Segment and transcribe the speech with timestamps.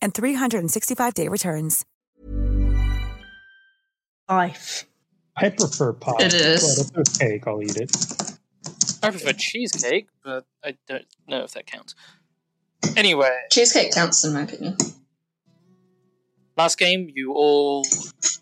[0.00, 1.84] and 365-day returns.
[4.28, 4.86] Life.
[5.36, 6.16] I prefer pie.
[6.20, 6.90] It is.
[6.92, 7.90] But if cake, I'll eat it.
[9.02, 11.94] I prefer cheesecake, but I don't know if that counts.
[12.96, 14.76] Anyway, Cheesecake counts in my opinion.
[16.56, 17.86] last game you all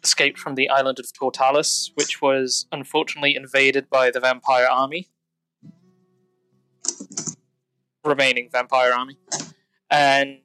[0.03, 5.09] escaped from the island of Tortalis, which was unfortunately invaded by the vampire army.
[8.05, 9.19] Remaining vampire army.
[9.91, 10.39] And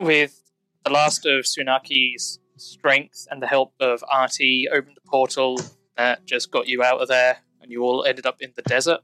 [0.00, 0.42] with
[0.84, 5.60] the last of Tsunaki's strength and the help of Artie, opened a portal
[5.96, 9.00] that just got you out of there, and you all ended up in the desert.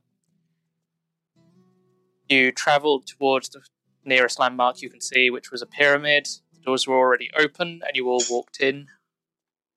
[2.28, 3.60] You traveled towards the
[4.04, 6.26] nearest landmark you can see, which was a pyramid.
[6.52, 8.86] The doors were already open, and you all walked in.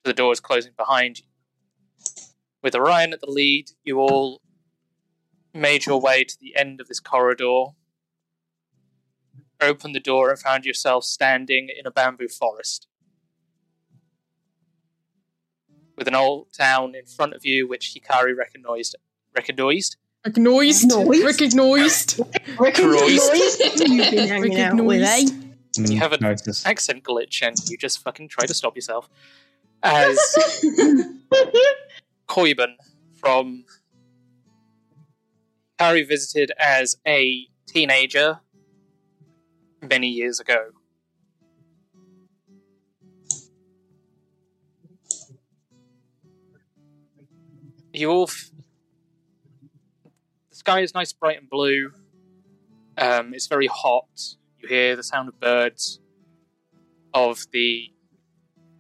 [0.04, 1.26] The doors closing behind you.
[2.64, 4.42] With Orion at the lead, you all
[5.54, 7.66] made your way to the end of this corridor,
[9.62, 12.88] opened the door, and found yourself standing in a bamboo forest.
[15.98, 18.96] With an old town in front of you, which Hikari recognized.
[19.36, 19.98] Recognized?
[20.26, 20.92] Recognized.
[21.24, 22.20] Recognized.
[22.60, 23.80] Recognized.
[23.90, 25.26] You've been hanging out with, eh?
[25.78, 26.66] You have an Notice.
[26.66, 29.10] accent glitch and you just fucking try to stop yourself.
[29.84, 30.18] As
[32.28, 32.74] Koibin
[33.16, 33.64] from
[35.80, 38.40] Harry visited as a teenager
[39.88, 40.72] many years ago.
[47.94, 48.24] You all.
[48.24, 48.52] F-
[50.50, 51.92] the sky is nice, bright, and blue.
[52.98, 54.36] Um, it's very hot.
[54.60, 56.00] You hear the sound of birds.
[57.14, 57.92] Of the.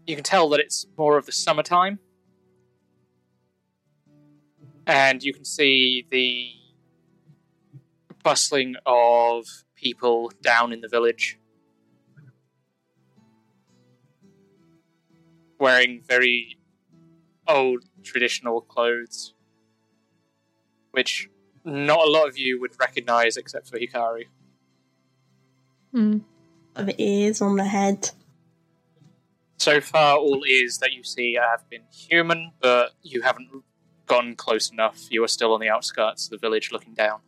[0.05, 1.99] You can tell that it's more of the summertime.
[4.85, 6.51] And you can see the
[8.23, 9.45] bustling of
[9.77, 11.39] people down in the village.
[15.59, 16.57] Wearing very
[17.47, 19.33] old traditional clothes.
[20.91, 21.29] Which
[21.63, 24.25] not a lot of you would recognize except for Hikari.
[25.91, 26.19] Hmm.
[26.75, 28.11] Of ears on the head.
[29.57, 33.49] So far, all ears that you see have been human, but you haven't
[34.05, 35.07] gone close enough.
[35.09, 37.21] You are still on the outskirts of the village looking down.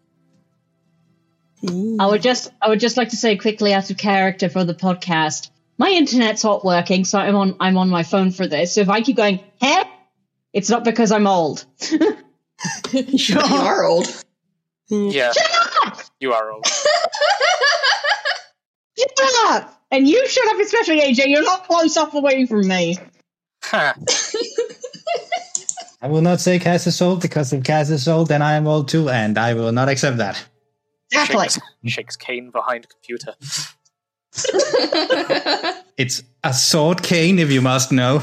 [1.68, 4.74] I would just I would just like to say quickly out of character for the
[4.74, 5.50] podcast.
[5.78, 8.76] My internet's not working, so I'm on I'm on my phone for this.
[8.76, 9.84] So if I keep going, hey,
[10.54, 11.66] it's not because I'm old.
[12.94, 14.24] You are old.
[14.92, 15.32] Yeah,
[16.20, 16.66] you are old.
[18.98, 19.84] Shut up!
[19.92, 21.28] And you shut up, especially AJ.
[21.28, 22.98] You're not close enough away from me.
[23.66, 23.94] Ha.
[26.02, 28.66] I will not say Cass is old because if Cass is old, then I am
[28.68, 30.44] old too, and I will not accept that.
[31.12, 31.50] Exactly.
[31.50, 33.34] Shakes, shakes cane behind computer.
[35.98, 38.22] It's a sword cane, if you must know.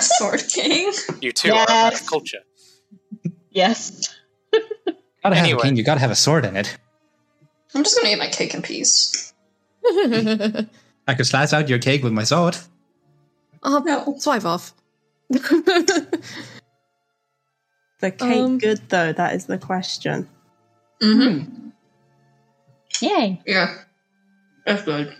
[0.00, 0.92] Sword King.
[1.20, 2.08] You two are a of Yes.
[2.08, 2.38] culture.
[3.50, 4.14] Yes.
[5.22, 5.60] Gotta have Anyway.
[5.60, 6.76] a cane, you gotta have a sword in it.
[7.74, 9.32] I'm just gonna eat my cake in peace.
[9.86, 10.66] I
[11.16, 12.56] could slice out your cake with my sword.
[13.62, 14.16] Oh, No.
[14.18, 14.72] swipe off.
[15.28, 15.38] The
[18.00, 19.12] cake Um, good though?
[19.12, 20.28] That is the question.
[21.02, 21.68] Mm-hmm.
[23.00, 23.40] Yay.
[23.46, 23.74] Yeah.
[24.66, 25.14] That's good.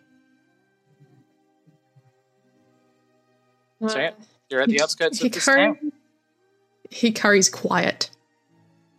[3.87, 4.11] So yeah,
[4.51, 5.93] you're at the outskirts of this Hikari, town.
[6.91, 8.11] Hikari's quiet.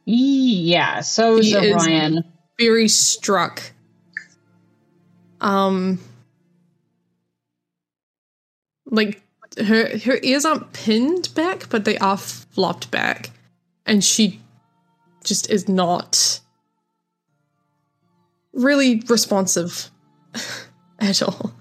[0.06, 2.24] Yeah, so is He is-
[2.58, 3.62] Very struck.
[5.42, 6.00] Um,
[8.86, 9.22] like
[9.58, 13.32] her her ears aren't pinned back, but they are flopped back,
[13.86, 14.42] and she
[15.24, 16.40] just is not
[18.54, 19.90] really responsive
[21.00, 21.54] at all.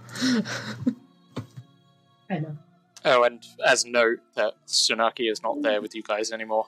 [2.30, 2.58] I know.
[3.04, 6.66] Oh, and as note that Tsunaki is not there with you guys anymore.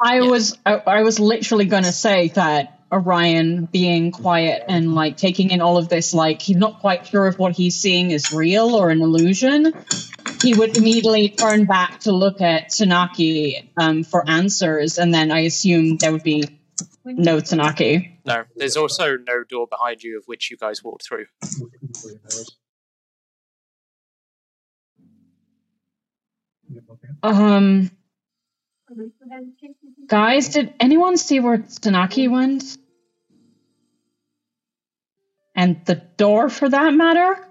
[0.00, 5.16] I was I, I was literally going to say that Orion being quiet and like
[5.16, 8.32] taking in all of this, like he's not quite sure if what he's seeing is
[8.32, 9.72] real or an illusion.
[10.42, 15.40] He would immediately turn back to look at Tsunaki um, for answers, and then I
[15.40, 16.44] assume there would be
[17.06, 18.18] no Tsunaki.
[18.24, 21.26] No, there's also no door behind you of which you guys walked through.
[27.22, 27.90] Um,
[30.06, 32.76] guys, did anyone see where Tsunaki went?
[35.54, 37.48] And the door, for that matter?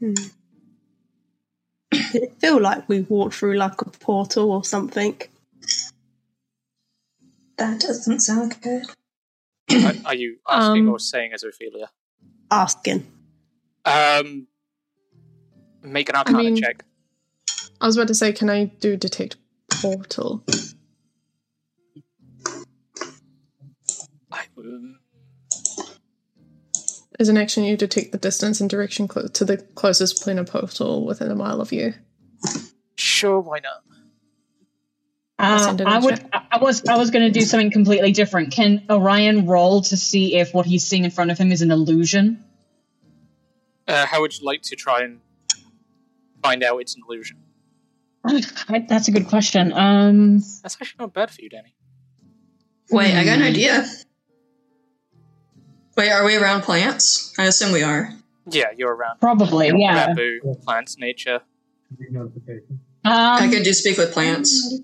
[0.00, 0.12] Hmm.
[2.12, 5.16] Did it feel like we walked through like a portal or something?
[7.62, 8.82] That doesn't sound good.
[9.70, 11.90] are, are you asking Um, or saying as Ophelia?
[12.50, 13.06] Asking.
[13.84, 14.48] Um,
[15.80, 16.84] make an Arcana mean- check.
[17.80, 19.36] I was about to say, can I do detect
[19.80, 20.42] portal?
[24.32, 24.98] I, um,
[27.20, 31.06] As an action, you detect the distance and direction clo- to the closest planar portal
[31.06, 31.94] within a mile of you.
[32.96, 33.84] sure, why not?
[35.42, 36.16] I'll Uh, send it in I would.
[36.20, 36.28] chat.
[36.32, 36.84] I I was.
[36.86, 38.52] I was going to do something completely different.
[38.52, 41.70] Can Orion roll to see if what he's seeing in front of him is an
[41.70, 42.44] illusion?
[43.88, 45.18] Uh, how would you like to try and
[46.42, 47.38] find out it's an illusion?
[48.24, 49.72] I- That's a good question.
[49.72, 51.74] Um, That's actually not bad for you, Danny.
[52.90, 53.46] Wait, I got an Hmm.
[53.46, 53.86] idea.
[55.96, 57.34] Wait, are we around plants?
[57.38, 58.14] I assume we are.
[58.48, 59.18] Yeah, you're around.
[59.20, 59.68] probably.
[59.76, 60.06] Yeah.
[60.06, 61.40] Bamboo, plants, nature.
[63.04, 64.78] I Um, could do speak with plants.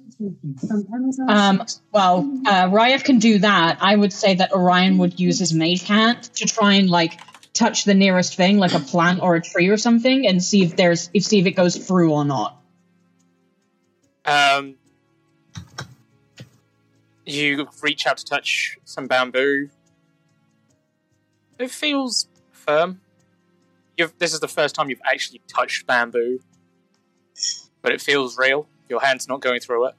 [1.28, 3.78] Um, well, uh, can do that.
[3.80, 7.20] I would say that Orion would use his mage hand to try and like
[7.52, 10.76] touch the nearest thing, like a plant or a tree or something, and see if
[10.76, 12.60] there's if see if it goes through or not.
[14.24, 14.74] Um,
[17.24, 19.70] you reach out to touch some bamboo.
[21.58, 23.00] It feels firm.
[23.96, 26.40] You've, this is the first time you've actually touched bamboo,
[27.82, 28.68] but it feels real.
[28.88, 29.94] Your hand's not going through it.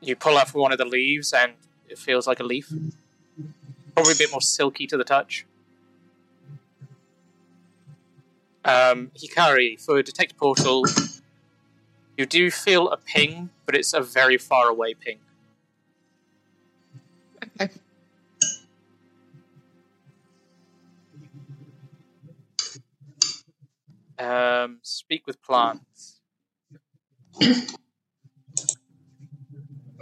[0.00, 1.52] You pull off one of the leaves, and
[1.88, 2.72] it feels like a leaf.
[3.94, 5.46] Probably a bit more silky to the touch.
[8.64, 10.84] Um, Hikari, for detect portal,
[12.16, 15.18] you do feel a ping, but it's a very far away ping.
[17.60, 17.70] Okay.
[24.18, 26.20] Um, speak with plants.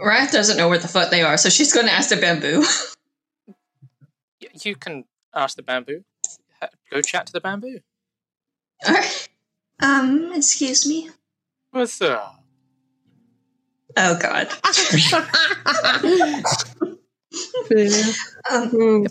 [0.01, 2.63] Wrath doesn't know where the fuck they are, so she's going to ask the bamboo.
[4.63, 5.03] You can
[5.33, 6.05] ask the bamboo.
[6.89, 7.79] Go chat to the bamboo.
[8.87, 9.27] Alright.
[9.81, 11.09] Um, excuse me.
[11.71, 12.41] What's up?
[13.97, 14.47] Oh god.
[18.49, 19.05] Um,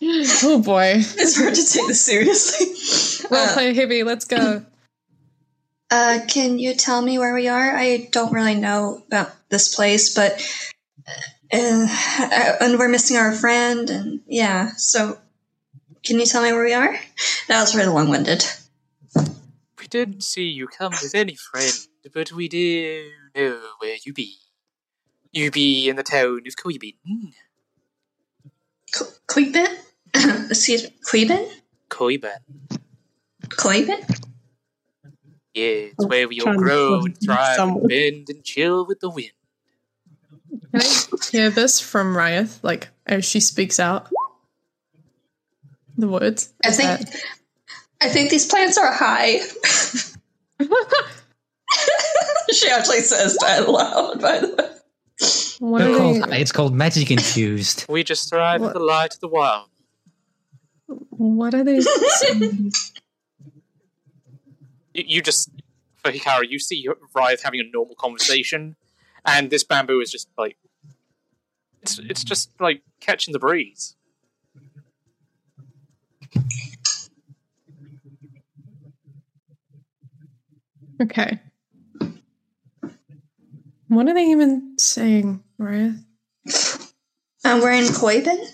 [0.00, 0.94] If oh boy.
[0.96, 3.28] it's hard to take this seriously.
[3.30, 4.64] Role Uh, play heavy, let's go.
[5.90, 7.74] Uh, can you tell me where we are?
[7.76, 10.32] I don't really know about this place, but
[11.52, 11.86] uh,
[12.60, 14.72] and we're missing our friend, and yeah.
[14.76, 15.18] So,
[16.04, 16.94] can you tell me where we are?
[17.48, 18.44] That was really long-winded.
[19.16, 21.72] We didn't see you come with any friend,
[22.12, 24.36] but we do know where you be.
[25.32, 26.96] You be in the town of Koibin.
[28.92, 29.74] Ko- Koibin?
[30.50, 31.48] Excuse me, Koibin?
[31.88, 32.36] Koibin.
[33.48, 34.27] Koibin?
[35.58, 39.32] Yeah, it's where we all grow and thrive and bend and chill with the wind.
[40.72, 44.08] Can I hear this from Ryeth, like as she speaks out?
[45.96, 46.52] The words.
[46.64, 47.22] I think that-
[48.00, 49.38] I think these plants are high.
[52.52, 54.70] she actually says that aloud, by the way.
[55.58, 56.40] what It's are called, they?
[56.40, 57.86] it's called magic infused.
[57.88, 58.74] We just thrive in What?
[58.74, 59.68] the light of the wild.
[60.86, 61.80] What are they?
[64.98, 65.08] saying?
[65.08, 65.50] you, you just
[65.96, 68.76] for Hikari, you see Ryeth having a normal conversation,
[69.24, 70.56] and this bamboo is just like
[71.82, 73.94] it's it's just like catching the breeze.
[81.02, 81.40] okay.
[83.88, 86.04] What are they even saying, Ryeth?
[87.44, 88.44] Um, we're in Koibin?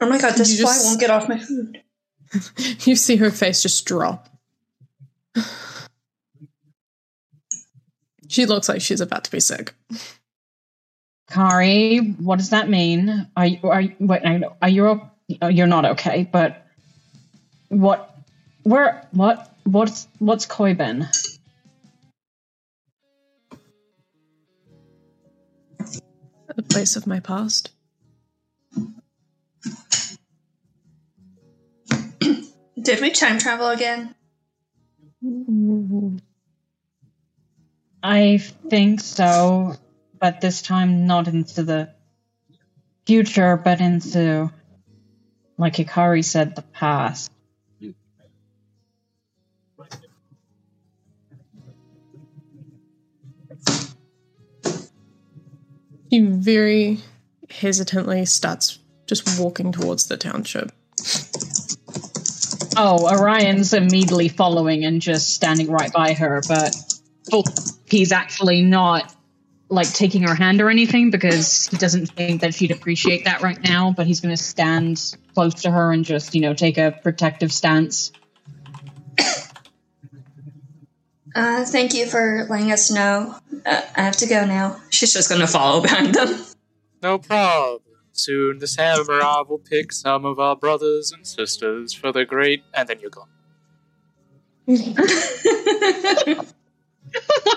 [0.00, 1.82] Oh my god, this fly just- won't get off my food.
[2.86, 4.29] You see her face just drop.
[8.28, 9.74] She looks like she's about to be sick.
[11.28, 13.28] Kari, what does that mean?
[13.36, 14.22] Are you are you, wait?
[14.62, 15.10] Are you
[15.42, 16.28] uh, you're not okay.
[16.30, 16.66] But
[17.68, 18.16] what?
[18.62, 19.06] Where?
[19.12, 19.52] What?
[19.64, 21.06] What's what's Koibin?
[26.54, 27.70] The place of my past.
[32.80, 34.14] Did we time travel again?
[38.02, 39.74] I think so,
[40.18, 41.90] but this time not into the
[43.06, 44.50] future, but into,
[45.58, 47.30] like Hikari said, the past.
[56.08, 56.98] He very
[57.50, 60.72] hesitantly starts just walking towards the township.
[62.82, 66.74] Oh, Orion's immediately following and just standing right by her, but
[67.84, 69.14] he's actually not
[69.68, 73.62] like taking her hand or anything because he doesn't think that she'd appreciate that right
[73.62, 76.90] now, but he's going to stand close to her and just, you know, take a
[76.90, 78.12] protective stance.
[81.34, 83.36] Uh, thank you for letting us know.
[83.66, 84.80] Uh, I have to go now.
[84.88, 86.44] She's just gonna follow behind them.
[87.04, 87.89] No problem.
[88.20, 92.86] Soon the samurai will pick some of our brothers and sisters for the great, and
[92.86, 93.28] then you're gone.
[94.68, 96.44] oh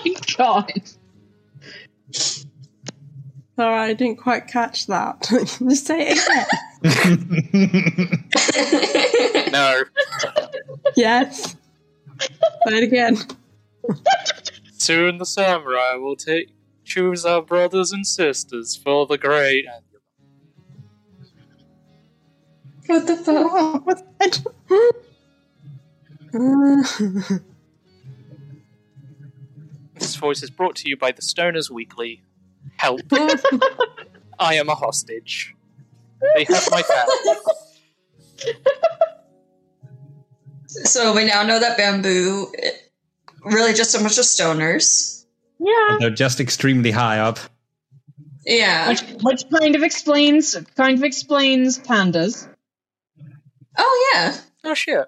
[0.06, 0.72] my god.
[3.56, 5.28] Sorry, I didn't quite catch that.
[5.68, 6.18] Just say it
[6.82, 8.20] again.
[9.52, 9.82] No.
[10.96, 11.56] yes.
[12.66, 13.18] Say it again.
[14.72, 16.54] Soon the samurai will take
[16.84, 19.66] choose our brothers and sisters for the great.
[22.88, 23.86] And What the fuck?
[23.86, 24.42] What's that?
[29.94, 32.22] This voice is brought to you by the Stoners Weekly.
[32.76, 33.00] Help!
[34.38, 35.54] I am a hostage.
[36.34, 37.36] They have my family.
[40.66, 42.52] So we now know that bamboo
[43.44, 45.24] really just a bunch of stoners.
[45.58, 45.96] Yeah.
[46.00, 47.38] They're just extremely high up.
[48.44, 48.88] Yeah.
[48.88, 52.48] Which, which kind of explains kind of explains pandas.
[53.76, 54.36] Oh yeah.
[54.64, 55.06] Oh shit.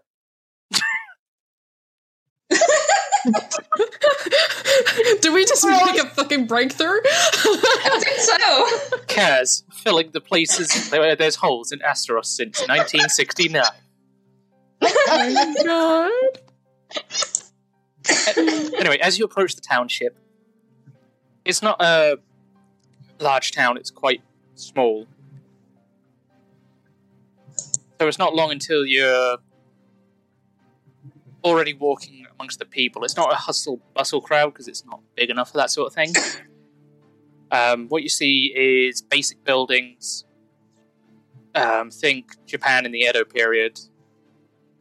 [5.20, 7.00] Do we just make a fucking breakthrough?
[7.04, 8.66] I think so.
[9.06, 13.64] Kaz filling the places where there's holes in Asteros since 1969.
[14.82, 16.20] oh
[18.36, 20.16] anyway, as you approach the township,
[21.44, 22.18] it's not a
[23.18, 24.22] large town, it's quite
[24.54, 25.06] small.
[28.00, 29.38] So it's not long until you're
[31.44, 33.04] already walking amongst the people.
[33.04, 35.94] It's not a hustle bustle crowd because it's not big enough for that sort of
[35.94, 36.12] thing.
[37.52, 40.24] Um, what you see is basic buildings.
[41.54, 43.78] Um, think Japan in the Edo period.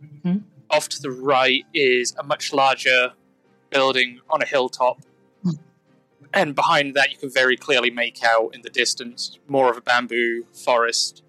[0.03, 0.45] Mhm.
[0.71, 3.13] Off to the right is a much larger
[3.69, 4.97] building on a hilltop.
[6.33, 9.81] And behind that, you can very clearly make out in the distance more of a
[9.81, 11.21] bamboo forest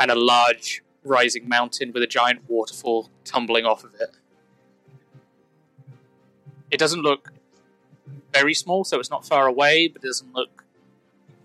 [0.00, 4.16] and a large rising mountain with a giant waterfall tumbling off of it.
[6.70, 7.32] It doesn't look
[8.32, 10.64] very small, so it's not far away, but it doesn't look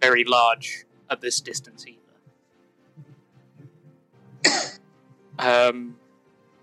[0.02, 2.00] very large at this distance either.
[5.70, 5.98] um,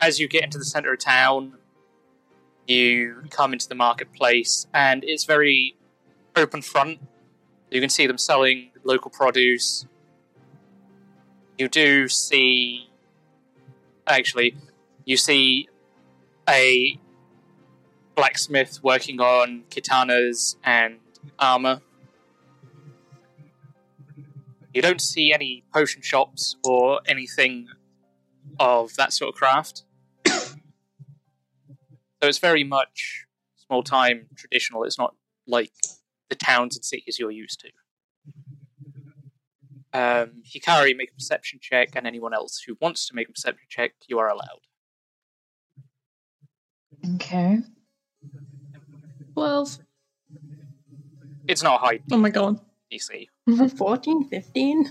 [0.01, 1.55] as you get into the center of town,
[2.67, 5.77] you come into the marketplace, and it's very
[6.37, 7.01] open front.
[7.71, 9.87] You can see them selling local produce.
[11.57, 12.88] You do see.
[14.09, 14.57] Actually,
[15.05, 15.69] you see
[16.49, 16.99] a
[18.17, 20.99] blacksmith working on katanas and
[21.39, 21.83] armor.
[24.73, 27.69] You don't see any potion shops or anything
[28.59, 29.85] of that sort of craft.
[30.27, 30.57] so
[32.23, 34.85] it's very much small time traditional.
[34.85, 35.15] It's not
[35.47, 35.73] like
[36.29, 37.69] the towns and cities you're used to.
[39.99, 43.67] Um, Hikari, make a perception check, and anyone else who wants to make a perception
[43.69, 44.61] check, you are allowed.
[47.17, 47.59] Okay.
[49.35, 49.79] 12.
[51.49, 52.61] It's not high Oh my god.
[52.93, 53.27] DC.
[53.77, 54.91] 14, 15?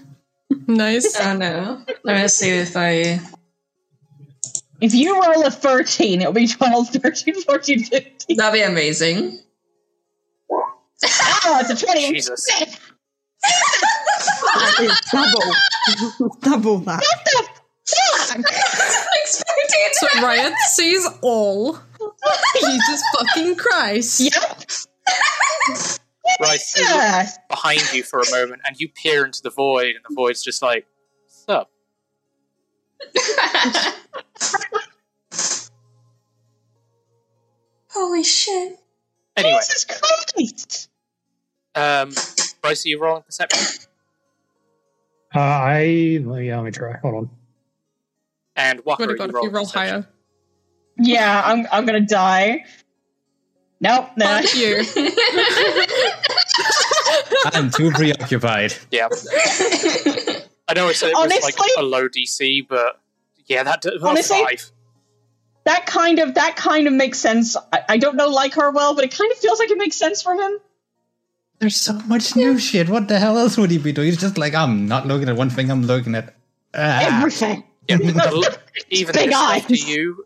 [0.67, 1.17] Nice.
[1.21, 1.85] Oh no.
[2.03, 3.21] Let me see if I.
[4.81, 8.37] If you roll a 13, it'll be 12, 13, 14, 15.
[8.37, 9.39] That'd be amazing.
[10.51, 12.11] Oh, it's a 20.
[12.11, 12.45] Jesus.
[14.59, 16.29] That is double.
[16.41, 17.03] double that.
[18.29, 21.79] I'm expecting So Riot sees all.
[22.59, 24.19] Jesus fucking Christ.
[24.19, 24.33] Yep.
[26.41, 27.29] Right, you look Yeah.
[27.49, 30.61] behind you for a moment, and you peer into the void, and the void's just
[30.61, 30.85] like,
[31.27, 31.69] "Sup?"
[37.89, 38.79] Holy shit.
[39.35, 40.89] Anyway, Jesus Christ!
[41.75, 42.11] um,
[42.61, 43.86] Bryce, are you rolling perception?
[45.35, 46.97] Uh, I yeah, let me try.
[46.97, 47.29] Hold on.
[48.55, 50.07] And Walker, Would are have got you if you roll higher.
[50.97, 52.65] Yeah, I'm I'm gonna die.
[53.79, 54.25] Nope, no.
[54.25, 54.83] Fuck you.
[57.53, 58.73] I'm too preoccupied.
[58.89, 59.09] Yeah.
[60.67, 62.99] I know I said it was like a low DC, but
[63.45, 64.71] yeah, that that Honestly- five.
[65.65, 67.57] That kind of that kind of makes sense.
[67.73, 69.97] I, I don't know like her well, but it kind of feels like it makes
[69.97, 70.57] sense for him.
[71.59, 72.87] There's so much new shit.
[72.89, 74.07] What the hell else would he be doing?
[74.07, 76.35] He's just like, I'm not looking at one thing, I'm looking at
[76.75, 77.17] ah.
[77.19, 77.63] Everything.
[77.89, 78.59] Yeah, the-
[78.89, 79.65] even Big eyes.
[79.65, 80.23] to you,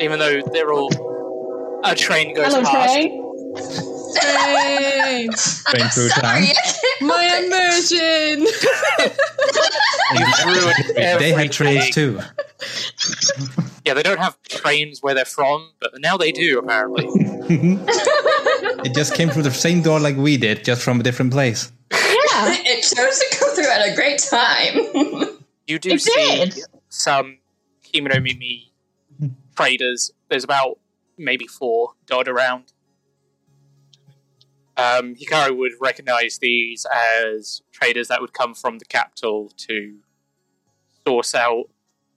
[0.00, 0.90] even though they're all
[1.84, 2.94] a train goes Hello, past.
[2.94, 3.22] Trey.
[4.20, 5.28] Hey,
[5.68, 6.42] Train through town.
[7.00, 8.46] my immersion.
[10.14, 12.20] You've They had trains too.
[13.84, 17.04] Yeah, they don't have trains where they're from, but now they do apparently.
[18.84, 21.72] It just came through the same door like we did, just from a different place.
[21.90, 21.98] Yeah.
[22.02, 25.38] it chose to come through at a great time.
[25.66, 26.60] You do It see did.
[26.88, 27.38] some
[27.84, 28.70] Kemonomimi
[29.56, 30.12] traders.
[30.28, 30.78] There's about
[31.16, 32.72] maybe four dotted around.
[34.76, 39.98] Um, Hikari would recognize these as traders that would come from the capital to
[41.04, 41.64] source out,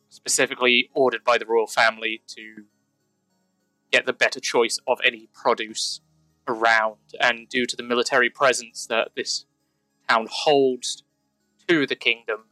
[0.10, 2.65] specifically ordered by the royal family to
[3.91, 6.01] get the better choice of any produce
[6.51, 6.98] around.
[7.20, 9.46] And due to the military presence that this
[10.08, 11.03] town holds
[11.67, 12.46] to the kingdom,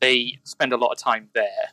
[0.00, 1.72] they spend a lot of time there.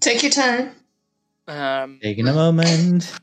[0.00, 0.77] Take your time.
[1.48, 3.18] Um, Taking a moment.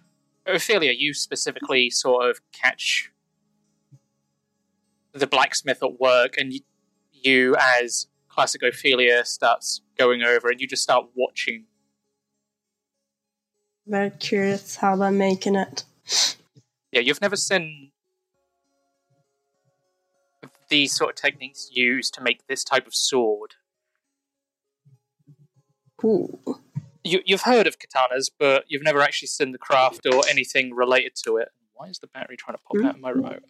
[0.47, 3.11] Ophelia, you specifically sort of catch
[5.13, 6.59] the blacksmith at work, and you,
[7.13, 11.65] you, as classic Ophelia, starts going over, and you just start watching.
[13.87, 15.85] Very curious how they're making it.
[16.91, 17.91] Yeah, you've never seen
[20.69, 23.53] these sort of techniques used to make this type of sword.
[26.03, 26.39] Ooh.
[27.07, 31.13] You, you've heard of katanas, but you've never actually seen the craft or anything related
[31.23, 31.49] to it.
[31.75, 33.43] Why is the battery trying to pop out of my remote?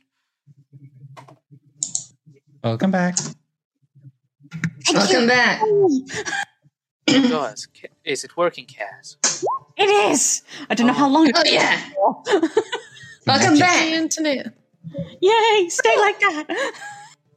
[2.61, 3.15] Welcome back.
[4.93, 5.61] Welcome back.
[7.07, 7.67] It does.
[7.67, 9.15] Ca- Is it working, Kaz?
[9.77, 10.41] It is.
[10.69, 11.31] I don't know how long.
[11.33, 11.81] Oh yeah.
[13.25, 13.87] Welcome The back.
[13.87, 14.53] internet.
[15.21, 15.67] Yay!
[15.69, 16.73] Stay like that.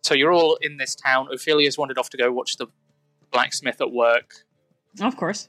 [0.03, 1.29] So you're all in this town.
[1.33, 2.67] Ophelia's wandered off to go watch the
[3.31, 4.35] blacksmith at work,
[5.01, 5.49] Of course.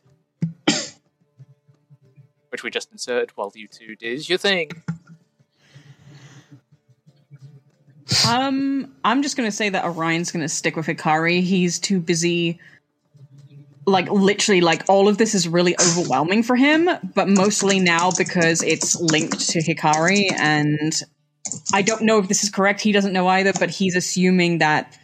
[2.50, 4.70] Which we just inserted while you two did your thing.
[8.28, 11.42] Um, I'm just gonna say that Orion's gonna stick with Hikari.
[11.42, 12.60] He's too busy.
[13.86, 18.62] Like literally, like all of this is really overwhelming for him, but mostly now because
[18.62, 20.94] it's linked to Hikari, and
[21.74, 22.82] I don't know if this is correct.
[22.82, 24.98] He doesn't know either, but he's assuming that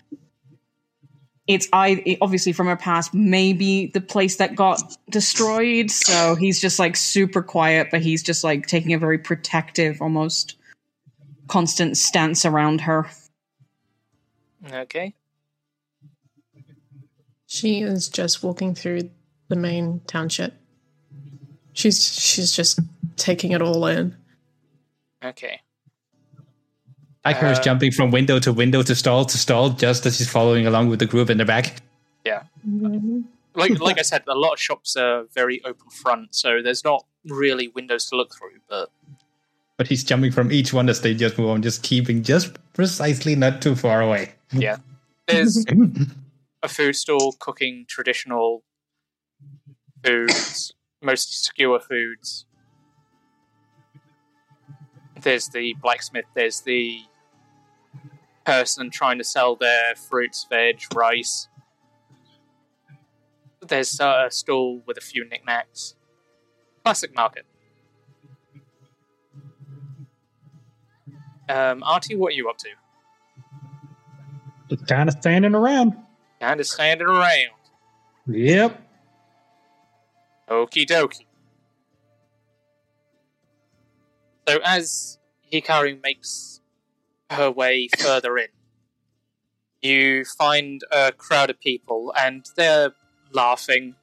[1.47, 5.91] it's I obviously from her past, maybe the place that got destroyed.
[5.91, 10.57] So he's just like super quiet, but he's just like taking a very protective, almost
[11.47, 13.07] constant stance around her.
[14.71, 15.13] Okay.
[17.45, 19.11] She is just walking through
[19.47, 20.55] the main township.
[21.73, 22.79] She's she's just
[23.17, 24.15] taking it all in.
[25.23, 25.61] Okay.
[27.25, 30.17] Like her is Uh, jumping from window to window to stall to stall just as
[30.19, 31.81] he's following along with the group in the back.
[32.23, 32.43] Yeah.
[33.55, 37.05] Like like I said, a lot of shops are very open front, so there's not
[37.25, 38.59] really windows to look through.
[38.69, 38.89] But
[39.77, 43.35] But he's jumping from each one as they just move on, just keeping just precisely
[43.35, 44.33] not too far away.
[44.51, 44.77] yeah,
[45.27, 45.65] there's
[46.63, 48.63] a food stall cooking traditional
[50.03, 52.45] foods, mostly skewer foods.
[55.21, 56.25] There's the blacksmith.
[56.35, 56.99] There's the
[58.45, 61.47] person trying to sell their fruits, veg, rice.
[63.61, 65.95] There's a stall with a few knickknacks.
[66.83, 67.45] Classic market.
[71.49, 72.69] Um, Artie, what are you up to?
[74.69, 75.95] Just kind of standing around.
[76.39, 77.51] Kind of standing around.
[78.27, 78.81] Yep.
[80.49, 81.25] Okie dokie.
[84.47, 85.17] So as
[85.51, 86.54] Hikari makes
[87.35, 88.47] her way further in,
[89.81, 92.93] You find a crowd of people, and they're
[93.31, 93.95] laughing,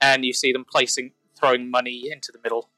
[0.00, 2.68] and you see them placing, throwing money into the middle.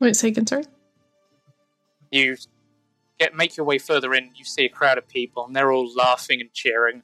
[0.00, 0.64] Wait, say again, sorry.
[2.10, 2.36] You
[3.18, 4.30] get make your way further in.
[4.34, 7.02] You see a crowd of people, and they're all laughing and cheering.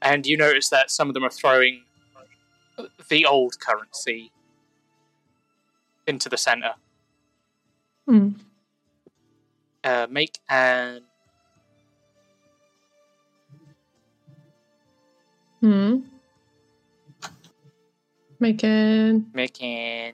[0.00, 1.82] And you notice that some of them are throwing
[3.08, 4.30] the old currency
[6.08, 6.74] into the center.
[8.06, 8.30] Hmm.
[9.84, 11.02] Uh, make and
[15.60, 15.98] make an Hmm.
[18.40, 19.26] Making.
[19.34, 20.12] making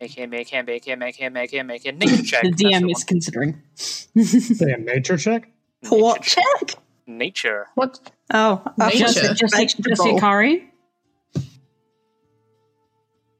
[0.00, 2.42] making making making making making making nature check.
[2.42, 3.62] The DM the is considering.
[3.74, 5.50] Say a nature check.
[5.88, 6.00] one.
[6.00, 6.44] What check?
[6.60, 6.74] check.
[7.06, 7.68] Nature.
[7.74, 8.00] What?
[8.32, 8.98] Oh, I Nature.
[9.06, 10.18] thought Just, just, just vegetable.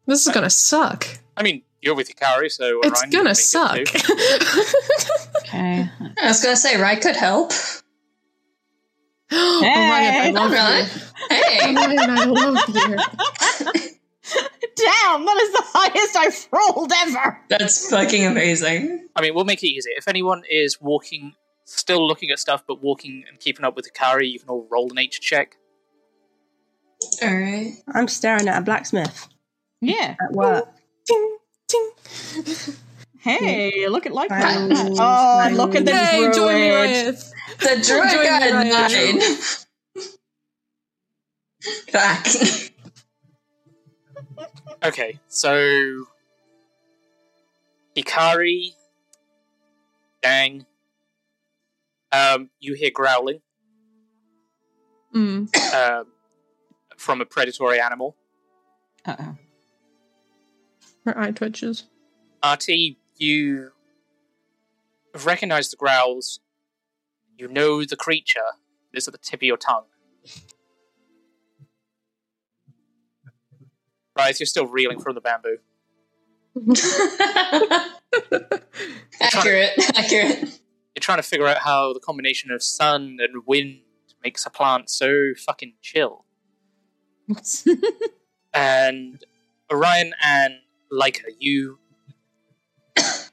[0.06, 0.12] Hikari?
[0.12, 1.06] This is gonna suck.
[1.36, 4.66] I mean, you're with Hikari, so uh, It's Orion, you can gonna make it suck.
[5.46, 5.88] Okay.
[6.20, 7.52] I was gonna say Rye could help.
[9.32, 10.94] Orion, I love Alright.
[10.94, 11.36] you.
[11.36, 13.82] Hey, Orion, I love you.
[14.76, 17.40] Damn, that is the highest I've rolled ever.
[17.48, 19.08] that's fucking amazing.
[19.14, 19.90] I mean, we'll make it easy.
[19.96, 24.28] If anyone is walking, still looking at stuff, but walking and keeping up with Hikari,
[24.30, 25.56] you can all roll a nature check.
[27.22, 27.74] All right.
[27.94, 29.28] I'm staring at a blacksmith
[29.80, 30.16] Yeah.
[30.20, 30.68] at work.
[31.06, 31.36] Ting,
[31.68, 31.90] ting.
[33.18, 34.68] Hey, look at like Fine.
[34.68, 34.88] that.
[34.92, 35.56] Oh, Fine.
[35.56, 37.16] look at the Yay, join me, druid.
[37.58, 39.18] The druid Join got me, Ryan.
[39.18, 39.20] nine.
[41.92, 42.26] Back.
[44.84, 46.04] Okay, so
[47.96, 48.74] Hikari,
[50.22, 50.66] Dang,
[52.12, 53.40] um, you hear growling
[55.14, 55.48] Mm.
[55.74, 56.06] um,
[56.96, 58.14] from a predatory animal.
[59.06, 59.36] Uh-oh.
[61.06, 61.84] Her eye twitches.
[62.42, 63.70] Artie, you
[65.24, 66.40] recognize the growls.
[67.38, 68.40] You know the creature
[68.92, 69.84] is at the tip of your tongue.
[74.18, 75.58] Right, you're still reeling from the bamboo.
[79.20, 79.70] accurate.
[79.96, 80.60] Accurate.
[80.94, 83.82] You're trying to figure out how the combination of sun and wind
[84.24, 86.24] makes a plant so fucking chill.
[88.54, 89.22] and
[89.70, 90.54] Orion and
[90.92, 91.78] Leica, you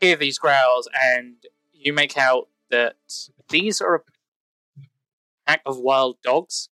[0.02, 1.36] hear these growls and
[1.72, 2.96] you make out that
[3.50, 4.02] these are a
[5.46, 6.70] pack of wild dogs.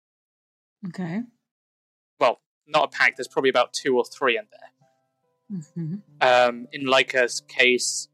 [0.89, 1.23] Okay.
[2.21, 5.61] Well, not a pack, there's probably about two or three in there.
[5.61, 6.03] Mhm.
[6.21, 8.09] Um, in Leica's case,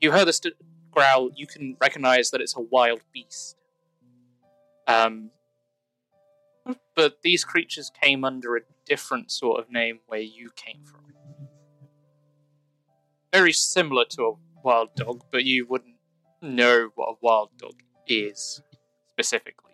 [0.00, 0.54] you heard the st-
[0.90, 3.56] growl, you can recognize that it's a wild beast.
[4.86, 5.30] Um,
[6.94, 10.99] but these creatures came under a different sort of name where you came from.
[13.32, 14.32] Very similar to a
[14.64, 15.94] wild dog, but you wouldn't
[16.42, 17.74] know what a wild dog
[18.06, 18.60] is
[19.12, 19.72] specifically.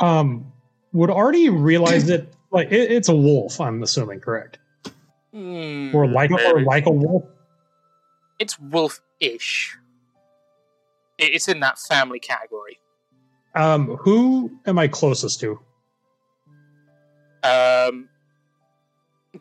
[0.00, 0.52] Um,
[0.92, 3.60] would Artie realize that like it, it's a wolf?
[3.60, 4.58] I'm assuming, correct?
[5.32, 7.24] Hmm, Or like or like a wolf?
[8.38, 9.76] It's wolf-ish.
[11.18, 12.78] It- It's in that family category.
[13.54, 15.58] Um, who am I closest to?
[17.42, 18.08] Um,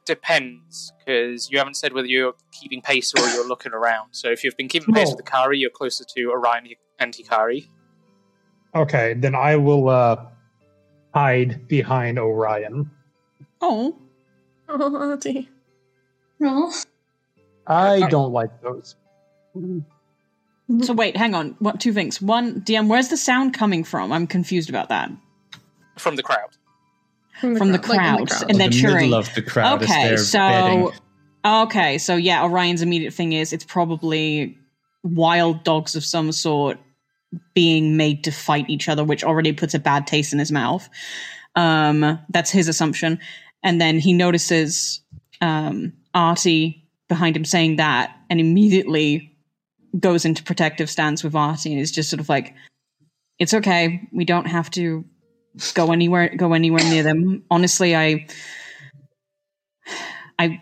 [0.05, 4.09] depends, because you haven't said whether you're keeping pace or you're looking around.
[4.11, 5.15] So if you've been keeping pace No.
[5.15, 6.67] with Hikari, you're closer to Orion
[6.99, 7.67] and Hikari.
[8.75, 10.17] Okay, then I will uh
[11.13, 12.91] hide behind Orion.
[13.61, 13.97] Oh.
[14.69, 15.49] Oh, Auntie.
[16.39, 16.71] No.
[17.65, 18.95] I don't like those.
[20.81, 21.55] So wait, hang on.
[21.59, 22.21] What two things?
[22.21, 24.11] One, DM, where's the sound coming from?
[24.11, 25.09] I'm confused about that.
[25.97, 26.49] From the crowd.
[27.39, 28.49] From the crowd, like in crowd, crowd.
[28.49, 28.95] and they're the cheering.
[28.95, 30.91] middle of the crowd okay, so betting.
[31.45, 34.57] okay, so yeah, Orion's immediate thing is it's probably
[35.03, 36.79] wild dogs of some sort
[37.53, 40.87] being made to fight each other, which already puts a bad taste in his mouth.
[41.55, 43.19] Um, that's his assumption,
[43.63, 45.01] and then he notices
[45.41, 49.35] um, Artie behind him saying that, and immediately
[49.99, 52.55] goes into protective stance with Artie, and is just sort of like,
[53.39, 55.05] "It's okay, we don't have to."
[55.73, 58.27] Go anywhere go anywhere near them honestly i
[60.39, 60.61] I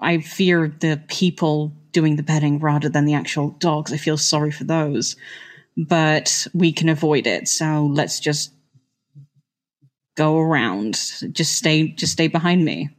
[0.00, 3.92] I fear the people doing the betting rather than the actual dogs.
[3.92, 5.16] I feel sorry for those,
[5.76, 7.48] but we can avoid it.
[7.48, 8.52] So let's just
[10.16, 10.94] go around.
[11.32, 12.90] Just stay, just stay behind me.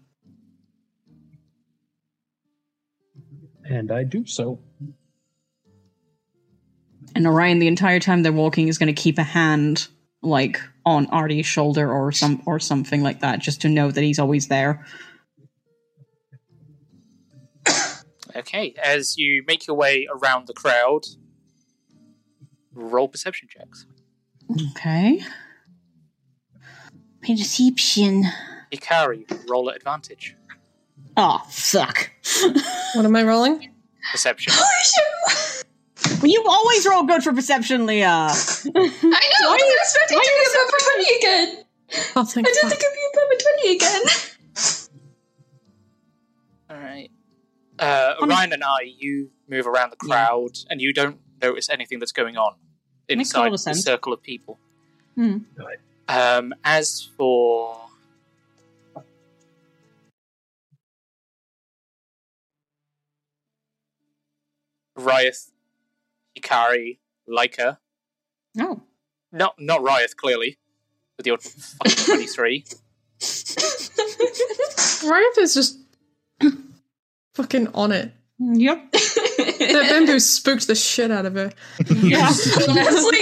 [3.64, 4.60] And I do so.
[7.16, 9.88] And Orion, the entire time they're walking, is going to keep a hand
[10.22, 14.20] like on Artie's shoulder or some or something like that, just to know that he's
[14.20, 14.86] always there.
[18.36, 21.02] Okay, as you make your way around the crowd,
[22.74, 23.86] roll perception checks.
[24.72, 25.22] Okay.
[27.22, 28.24] Perception.
[28.72, 30.36] Hikari, roll at advantage.
[31.18, 32.12] Oh, fuck.
[32.94, 33.72] What am I rolling?
[34.12, 34.54] Perception.
[36.22, 38.06] Well, you always roll good for perception, Leah.
[38.08, 38.72] I know.
[38.74, 41.66] I was expecting to be above twenty again.
[42.16, 44.02] Oh, thank I didn't think I'd be above twenty again.
[46.72, 47.12] Alright.
[47.80, 52.12] Uh, Orion and I, you move around the crowd and you don't notice anything that's
[52.12, 52.54] going on
[53.10, 53.84] Makes a inside the sense.
[53.84, 54.60] circle of people.
[55.16, 55.38] Hmm.
[56.08, 57.78] Um, as for
[64.98, 65.51] Ryeth,
[66.42, 67.00] Hikari,
[67.30, 67.78] Leica,
[68.56, 68.70] No.
[68.70, 68.82] Oh.
[69.32, 70.58] not not Ryeth clearly,
[71.18, 72.66] with your fucking twenty three.
[75.04, 75.78] Ryeth is just
[77.36, 78.12] fucking on it.
[78.40, 78.94] Yep.
[79.62, 81.52] That bamboo spooked the shit out of her.
[81.88, 82.26] Yeah.
[82.68, 83.20] Honestly.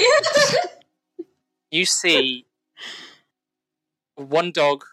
[1.69, 2.45] You see
[4.15, 4.85] one dog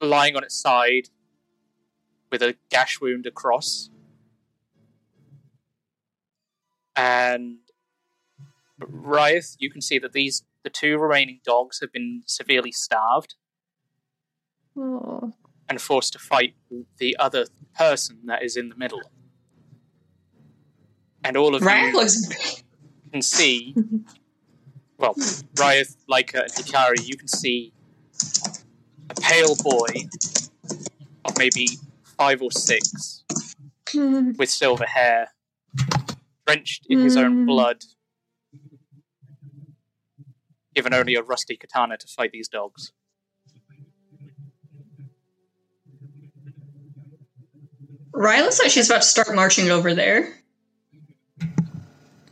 [0.00, 1.08] lying on its side
[2.30, 3.88] with a gash wound across.
[6.96, 7.58] And
[8.80, 13.34] Ryeth, you can see that these the two remaining dogs have been severely starved
[14.76, 15.32] Oh.
[15.68, 16.54] and forced to fight
[16.98, 17.46] the other
[17.78, 19.02] person that is in the middle.
[21.24, 22.62] And all of Ryan you looks.
[23.12, 23.74] can see,
[24.98, 25.14] well,
[25.54, 27.72] Ryeth, Leica, and Hikari, you can see
[29.10, 30.08] a pale boy
[31.24, 31.68] of maybe
[32.18, 33.24] five or six
[33.94, 35.28] with silver hair,
[36.46, 37.46] drenched in his own Mm.
[37.46, 37.82] blood,
[40.74, 42.92] given only a rusty katana to fight these dogs.
[48.12, 50.32] Ryan looks like she's about to start marching over there.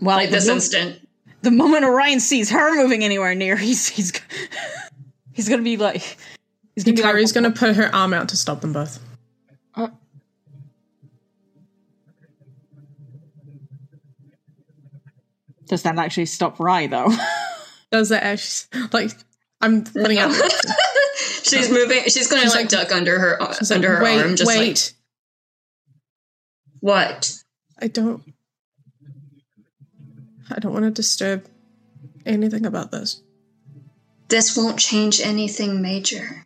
[0.01, 1.09] Well, Like this the, instant.
[1.43, 4.13] the moment Orion sees her moving anywhere near, he's he's
[5.33, 6.17] he's gonna be like
[6.75, 8.99] he's gonna be like, gonna put her arm out to stop them both.
[15.67, 17.09] Does that actually stop Rye though?
[17.93, 19.11] Does that actually like
[19.61, 20.33] I'm putting out
[21.43, 22.05] she's moving.
[22.05, 24.37] She's going to She's like, like- duck under her uh, under like, her wait, arm.
[24.37, 24.69] Just wait.
[24.69, 24.79] like
[26.81, 27.35] what?
[27.81, 28.23] I don't
[30.51, 31.47] I don't want to disturb
[32.27, 33.23] anything about this.
[34.29, 36.45] This won't change anything major.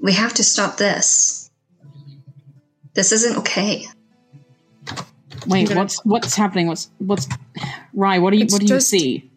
[0.00, 1.50] We have to stop this.
[2.94, 3.86] This isn't okay.
[5.46, 6.66] Wait, gonna- what's what's happening?
[6.66, 7.26] What's what's
[7.94, 8.18] Rye?
[8.18, 9.30] What do you It's what do you see?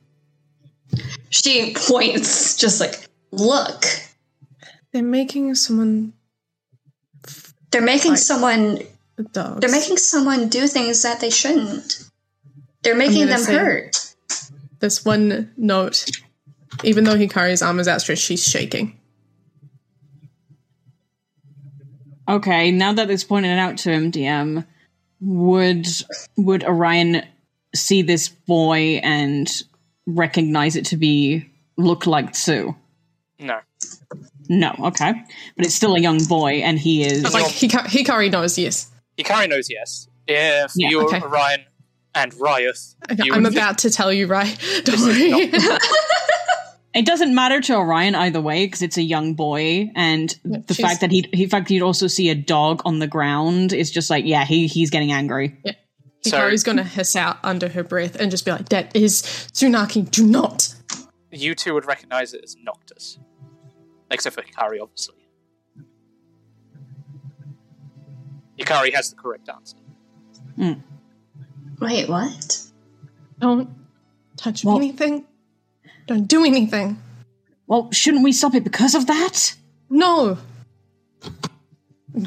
[1.30, 3.86] She points, just like, look.
[4.94, 6.14] They're making someone
[7.72, 8.20] They're making Right.
[8.20, 8.80] someone.
[9.18, 9.60] the dogs.
[9.62, 12.04] They're making someone do things that they shouldn't.
[12.84, 14.14] They're making them hurt.
[14.80, 16.06] this one note.
[16.84, 18.98] Even though Hikari's arm is outstretched, she's shaking.
[22.28, 24.66] Okay, now that it's pointed out to him, DM,
[25.22, 25.88] would
[26.38, 27.24] would Orion
[27.74, 29.50] see this boy and
[30.06, 32.76] recognize it to be look like Tsu?
[33.40, 33.60] No.
[34.48, 35.14] No, okay,
[35.58, 37.24] but it's still a young boy, and he is.
[37.24, 38.92] But like Hika- Hikari knows, yes.
[39.18, 40.08] Hikari knows yes.
[40.28, 41.20] Yeah, for Yeah, you, okay.
[41.22, 41.62] Orion,
[42.14, 42.96] and Ryeth.
[43.24, 44.56] you I'm would- about to tell you, right?
[44.84, 45.52] Don't This is worry.
[46.96, 50.74] It doesn't matter to Orion either way because it's a young boy, and Yeah, the
[50.74, 53.92] she's- fact that he, he fact he'd also see a dog on the ground is
[53.92, 55.60] just like, yeah, he he's getting angry.
[56.22, 59.22] So- Hikari's gonna hiss out under her breath and just be like, "That is
[59.54, 60.10] Tsunaki.
[60.10, 60.74] Do not."
[61.32, 63.20] you two would recognize it as Noctis.
[64.10, 65.16] Except for Hikari, obviously.
[68.58, 69.76] Hikari has the correct answer.
[70.56, 70.74] Hmm.
[71.82, 72.62] Wait, what?
[73.40, 73.70] Don't
[74.38, 75.26] touch Well- anything.
[76.08, 77.02] Don't do anything.
[77.68, 79.56] Well, shouldn't we stop it because of that?
[79.90, 80.38] No.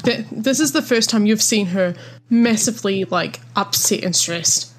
[0.02, 1.94] Th- This is the first time you've seen her
[2.28, 4.72] massively like upset and stressed.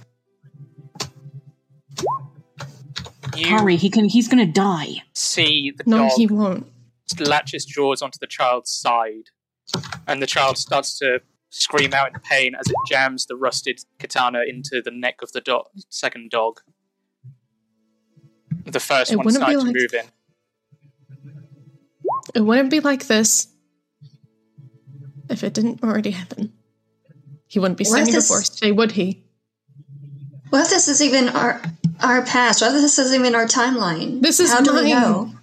[3.35, 5.03] You Hurry, he can he's gonna die.
[5.13, 6.67] see the No, dog he won't.
[7.19, 9.29] latch its jaws onto the child's side,
[10.07, 14.41] and the child starts to scream out in pain as it jams the rusted katana
[14.47, 16.59] into the neck of the do- second dog.
[18.71, 20.11] The first It one wouldn't be started to like- move in.
[22.35, 23.47] It wouldn't be like this
[25.29, 26.53] if it didn't already happen.
[27.47, 29.23] He wouldn't be What standing is- before us today, would he?
[30.49, 31.61] What if this is even our
[32.01, 32.61] our past?
[32.61, 34.21] What if this is even our timeline?
[34.21, 35.33] This is How do we know?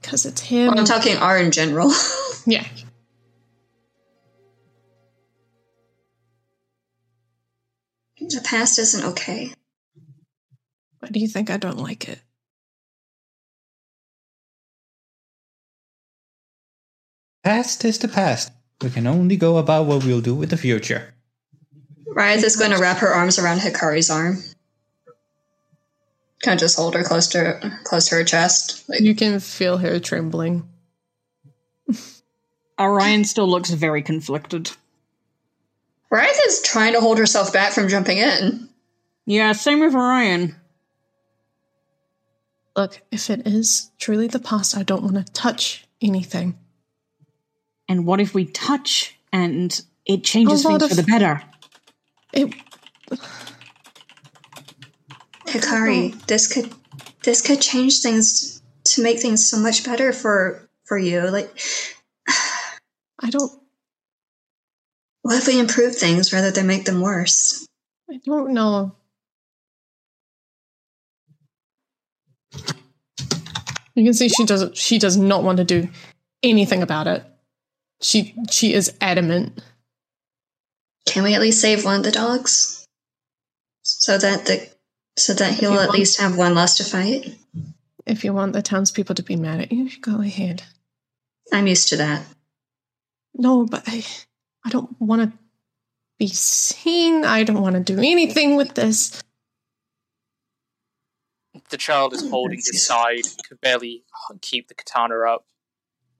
[0.00, 0.68] Because it's him.
[0.68, 1.92] Well, I'm talking R in general.
[2.46, 2.64] yeah.
[8.18, 9.52] The past isn't okay.
[11.06, 12.18] Why do you think I don't like it?
[17.44, 18.50] Past is the past.
[18.82, 21.14] We can only go about what we'll do with the future.
[22.08, 24.42] Ryeth is going to wrap her arms around Hikari's arm.
[26.42, 28.88] Kind of just hold her close to close to her chest.
[28.88, 30.68] Like, You can feel her trembling.
[32.80, 34.72] Orion still looks very conflicted.
[36.12, 38.68] Ryeth is trying to hold herself back from jumping in.
[39.24, 40.56] Yeah, same with Orion.
[42.76, 46.58] Look, if it is truly the past, I don't want to touch anything.
[47.88, 51.42] And what if we touch and it changes oh, A lot things for the better?
[52.32, 52.54] It
[55.46, 56.18] Hikari, oh.
[56.26, 56.72] this could
[57.22, 61.30] this could change things to make things so much better for for you.
[61.30, 61.58] Like,
[62.28, 63.52] I don't
[65.22, 67.66] what if we improve things rather than make them worse?
[68.10, 68.94] I don't know.
[73.96, 75.88] You can see she does she does not want to do
[76.42, 77.24] anything about it.
[78.02, 79.60] She she is adamant.
[81.06, 82.86] Can we at least save one of the dogs,
[83.82, 84.68] so that the
[85.18, 87.34] so that he'll at want- least have one less to fight?
[88.04, 90.62] If you want the townspeople to be mad at you, go ahead.
[91.52, 92.22] I'm used to that.
[93.34, 94.04] No, but I
[94.64, 95.38] I don't want to
[96.18, 97.24] be seen.
[97.24, 99.22] I don't want to do anything with this.
[101.70, 104.04] The child is holding his side, can barely
[104.40, 105.46] keep the katana up,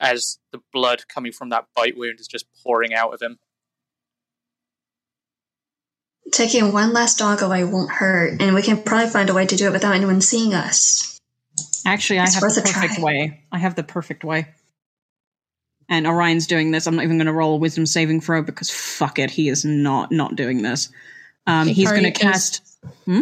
[0.01, 3.39] as the blood coming from that bite wound is just pouring out of him.
[6.33, 9.57] Taking one last dog away won't hurt, and we can probably find a way to
[9.57, 11.21] do it without anyone seeing us.
[11.87, 13.45] Actually, I It's have the a perfect way.
[13.53, 14.49] I have the perfect way.
[15.89, 16.89] And Orion's doing this.
[16.89, 19.65] I'm not even going to roll a wisdom saving throw because fuck it, he is
[19.65, 20.91] not not doing this.
[21.47, 22.79] Um, he's going to Hikari is- cast.
[23.05, 23.21] Hmm?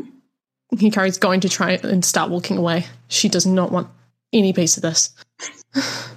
[0.81, 2.87] Hikari's going to try and start walking away.
[3.09, 3.89] She does not want
[4.33, 5.11] any piece of this.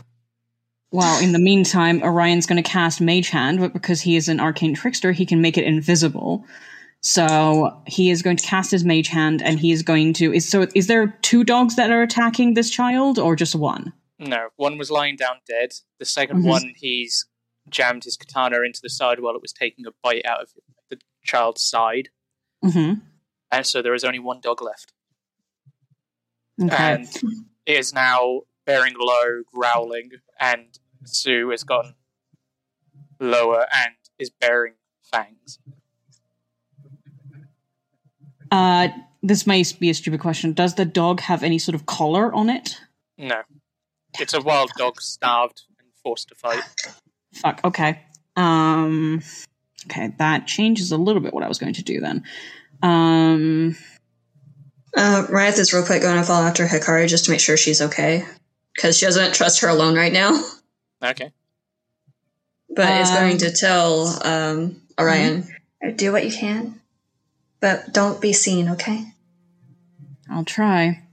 [0.91, 4.39] Well, in the meantime, Orion's going to cast Mage Hand, but because he is an
[4.39, 6.45] arcane trickster, he can make it invisible.
[7.01, 10.33] So he is going to cast his Mage Hand, and he is going to.
[10.33, 10.65] Is so?
[10.75, 13.91] Is there two dogs that are attacking this child, or just one?
[14.17, 15.73] No, one was lying down dead.
[15.99, 16.47] The 2nd Mhm.
[16.47, 17.25] one, he's
[17.69, 20.49] jammed his katana into the side while it was taking a bite out of
[20.89, 22.09] the child's side.
[22.63, 23.01] Mm-hmm.
[23.51, 24.93] And so there is only one dog left.
[26.61, 26.75] Okay.
[26.75, 27.07] And
[27.65, 31.95] it is now bearing low, growling, and Sue has gone
[33.19, 35.59] lower and is bearing fangs.
[38.51, 38.89] Uh,
[39.23, 40.53] this may be a stupid question.
[40.53, 42.79] Does the dog have any sort of collar on it?
[43.17, 43.41] No.
[44.19, 46.63] It's a wild dog starved and forced to fight.
[47.33, 47.61] Fuck.
[47.63, 48.01] Okay.
[48.35, 49.21] Um.
[49.85, 52.23] Okay, that changes a little bit what I was going to do then.
[52.81, 53.75] Um.
[54.95, 57.81] Uh, Ryeth is real quick going to follow after Hikari just to make sure she's
[57.81, 58.25] okay,
[58.73, 60.41] because she doesn't trust her alone right now.
[61.03, 61.31] Okay.
[62.69, 65.47] But is going Um, to tell um, Orion,
[65.95, 66.81] do what you can,
[67.59, 69.05] but don't be seen, okay?
[70.29, 71.03] I'll try.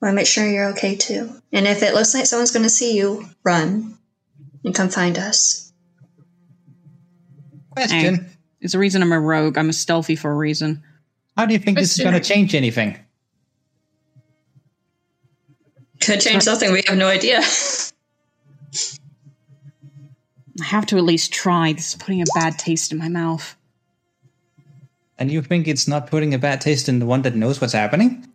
[0.00, 1.30] Want to make sure you're okay too.
[1.52, 3.98] And if it looks like someone's going to see you, run
[4.64, 5.72] and come find us.
[7.70, 8.14] Question.
[8.14, 8.26] Hey,
[8.60, 9.58] it's the reason I'm a rogue.
[9.58, 10.82] I'm a stealthy for a reason.
[11.36, 12.98] How do you think this is going to change anything?
[16.00, 16.70] Could change something.
[16.72, 17.40] We have no idea.
[20.60, 21.72] I have to at least try.
[21.72, 23.56] This is putting a bad taste in my mouth.
[25.18, 27.72] And you think it's not putting a bad taste in the one that knows what's
[27.72, 28.28] happening?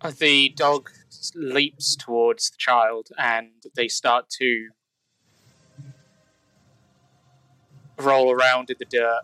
[0.00, 0.90] Uh, The dog
[1.34, 4.68] leaps towards the child and they start to
[7.98, 9.22] roll around in the dirt.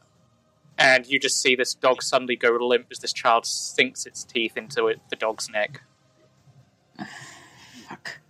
[0.79, 4.57] And you just see this dog suddenly go limp as this child sinks its teeth
[4.57, 5.83] into it, the dog's neck.
[7.89, 8.21] Fuck.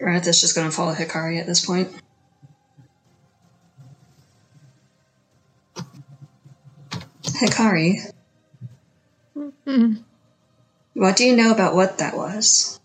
[0.00, 1.88] Ryeth is just going to follow Hikari at this point.
[7.22, 8.12] Hikari,
[9.66, 10.04] Mm.
[10.94, 12.78] what do you know about what that was?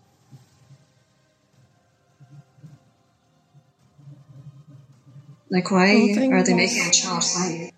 [5.50, 5.90] Like, why
[6.30, 7.72] are they making a child fight?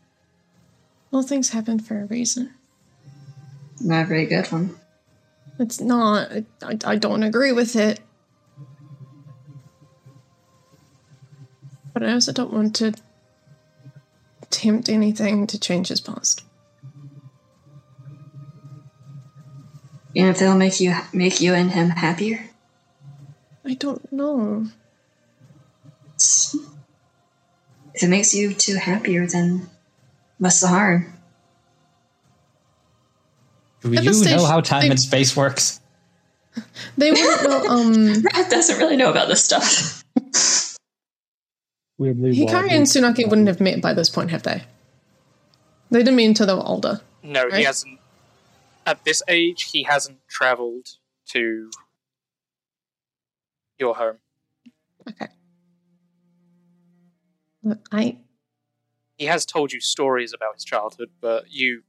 [1.12, 2.52] All things happen for a reason.
[3.80, 4.76] Not a very good one.
[5.58, 6.30] It's not.
[6.62, 8.00] I, I don't agree with it.
[11.92, 12.94] But I also don't want to
[14.50, 16.42] tempt anything to change his past.
[20.14, 22.50] And if it'll make you make you and him happier,
[23.64, 24.66] I don't know.
[26.14, 26.56] it's-
[27.94, 29.68] if it makes you two happier, then
[30.38, 31.06] What's the harm?
[33.82, 35.80] Do At you stage, know how time they- and space works?
[36.98, 37.64] They wouldn't know.
[37.68, 40.02] Um, Rat doesn't really know about this stuff.
[41.96, 44.64] Weirdly, Hikari and Tsunaki wouldn't have met by this point, have they?
[45.92, 47.00] They didn't meet until they were older.
[47.22, 48.00] No, he hasn't.
[48.84, 50.88] At this age, he hasn't travelled
[51.28, 51.70] to
[53.78, 54.16] your home.
[55.08, 55.28] Okay.
[57.62, 58.18] Look, I
[59.16, 61.82] He has told you stories about his childhood, but you.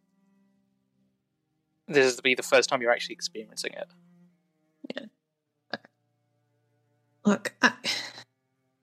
[1.88, 3.88] This is to be the first time you're actually experiencing it.
[4.95, 5.80] Yeah.
[7.26, 7.53] Look.
[7.61, 7.74] I,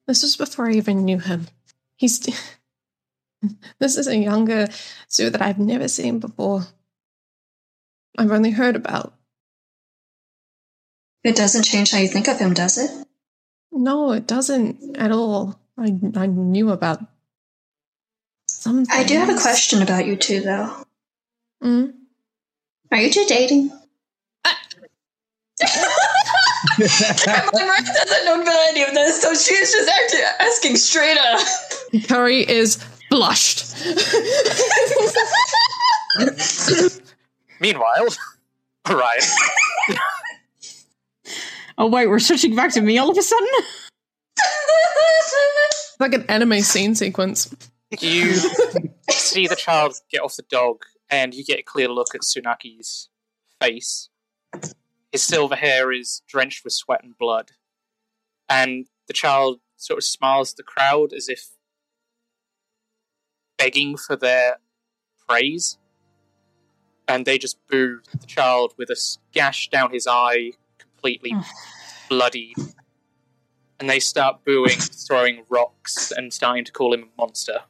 [0.07, 1.47] this was before I even knew him.
[1.97, 2.29] He's.
[3.79, 4.69] This is a younger
[5.09, 6.65] Sue that I've never seen before.
[8.19, 9.15] I've only heard about.
[11.25, 12.91] It doesn't change how you think of him, does it?
[13.73, 15.60] No, it doesn't at all.
[15.81, 17.01] I I knew about.
[18.49, 18.85] Some.
[18.91, 20.85] I do have a question about you two, though.
[21.63, 21.95] Mm?
[22.93, 23.71] Are you two dating?
[26.81, 26.87] My
[27.53, 31.41] mom doesn't know about any of this, so she's just actually asking straight up.
[31.93, 33.77] Hikari is blushed.
[37.61, 38.09] Meanwhile,
[38.89, 39.21] Orion.
[41.79, 43.49] Oh wait, we're switching back to me all of a sudden.
[46.01, 47.55] like an anime scene sequence.
[47.99, 48.33] You
[49.11, 53.09] see the child get off the dog, and you get a clear look at Tsunaki's
[53.61, 54.09] face.
[55.13, 57.51] His silver hair is drenched with sweat and blood.
[58.49, 61.49] And the child sort of smiles at the crowd as if
[63.59, 64.59] begging for their
[65.29, 65.79] praise.
[67.09, 68.97] And they just boo the child with a
[69.33, 71.45] gash down his eye, completely oh.
[72.09, 72.57] bloodied.
[73.81, 77.61] And they start booing, throwing rocks, and starting to call him a monster.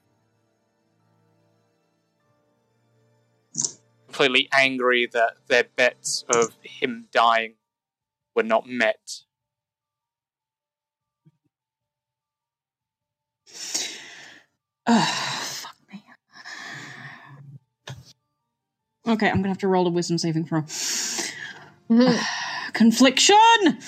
[4.07, 7.55] Completely angry that their bets of him dying
[8.35, 9.23] were not met.
[14.87, 16.03] fuck me.
[19.07, 20.63] Okay, I'm gonna have to roll a wisdom saving throw.
[20.63, 22.73] Mm-hmm.
[22.73, 23.79] Confliction.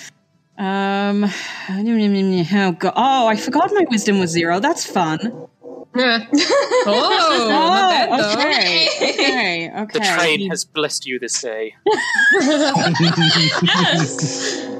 [0.58, 1.24] Um.
[1.24, 2.92] Oh, God.
[2.96, 4.60] oh, I forgot my wisdom was zero.
[4.60, 5.18] That's fun.
[5.94, 8.88] oh, not bad, okay.
[8.96, 9.70] Okay.
[9.70, 9.98] Okay.
[9.98, 11.74] The train has blessed you this day.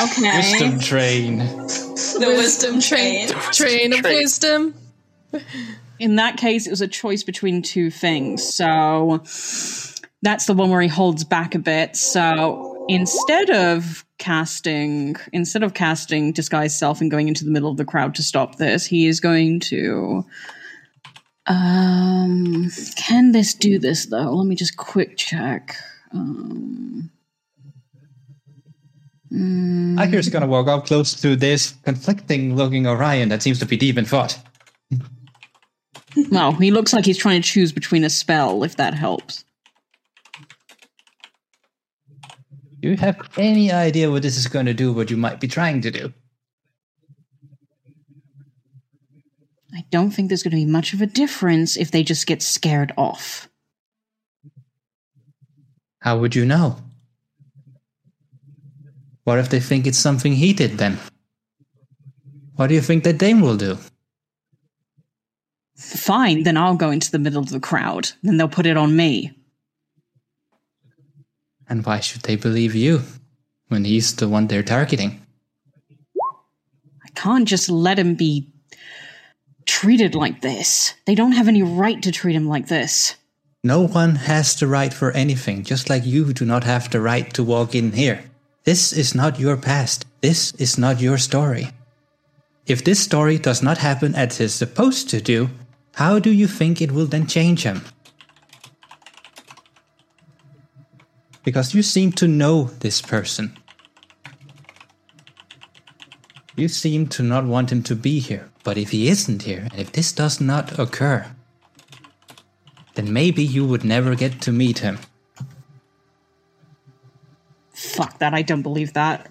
[0.00, 0.52] Okay.
[0.52, 1.38] Wisdom train.
[1.38, 3.28] The wisdom train.
[3.52, 4.14] Train of Train.
[4.14, 4.74] wisdom.
[5.98, 8.42] In that case, it was a choice between two things.
[8.54, 9.22] So
[10.22, 11.94] that's the one where he holds back a bit.
[11.96, 17.76] So instead of casting, instead of casting disguise self and going into the middle of
[17.76, 20.24] the crowd to stop this, he is going to.
[21.46, 24.32] Um, can this do this though?
[24.32, 25.74] Let me just quick check.
[26.12, 27.10] Um,
[29.32, 33.76] mm, Akira's gonna walk up close to this conflicting looking Orion that seems to be
[33.76, 34.38] deep in thought.
[36.30, 39.44] well, he looks like he's trying to choose between a spell, if that helps.
[42.82, 45.46] Do you have any idea what this is going to do, what you might be
[45.46, 46.12] trying to do?
[49.72, 52.42] I don't think there's going to be much of a difference if they just get
[52.42, 53.48] scared off.
[56.00, 56.76] How would you know?
[59.22, 60.98] What if they think it's something he did then?
[62.56, 63.78] What do you think that Dame will do?
[65.76, 68.10] Fine, then I'll go into the middle of the crowd.
[68.24, 69.32] Then they'll put it on me.
[71.68, 73.02] And why should they believe you
[73.68, 75.24] when he's the one they're targeting?
[77.04, 78.48] I can't just let him be
[79.66, 80.94] treated like this.
[81.06, 83.16] They don't have any right to treat him like this.
[83.64, 87.32] No one has the right for anything, just like you do not have the right
[87.34, 88.24] to walk in here.
[88.64, 90.04] This is not your past.
[90.20, 91.70] This is not your story.
[92.66, 95.50] If this story does not happen as it's supposed to do,
[95.94, 97.82] how do you think it will then change him?
[101.44, 103.56] Because you seem to know this person.
[106.54, 109.80] You seem to not want him to be here, but if he isn't here, and
[109.80, 111.26] if this does not occur,
[112.94, 114.98] then maybe you would never get to meet him.
[117.72, 119.28] Fuck that, I don't believe that.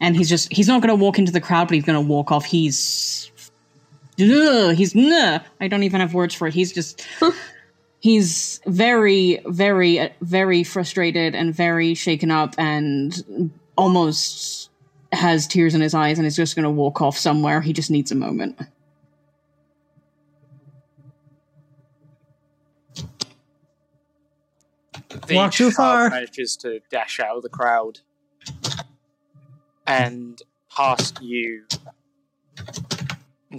[0.00, 2.08] And he's just, he's not going to walk into the crowd, but he's going to
[2.08, 2.44] walk off.
[2.44, 3.30] He's.
[4.20, 4.96] Ugh, he's.
[4.96, 6.54] Nah, I don't even have words for it.
[6.54, 7.06] He's just.
[8.02, 14.70] he's very, very, very frustrated and very shaken up and almost
[15.12, 17.60] has tears in his eyes and is just going to walk off somewhere.
[17.60, 18.58] He just needs a moment.
[25.26, 26.10] The Walk too child far.
[26.10, 28.00] manages to dash out of the crowd
[29.86, 30.42] and
[30.74, 31.66] past you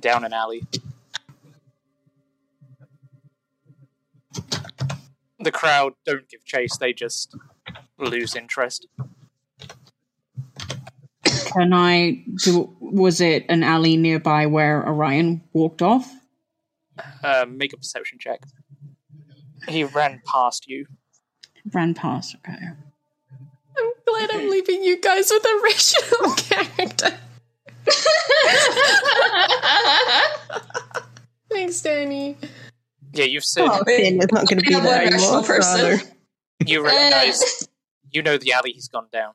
[0.02, 0.64] down an alley.
[5.44, 7.36] The crowd don't give chase, they just
[7.98, 8.88] lose interest.
[11.24, 12.76] Can I do?
[12.80, 16.12] Was it an alley nearby where Orion walked off?
[17.24, 18.42] Uh, make a perception check.
[19.68, 20.86] He ran past you.
[21.74, 22.36] Ran past.
[22.36, 22.58] Okay.
[23.78, 27.18] I'm glad I'm leaving you guys with a racial character.
[31.52, 32.38] Thanks, Danny.
[33.14, 33.70] Yeah, you've seen.
[33.70, 35.44] Oh, Ben is not going to be I'm a there anymore.
[35.44, 36.00] person.
[36.00, 36.08] So.
[36.66, 36.90] You eh.
[36.90, 37.68] recognize.
[38.12, 39.34] you know the alley he's gone down.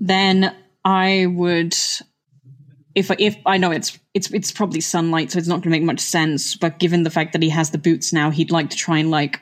[0.00, 1.74] Then I would,
[2.94, 5.82] if if I know it's it's it's probably sunlight, so it's not going to make
[5.82, 6.56] much sense.
[6.56, 9.10] But given the fact that he has the boots now, he'd like to try and
[9.10, 9.40] like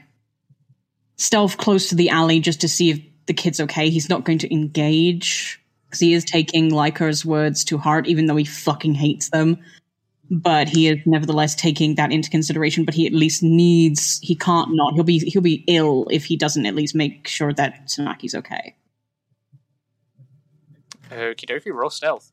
[1.17, 3.89] stealth close to the alley just to see if the kid's okay.
[3.89, 8.37] He's not going to engage because he is taking Lykar's words to heart, even though
[8.37, 9.59] he fucking hates them.
[10.35, 12.87] But he is nevertheless taking that into consideration.
[12.87, 14.18] But he at least needs.
[14.22, 14.95] He can't not.
[14.95, 18.74] He'll be he'll be ill if he doesn't at least make sure that Tsunaki's okay.
[21.11, 22.33] Okie dokie, roll stealth.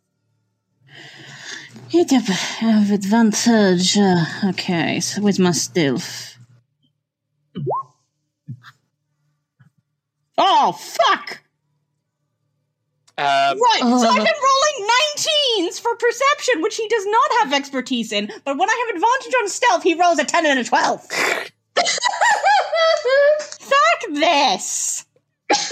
[1.89, 3.97] Hit up have advantage.
[3.97, 6.37] Uh, okay, so where's my stealth?
[10.37, 11.41] Oh fuck!
[13.19, 18.11] Um, Right, so I've been rolling 19s for perception, which he does not have expertise
[18.13, 18.31] in.
[18.45, 21.01] But when I have advantage on stealth, he rolls a 10 and a 12.
[23.41, 25.05] Fuck this!
[25.51, 25.69] Fuck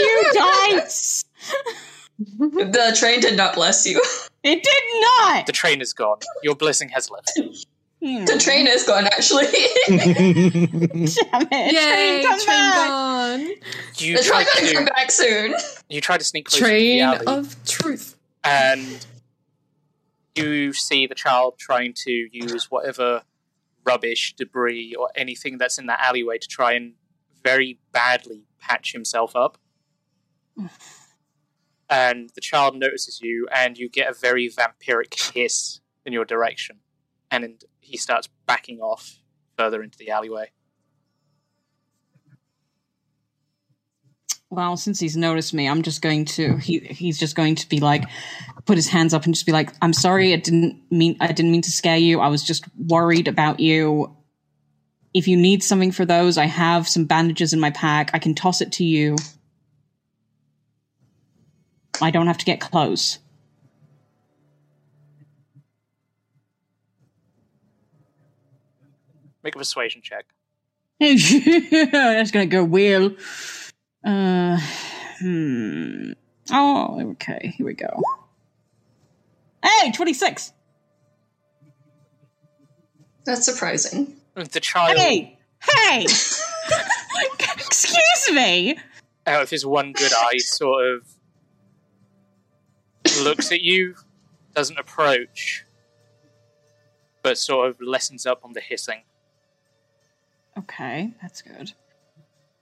[0.00, 1.24] you, dice!
[2.18, 4.00] the train did not bless you.
[4.42, 5.46] It did not.
[5.46, 6.18] the train is gone.
[6.42, 7.30] Your blessing has left.
[8.04, 8.26] Hmm.
[8.26, 9.46] The train is gone, actually.
[9.88, 11.72] Damn it!
[11.72, 13.54] Yay, train, come train gone.
[13.96, 15.54] You the try train gonna come to back soon.
[15.88, 18.16] you try to sneak close to the Train alley, of truth.
[18.44, 19.06] and
[20.34, 23.22] you see the child trying to use whatever
[23.86, 26.92] rubbish, debris, or anything that's in that alleyway to try and
[27.42, 29.56] very badly patch himself up.
[31.88, 36.80] and the child notices you, and you get a very vampiric hiss in your direction,
[37.30, 39.20] and he starts backing off
[39.56, 40.50] further into the alleyway.
[44.50, 47.80] Well, since he's noticed me, I'm just going to he he's just going to be
[47.80, 48.04] like
[48.66, 51.50] put his hands up and just be like, "I'm sorry, I didn't mean I didn't
[51.50, 52.20] mean to scare you.
[52.20, 54.16] I was just worried about you.
[55.12, 58.10] If you need something for those, I have some bandages in my pack.
[58.14, 59.16] I can toss it to you.
[62.00, 63.18] I don't have to get close."
[69.44, 70.24] Make a persuasion check.
[71.00, 73.14] That's gonna go well.
[74.02, 74.58] Uh,
[75.20, 76.12] hmm.
[76.50, 77.52] Oh, okay.
[77.56, 78.02] Here we go.
[79.62, 80.52] Hey, twenty six.
[83.26, 84.16] That's surprising.
[84.34, 86.02] The child, Hey, hey.
[87.56, 88.76] Excuse me.
[89.26, 91.06] out of his one good eye, sort of
[93.22, 93.94] looks at you,
[94.54, 95.64] doesn't approach,
[97.22, 99.02] but sort of lessens up on the hissing.
[100.56, 101.72] Okay, that's good.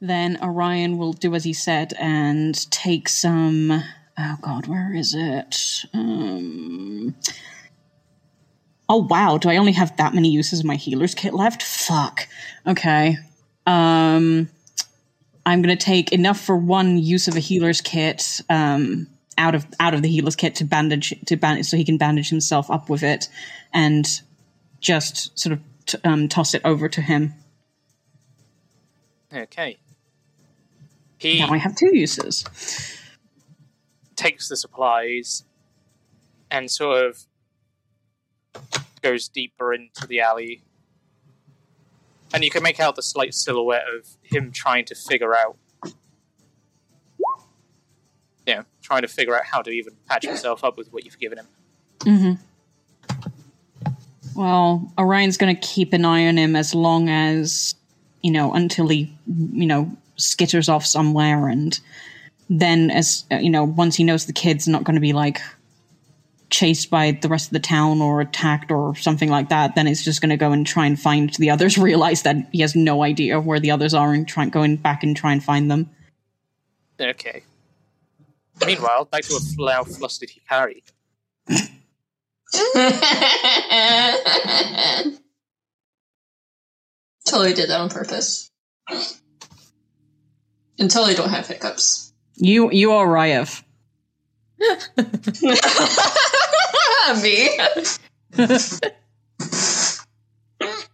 [0.01, 3.71] Then Orion will do as he said and take some.
[4.19, 5.85] Oh God, where is it?
[5.95, 7.15] Um.
[8.89, 11.63] Oh wow, do I only have that many uses of my healer's kit left?
[11.63, 12.27] Fuck.
[12.67, 13.19] Okay.
[13.67, 14.49] Um.
[15.45, 18.41] I'm gonna take enough for one use of a healer's kit.
[18.51, 19.07] Um.
[19.39, 22.29] Out of out of the healer's kit to bandage to bandage so he can bandage
[22.29, 23.29] himself up with it,
[23.73, 24.07] and
[24.81, 27.35] just sort of t- um, toss it over to him.
[29.35, 29.79] Okay.
[31.19, 32.45] He Now I have two uses.
[34.17, 35.45] takes the supplies
[36.51, 37.27] and sort of
[39.01, 40.63] goes deeper into the alley.
[42.35, 45.57] And you can make out the slight silhouette of him trying to figure out.
[48.47, 51.39] Yeah, trying to figure out how to even patch himself up with what you've given
[51.39, 51.47] him.
[52.01, 52.33] Mm-hmm.
[54.35, 57.75] Well, Orion's going to keep an eye on him as long as,
[58.23, 61.49] you know, until he, you know, skitters off somewhere.
[61.49, 61.79] And
[62.49, 65.41] then, as, you know, once he knows the kid's not going to be, like,
[66.51, 70.05] chased by the rest of the town or attacked or something like that, then it's
[70.05, 73.03] just going to go and try and find the others, realize that he has no
[73.03, 75.91] idea where the others are and try going back and try and find them.
[77.01, 77.43] Okay.
[78.65, 80.83] Meanwhile, back to a flower flustered Hikari.
[87.27, 88.51] totally did that on purpose.
[90.79, 92.13] And totally don't have hiccups.
[92.37, 93.63] You you are Ryeth.
[97.23, 97.49] Me.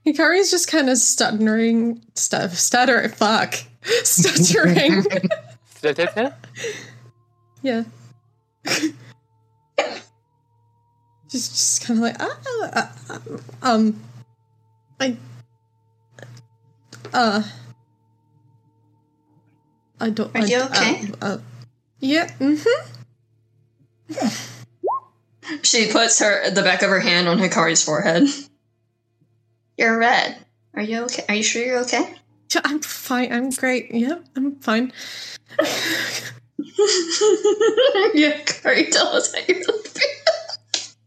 [0.07, 3.55] Hikari's just kind of stuttering, stuff stutter, fuck,
[4.03, 5.05] stuttering.
[7.63, 7.85] yeah.
[11.29, 13.21] just, just kind of like, ah, ah, ah,
[13.63, 14.01] um,
[14.99, 15.17] I,
[17.13, 17.43] uh,
[20.01, 20.35] I don't.
[20.35, 21.11] Are I- you okay?
[21.21, 21.39] Uh, uh,
[22.01, 22.29] yeah.
[22.39, 22.87] Mm-hmm.
[25.63, 28.29] She puts her the back of her hand on Hikari's forehead.
[29.77, 30.37] You're red.
[30.75, 31.25] Are you okay?
[31.29, 32.15] Are you sure you're okay?
[32.65, 33.33] I'm fine.
[33.33, 33.93] I'm great.
[33.93, 34.93] Yeah, I'm fine.
[38.15, 40.13] yeah, Hikari, tell us how you really feel.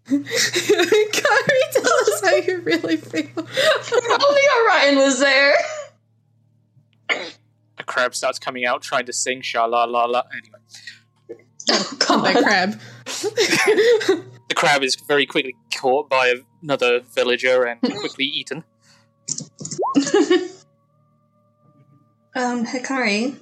[0.21, 3.29] Hikari, tell us how you really feel.
[3.37, 5.55] Only Orion was there.
[7.77, 10.23] A crab starts coming out trying to sing sha la la la.
[10.31, 11.43] Anyway,
[11.99, 12.79] Call that crab.
[14.49, 18.63] the crab is very quickly caught by another villager and quickly eaten.
[22.35, 23.37] Um, Hikari,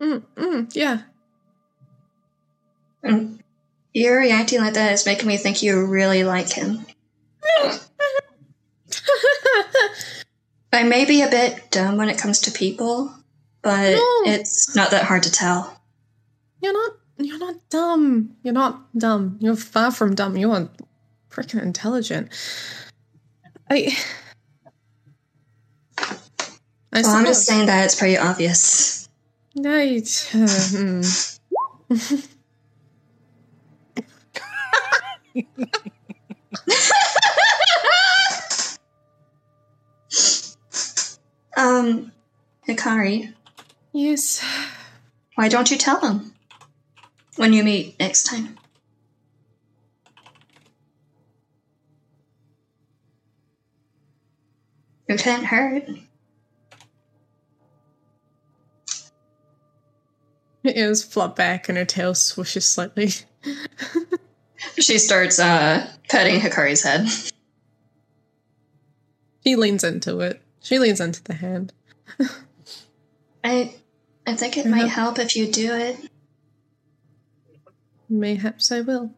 [0.00, 1.02] Mm, mm, yeah.
[3.04, 3.38] um,
[3.92, 6.86] you reacting like that is making me think you really like him.
[10.72, 13.12] I may be a bit dumb when it comes to people,
[13.62, 14.32] but No.
[14.32, 15.80] it's not that hard to tell.
[16.62, 16.92] You're not.
[17.18, 18.36] You're not dumb.
[18.42, 19.36] You're not dumb.
[19.40, 20.36] You're far from dumb.
[20.36, 20.68] You are
[21.30, 22.30] freaking intelligent.
[23.68, 23.96] I.
[26.92, 29.08] I well, I'm just saying that it's pretty obvious.
[29.56, 30.28] Right.
[30.32, 31.02] hmm.
[41.60, 42.10] Um,
[42.66, 43.34] Hikari,
[43.92, 44.42] yes.
[45.34, 46.32] why don't you tell him
[47.36, 48.56] when you meet next time?
[55.06, 55.86] It can't hurt.
[60.64, 63.10] Her ears flop back and her tail swishes slightly.
[64.78, 67.06] She starts uh, petting Hikari's head.
[69.44, 70.42] She leans into it.
[70.60, 71.72] She leans into the hand.
[73.42, 73.74] I,
[74.26, 75.96] I think it might help if you do it.
[78.08, 79.12] Mayhaps I will.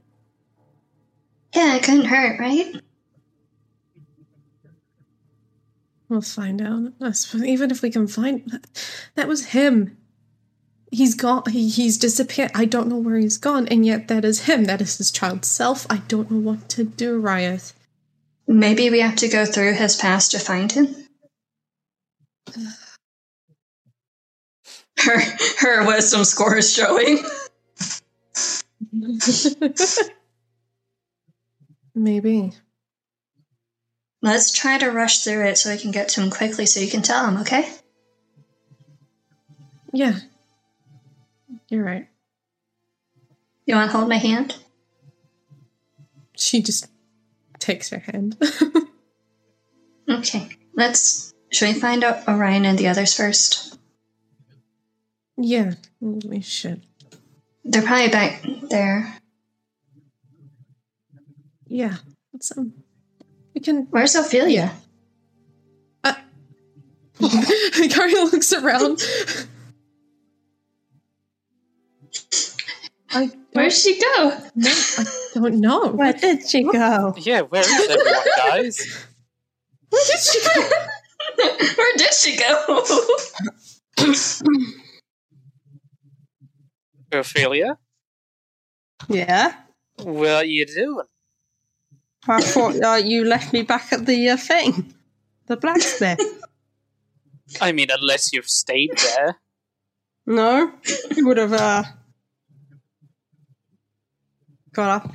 [1.54, 2.80] Yeah, it couldn't hurt, right?
[6.08, 6.92] We'll find out.
[7.00, 8.66] I suppose, even if we can find that,
[9.14, 9.96] that was him.
[10.90, 11.44] He's gone.
[11.50, 12.50] He, he's disappeared.
[12.54, 14.64] I don't know where he's gone, and yet that is him.
[14.64, 15.86] That is his child self.
[15.88, 17.72] I don't know what to do, Ryeth.
[18.46, 21.01] Maybe we have to go through his past to find him.
[24.98, 25.20] Her
[25.58, 27.24] her wisdom score is showing.
[31.94, 32.52] Maybe.
[34.20, 36.88] Let's try to rush through it so we can get to him quickly so you
[36.88, 37.68] can tell him, okay?
[39.92, 40.20] Yeah.
[41.68, 42.06] You're right.
[43.66, 44.56] You want to hold my hand?
[46.36, 46.86] She just
[47.58, 48.36] takes her hand.
[50.08, 50.48] Okay.
[50.74, 51.31] Let's.
[51.52, 53.78] Should we find out Orion and the others first?
[55.36, 56.82] yeah, we should.
[57.64, 59.18] They're probably back there.
[61.66, 61.96] Yeah.
[62.32, 62.72] Let's, um,
[63.54, 63.86] we can.
[63.90, 64.72] Where's Ophelia?
[67.88, 69.00] Gary looks around.
[73.10, 74.38] I Where'd she go?
[74.56, 75.88] No, I don't know.
[75.88, 77.14] Where did she go?
[77.18, 79.06] Yeah, where is everyone, guys?
[79.90, 80.68] Where did she go?
[81.76, 82.84] Where did she go?
[87.12, 87.78] Ophelia,
[89.08, 89.54] Yeah.
[89.96, 91.06] what are you doing?
[92.26, 94.94] I thought uh, you left me back at the uh, thing.
[95.46, 96.20] The blacksmith.
[97.60, 99.36] I mean, unless you've stayed there.
[100.24, 100.72] no?
[101.14, 101.82] You would have uh,
[104.72, 105.12] got up.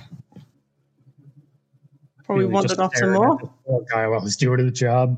[2.25, 3.37] Probably Really wandered off some staring at more.
[3.39, 5.17] this guy while he's doing the job.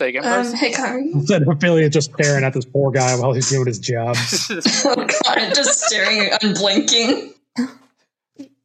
[0.00, 0.54] Say again, Um, Bryce?
[0.54, 1.12] Hikari.
[1.12, 4.16] Instead of Ophelia just staring at this poor guy while he's doing his job.
[4.86, 7.34] Oh god, just staring, unblinking.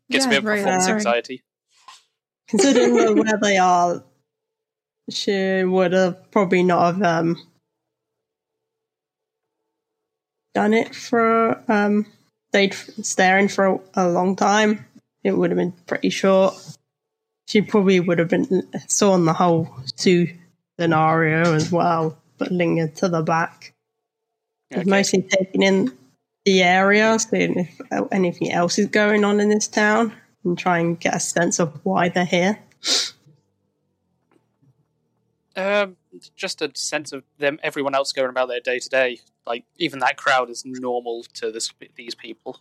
[0.10, 0.96] Gets me a right, performance right.
[0.96, 1.44] anxiety.
[2.48, 4.02] Considering where they are,
[5.10, 7.36] she would have probably not have um,
[10.54, 12.06] done it for um,
[12.54, 14.86] they'd staring for a, a long time.
[15.26, 16.56] It would have been pretty short.
[17.50, 19.68] She probably would have been saw on the whole
[19.98, 20.30] Sue
[20.80, 22.18] scenario as well.
[22.38, 23.74] but linger to the back.
[24.72, 24.82] Okay.
[24.82, 25.98] Just Mostly taking in
[26.44, 30.14] the area, seeing if anything else is going on in this town,
[30.44, 32.60] and try and get a sense of why they're here.
[35.56, 35.96] Um,
[36.36, 39.20] just a sense of them, everyone else going about their day to day.
[39.46, 42.60] Like even that crowd is normal to this these people.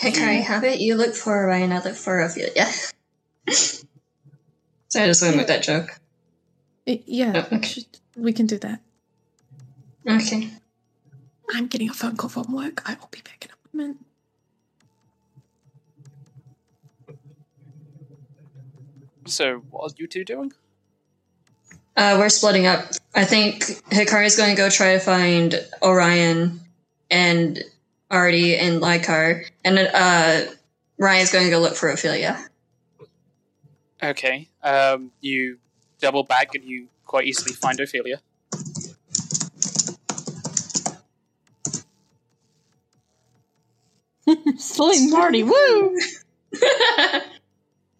[0.00, 2.66] Hikari, how about you look for Orion, I look for Ophelia?
[3.50, 3.84] so
[4.96, 6.00] I just went with that joke.
[6.86, 7.68] Y- Yeah, Oh, okay.
[7.68, 8.80] should- we can do that.
[10.08, 10.50] Okay.
[11.52, 12.82] I'm getting a phone call from work.
[12.88, 14.04] I will be back in a moment.
[19.26, 20.52] So what are you two doing?
[21.96, 22.84] Uh, we're splitting up.
[23.14, 26.60] I think Hikari's going to go try to find Orion
[27.10, 27.62] and
[28.10, 30.42] Artie and Lykar, and uh,
[30.98, 32.38] Ryan's going to go look for Ophelia.
[34.02, 34.48] Okay.
[34.62, 35.58] Um, you
[36.00, 38.20] double back and you quite easily find Ophelia.
[44.58, 45.98] Sling party, woo!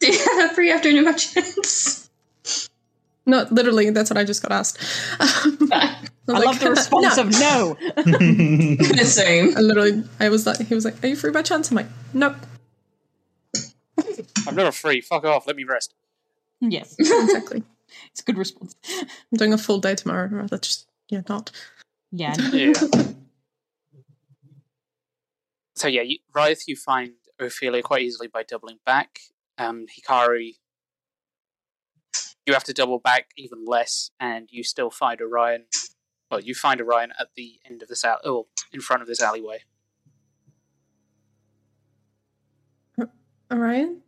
[0.00, 2.10] Do you have a free afternoon by chance?
[3.26, 4.78] No, literally, that's what I just got asked.
[6.34, 7.76] I love the response of no.
[7.96, 9.56] The same.
[9.56, 11.86] I literally, I was like, he was like, "Are you free by chance?" I'm like,
[12.12, 12.36] "Nope."
[14.46, 15.00] I'm never free.
[15.00, 15.46] Fuck off.
[15.46, 15.94] Let me rest.
[16.60, 17.62] Yes, exactly.
[18.10, 18.74] it's a good response.
[19.00, 20.24] I'm doing a full day tomorrow.
[20.24, 21.50] I'd rather just yeah, not.
[22.12, 22.34] Yeah.
[22.52, 22.72] Yeah.
[25.74, 29.20] so yeah, you, Ryeth, you find Ophelia quite easily by doubling back.
[29.58, 30.56] Um, Hikari,
[32.46, 35.64] you have to double back even less, and you still find Orion.
[36.30, 39.20] Well, you find Orion at the end of this alley, oh, in front of this
[39.20, 39.64] alleyway.
[43.52, 44.02] Orion,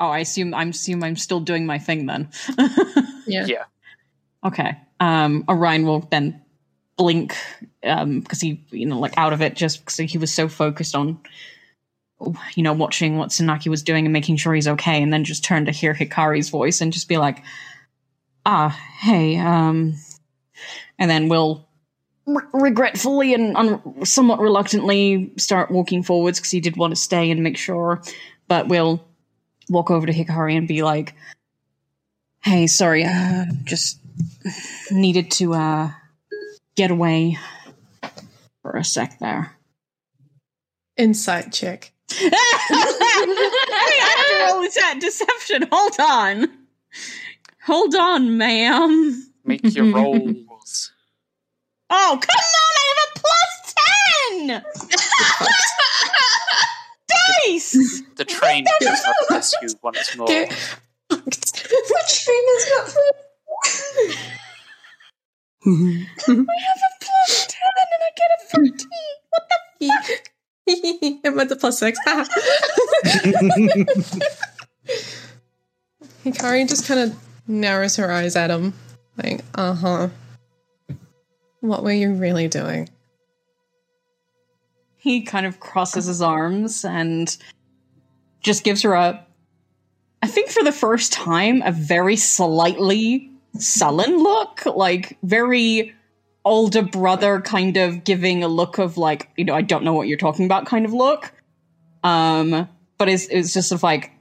[0.00, 2.30] Oh, I assume I'm assume I'm still doing my thing then.
[3.26, 3.64] yeah, Yeah.
[4.44, 4.78] Okay.
[4.98, 6.42] Um, Orion will then
[6.96, 7.34] blink
[7.84, 10.94] um because he you know like out of it just because he was so focused
[10.94, 11.18] on
[12.54, 15.44] you know watching what Tsunaki was doing and making sure he's okay and then just
[15.44, 17.42] turn to hear Hikari's voice and just be like
[18.46, 18.70] ah
[19.00, 19.94] hey um
[20.98, 21.66] and then we'll
[22.26, 27.30] re- regretfully and un- somewhat reluctantly start walking forwards because he did want to stay
[27.30, 28.02] and make sure
[28.48, 29.04] but we'll
[29.68, 31.14] walk over to Hikari and be like
[32.42, 33.98] hey sorry uh just
[34.90, 35.90] needed to uh
[36.76, 37.36] get away
[38.62, 39.56] for a sec there.
[40.96, 41.92] insight check.
[42.10, 42.26] I
[44.00, 45.68] have to roll this at deception.
[45.70, 46.59] Hold on.
[47.64, 49.30] Hold on, ma'am.
[49.44, 50.92] Make your rolls.
[51.90, 52.74] Oh, come on!
[52.76, 53.74] I have a plus
[54.38, 54.62] 10!
[57.44, 57.74] Dice!
[58.16, 60.26] The train does not bless you once more.
[60.28, 60.50] Get-
[61.10, 63.00] Which dream is not for
[65.66, 65.68] I
[66.26, 66.32] have a
[67.00, 67.60] plus 10
[67.92, 68.88] and I get a 13.
[69.30, 69.44] What
[70.66, 71.98] the I'm at the plus six.
[76.24, 77.14] Hikari just kind of
[77.50, 78.72] narrows her eyes at him,
[79.22, 80.08] like, "Uh huh."
[81.60, 82.88] What were you really doing?
[85.00, 87.36] he kind of crosses his arms and
[88.42, 89.24] just gives her a
[90.22, 95.94] I think for the first time a very slightly sullen look, like very
[96.44, 100.08] older brother kind of giving a look of like, you know, I don't know what
[100.08, 101.32] you're talking about kind of look.
[102.04, 104.12] Um but it's it's just sort of like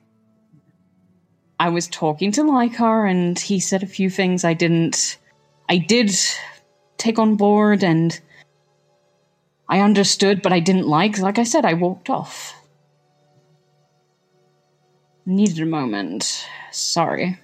[1.60, 5.18] I was talking to Lykar and he said a few things I didn't
[5.68, 6.12] I did
[6.98, 8.20] take on board and
[9.68, 11.20] I understood, but I didn't like.
[11.20, 12.56] Like I said, I walked off.
[15.28, 16.48] Needed a moment.
[16.72, 17.40] Sorry.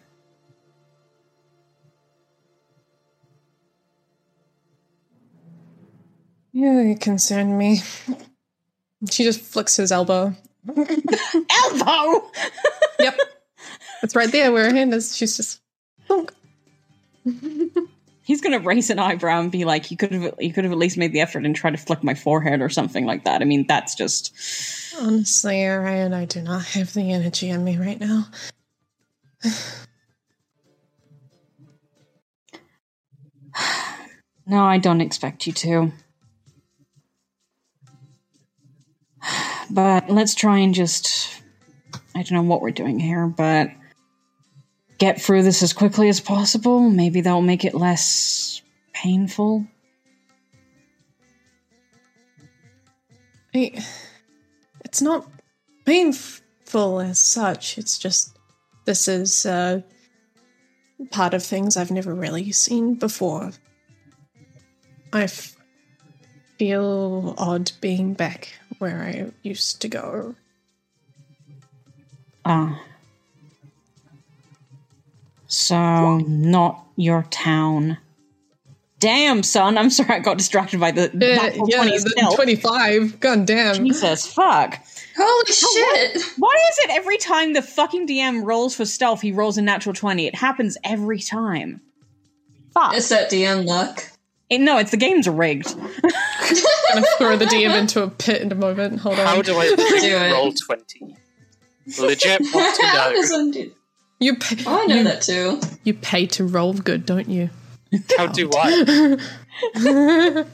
[6.51, 7.81] Yeah, you concern me.
[9.11, 10.33] She just flicks his elbow.
[10.67, 12.31] Elbow!
[12.99, 13.19] Yep,
[14.03, 15.15] it's right there where her hand is.
[15.15, 15.61] She's just.
[16.07, 16.33] Thunk.
[18.23, 20.79] He's gonna raise an eyebrow and be like, "You could have, you could have at
[20.79, 23.45] least made the effort and try to flick my forehead or something like that." I
[23.45, 24.33] mean, that's just
[24.99, 28.27] Honestly, Orion, I do not have the energy in me right now.
[34.47, 34.63] no.
[34.63, 35.91] I don't expect you to.
[39.71, 41.41] But let's try and just.
[42.13, 43.71] I don't know what we're doing here, but
[44.97, 46.89] get through this as quickly as possible.
[46.89, 48.61] Maybe that'll make it less
[48.93, 49.65] painful.
[53.53, 53.83] I,
[54.83, 55.29] it's not
[55.85, 57.77] painful as such.
[57.77, 58.37] It's just
[58.85, 59.81] this is uh,
[61.11, 63.51] part of things I've never really seen before.
[65.13, 65.55] I f-
[66.57, 70.35] feel odd being back where I used to go.
[72.43, 72.81] Ah.
[75.47, 77.97] So, not your town.
[78.99, 79.77] Damn, son.
[79.77, 83.19] I'm sorry I got distracted by the uh, natural 20 the 25.
[83.19, 83.75] God damn.
[83.85, 84.79] Jesus, fuck.
[85.17, 86.23] Holy shit!
[86.37, 89.93] Why is it every time the fucking DM rolls for stealth, he rolls a natural
[89.93, 90.25] 20?
[90.27, 91.81] It happens every time.
[92.73, 92.95] Fuck.
[92.95, 94.11] It's that DM luck.
[94.49, 95.73] It- no, it's the game's rigged.
[95.73, 95.81] I'm
[96.93, 98.99] gonna throw the DM into a pit in a moment.
[98.99, 99.25] Hold on.
[99.25, 100.31] How do I Do it.
[100.33, 101.15] roll 20?
[101.99, 103.65] Legit want to How know.
[104.25, 105.61] Does one do- You pay, Oh, I know you, that too.
[105.83, 107.49] you pay to roll good, don't you?
[108.17, 109.17] How do I?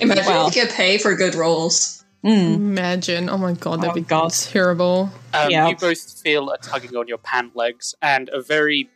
[0.00, 0.48] Imagine Well.
[0.48, 2.04] if you get pay for good rolls.
[2.24, 2.54] Mm.
[2.56, 3.28] Imagine.
[3.30, 4.32] Oh my god, that'd Oh be God.
[4.32, 5.10] terrible.
[5.32, 5.68] Um, Yeah.
[5.68, 8.90] You both feel a tugging on your pant legs, and a very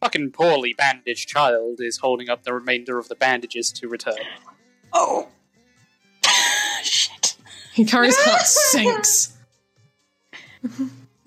[0.00, 4.14] fucking poorly bandaged child is holding up the remainder of the bandages to return.
[4.92, 5.28] Oh.
[6.82, 7.36] Shit.
[7.76, 9.36] Hikari's heart sinks.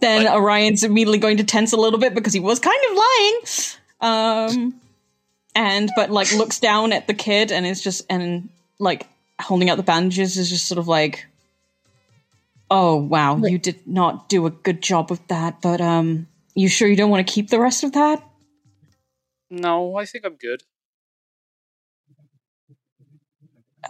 [0.01, 2.97] Then Like- Orion's immediately going to tense a little bit because he was kind of
[2.97, 3.41] lying.
[4.01, 4.81] Um,
[5.55, 8.49] and but like looks down at the kid and is just and
[8.79, 9.07] like
[9.39, 11.27] holding out the bandages is just sort of like,
[12.71, 15.61] oh wow, you did not do a good job of that.
[15.61, 18.23] But um, you sure you don't want to keep the rest of that?
[19.51, 20.63] No, I think I'm good.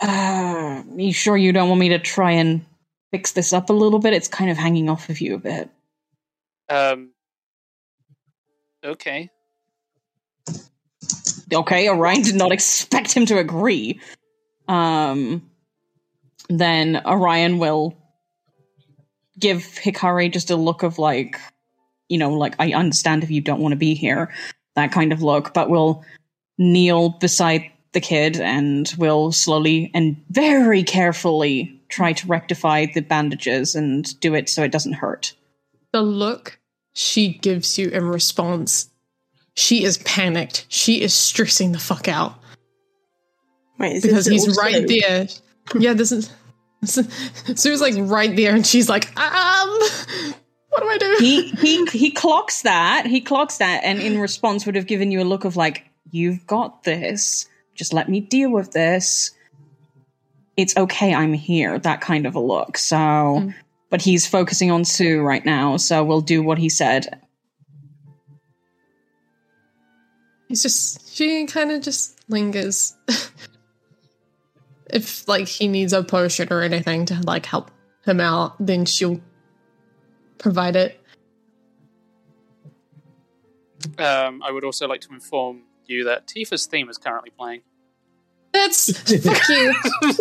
[0.02, 2.66] Uh, you sure you don't want me to try and
[3.12, 4.14] fix this up a little bit?
[4.14, 5.70] It's kind of hanging off of you a bit.
[6.72, 7.12] Um.
[8.84, 9.30] Okay.
[11.54, 14.00] Okay, Orion did not expect him to agree.
[14.70, 15.50] Um,
[16.50, 17.98] then Orion will
[19.38, 21.38] give Hikari just a look of like,
[22.08, 24.34] you know, like I understand if you don't want to be here,
[24.76, 26.06] that kind of look, but will
[26.58, 33.76] kneel beside the kid and will slowly and very carefully try to rectify the bandages
[33.76, 35.36] and do it so it doesn't hurt.
[35.92, 36.61] The look
[36.94, 38.90] she gives you in response,
[39.56, 40.66] she is panicked.
[40.70, 42.36] She is stressing the fuck out
[43.80, 45.28] Wait, is because he's right there.
[45.78, 46.32] Yeah, this is.
[46.84, 49.80] Sue's like right there, and she's like, um,
[50.72, 51.18] what do I do?
[51.20, 55.22] he he he clocks that he clocks that and in response would have given you
[55.22, 59.32] a look of like you've got this just let me deal with this
[60.58, 63.52] it's okay i'm here that kind of a look so
[63.92, 67.22] but he's focusing on sue right now so we'll do what he said
[70.52, 72.94] He's just she kind of just lingers.
[74.90, 77.72] if like he needs a potion or anything to like help
[78.06, 79.22] him out, then she'll
[80.40, 81.00] provide it.
[83.98, 87.62] Um, I would also like to inform you that Tifa's theme is currently playing.
[88.52, 88.92] That's
[89.24, 89.74] fuck you.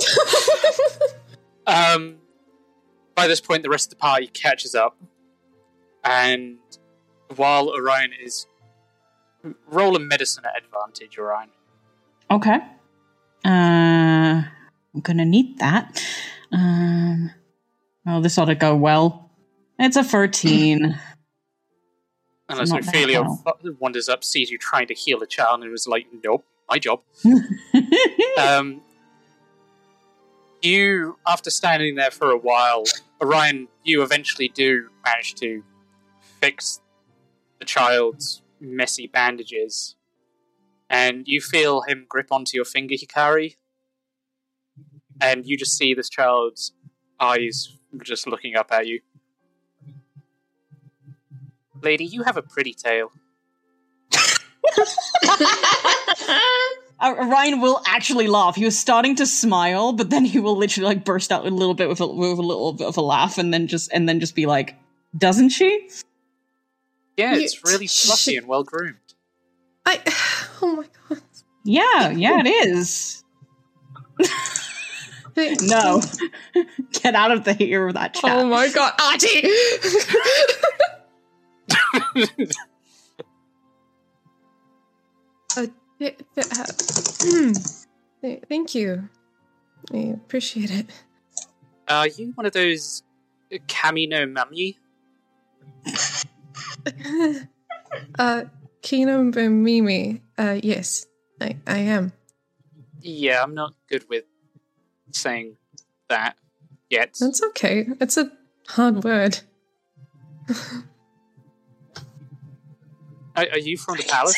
[1.66, 2.16] Um,
[3.20, 4.96] by this point, the rest of the party catches up,
[6.02, 6.56] and
[7.36, 8.46] while Orion is
[9.68, 11.50] roll a medicine at advantage, Orion.
[12.30, 12.58] okay.
[13.44, 14.42] Uh
[14.94, 16.02] i'm gonna need that.
[16.50, 17.30] Um
[18.06, 19.30] oh this ought to go well.
[19.78, 20.98] It's a 13
[22.48, 23.24] Unless Not that Ophelia
[23.78, 27.00] wanders up, sees you trying to heal a child, and was like, "Nope, my job."
[28.38, 28.80] um,
[30.62, 32.84] you, after standing there for a while,
[33.22, 35.62] Orion, you eventually do manage to
[36.40, 36.80] fix
[37.58, 39.96] the child's messy bandages,
[40.88, 43.56] and you feel him grip onto your finger, Hikari,
[45.20, 46.72] and you just see this child's
[47.18, 49.00] eyes just looking up at you.
[51.82, 53.10] Lady, you have a pretty tail.
[57.00, 58.56] Uh, Ryan will actually laugh.
[58.56, 61.74] He was starting to smile, but then he will literally like burst out a little
[61.74, 64.20] bit with a, with a little bit of a laugh, and then just and then
[64.20, 64.76] just be like,
[65.16, 65.88] "Doesn't she?"
[67.16, 68.96] Yeah, You- it's really fluffy and well groomed.
[69.86, 70.00] I
[70.62, 71.22] oh my god.
[71.64, 73.24] Yeah, yeah, it is.
[75.62, 76.02] No,
[76.92, 78.36] get out of the here of that chat.
[78.36, 79.48] Oh my god, Archie!
[86.00, 86.64] th- th- uh,
[88.22, 89.08] th- thank you.
[89.92, 90.86] I appreciate it.
[91.86, 93.02] Are you one of those
[93.52, 94.78] uh, Camino Mummy?
[98.18, 98.44] uh,
[98.82, 100.22] Kino Mimi.
[100.38, 101.06] Uh, yes,
[101.40, 102.12] I, I am.
[103.00, 104.24] Yeah, I'm not good with
[105.12, 105.56] saying
[106.08, 106.36] that
[106.88, 107.16] yet.
[107.20, 107.88] That's okay.
[108.00, 108.32] It's a
[108.68, 109.40] hard word.
[113.36, 114.36] Are, are you from the palace?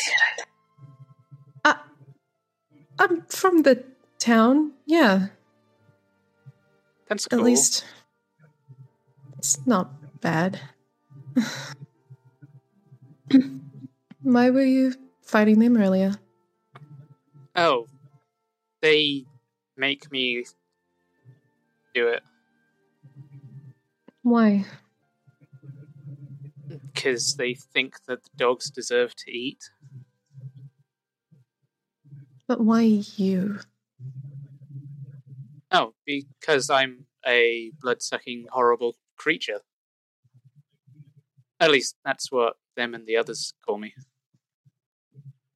[2.99, 3.83] I'm from the
[4.19, 4.73] town.
[4.85, 5.27] Yeah,
[7.07, 7.85] That's at least
[9.37, 10.59] it's not bad.
[14.21, 16.15] Why were you fighting them earlier?
[17.55, 17.87] Oh,
[18.81, 19.25] they
[19.77, 20.45] make me
[21.93, 22.23] do it
[24.21, 24.65] Why?
[26.93, 29.69] because they think that the dogs deserve to eat.
[32.47, 33.59] But why you?
[35.71, 39.61] Oh, because I'm a blood-sucking, horrible creature.
[41.59, 43.93] At least that's what them and the others call me.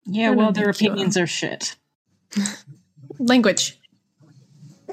[0.05, 1.75] Yeah, well, their opinions are shit.
[3.19, 3.77] Language.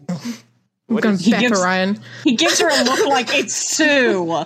[0.09, 2.01] I'm going is- He back gives- Orion.
[2.25, 4.45] He gives her a look like it's Sue.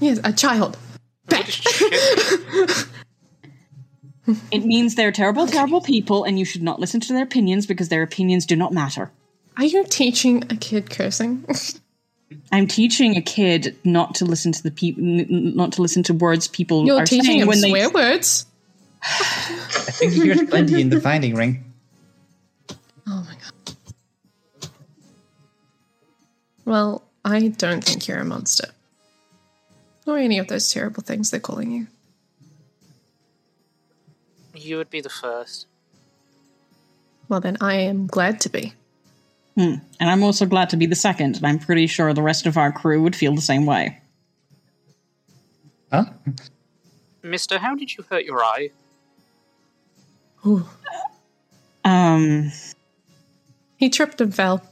[0.00, 0.76] Yes, a child.
[1.28, 2.86] What is shit?
[4.50, 7.88] It means they're terrible, terrible people, and you should not listen to their opinions because
[7.88, 9.10] their opinions do not matter.
[9.56, 11.44] Are you teaching a kid cursing?
[12.52, 16.48] I'm teaching a kid not to listen to the people, not to listen to words
[16.48, 17.68] people You're are teaching saying him when they.
[17.68, 18.46] swear words?
[19.02, 21.64] I think there's plenty in the finding ring.
[23.06, 24.70] Oh my god.
[26.64, 28.68] Well, I don't think you're a monster.
[30.06, 31.86] Or any of those terrible things they're calling you.
[34.62, 35.66] You would be the first.
[37.28, 38.72] Well, then I am glad to be.
[39.56, 39.74] Hmm.
[40.00, 42.56] And I'm also glad to be the second, and I'm pretty sure the rest of
[42.56, 43.98] our crew would feel the same way.
[45.92, 46.04] Huh?
[47.22, 48.70] Mister, how did you hurt your eye?
[50.46, 50.66] Ooh.
[51.84, 52.50] Um,
[53.76, 54.62] He tripped and fell.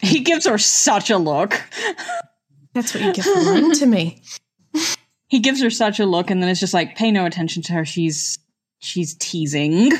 [0.00, 1.60] he gives her such a look.
[2.74, 4.20] That's what you get for lying to me.
[5.34, 7.72] He gives her such a look, and then it's just like, pay no attention to
[7.72, 7.84] her.
[7.84, 8.38] She's
[8.78, 9.90] she's teasing.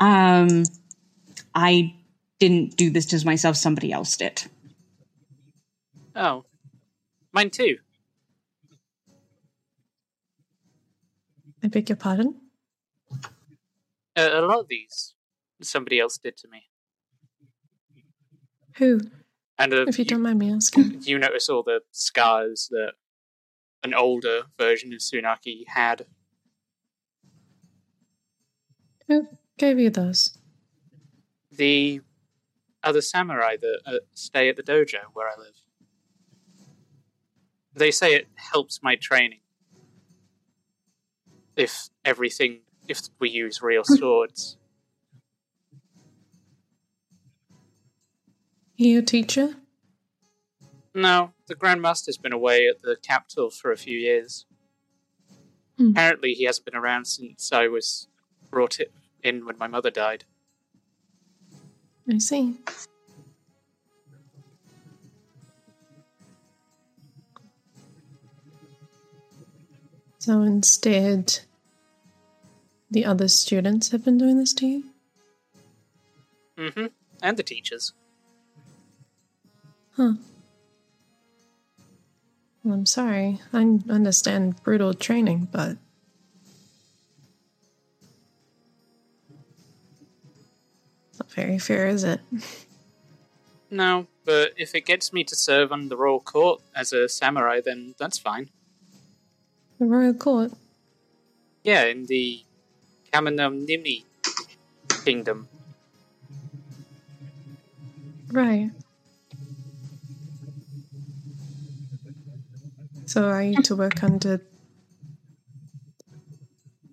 [0.00, 0.62] Um,
[1.54, 1.94] I
[2.38, 3.54] didn't do this to myself.
[3.54, 4.42] Somebody else did.
[6.16, 6.46] Oh,
[7.34, 7.76] mine too.
[11.62, 12.34] I beg your pardon?
[14.16, 15.12] Uh, a lot of these
[15.60, 16.62] somebody else did to me.
[18.78, 19.00] Who?
[19.58, 21.02] And uh, If you you, don't mind me asking.
[21.02, 22.92] you notice all the scars that
[23.84, 26.06] an older version of Tsunaki had.
[29.06, 29.28] Who
[29.58, 30.38] gave you those?
[31.52, 32.00] The
[32.82, 35.54] other samurai that uh, stay at the dojo where I live.
[37.74, 39.40] They say it helps my training.
[41.56, 44.56] If everything, if we use real swords.
[48.74, 49.54] He your teacher?
[50.94, 54.46] No, the Grandmaster's been away at the capital for a few years.
[55.76, 55.90] Hmm.
[55.90, 58.06] Apparently, he hasn't been around since I was
[58.50, 58.78] brought
[59.22, 60.24] in when my mother died.
[62.08, 62.58] I see.
[70.18, 71.40] So instead,
[72.90, 74.84] the other students have been doing this to you?
[76.56, 76.86] Mm-hmm.
[77.20, 77.92] And the teachers.
[79.96, 80.14] Huh.
[82.66, 83.40] I'm sorry.
[83.52, 83.60] I
[83.90, 85.76] understand brutal training, but.
[91.18, 92.20] Not very fair, is it?
[93.70, 97.60] No, but if it gets me to serve on the royal court as a samurai,
[97.64, 98.48] then that's fine.
[99.78, 100.52] The royal court.
[101.62, 102.44] Yeah, in the
[103.12, 104.04] Kemonomimi
[105.04, 105.48] kingdom.
[108.32, 108.70] Right.
[113.14, 114.40] So I need to work under.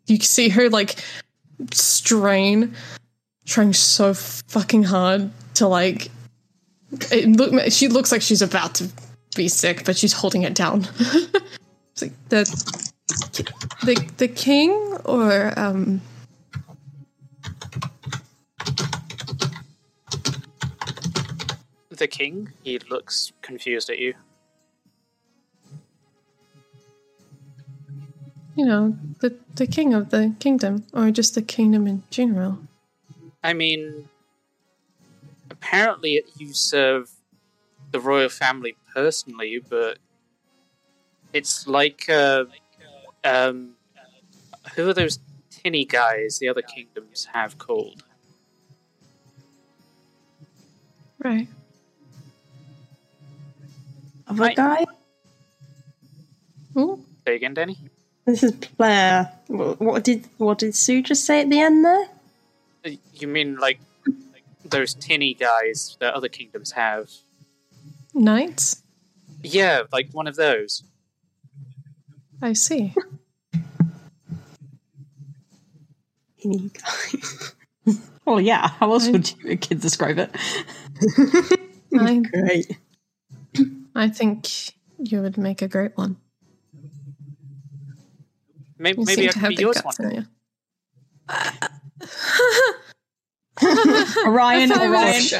[0.05, 1.03] You can see her like
[1.73, 2.75] strain,
[3.47, 6.11] trying so fucking hard to like.
[7.11, 7.71] It look.
[7.71, 8.89] She looks like she's about to
[9.35, 10.87] be sick, but she's holding it down.
[10.99, 12.43] it's like the
[13.83, 14.71] the the king
[15.05, 16.01] or um.
[21.89, 24.13] The king, he looks confused at you.
[28.55, 32.59] You know the the king of the kingdom, or just the kingdom in general.
[33.43, 34.09] I mean,
[35.49, 37.11] apparently you serve
[37.91, 39.99] the royal family personally, but
[41.33, 42.45] it's like, uh,
[43.23, 43.71] um,
[44.75, 48.03] who are those tinny guys the other kingdoms have called?
[51.23, 51.47] Right.
[54.27, 54.55] Other Right.
[54.55, 54.85] guy?
[56.77, 57.05] Ooh.
[57.25, 57.77] Say again, Danny.
[58.25, 59.31] This is Blair.
[59.47, 62.05] What did what did Sue just say at the end there?
[62.85, 63.79] Uh, You mean like,
[64.31, 67.09] like those tinny guys that other kingdoms have?
[68.13, 68.83] Knights?
[69.43, 70.83] Yeah, like one of those.
[72.41, 72.93] I see.
[76.43, 77.19] Any guy?
[78.23, 78.67] Well, yeah.
[78.69, 80.29] How else would you, a kid describe it?
[81.99, 82.77] I, Great.
[83.95, 84.47] I think
[84.99, 86.17] you would make a great one.
[88.81, 90.15] Maybe, You maybe seem I to could have be the yours guts one day.
[90.17, 90.25] you.
[94.25, 95.33] Orion, I thought it was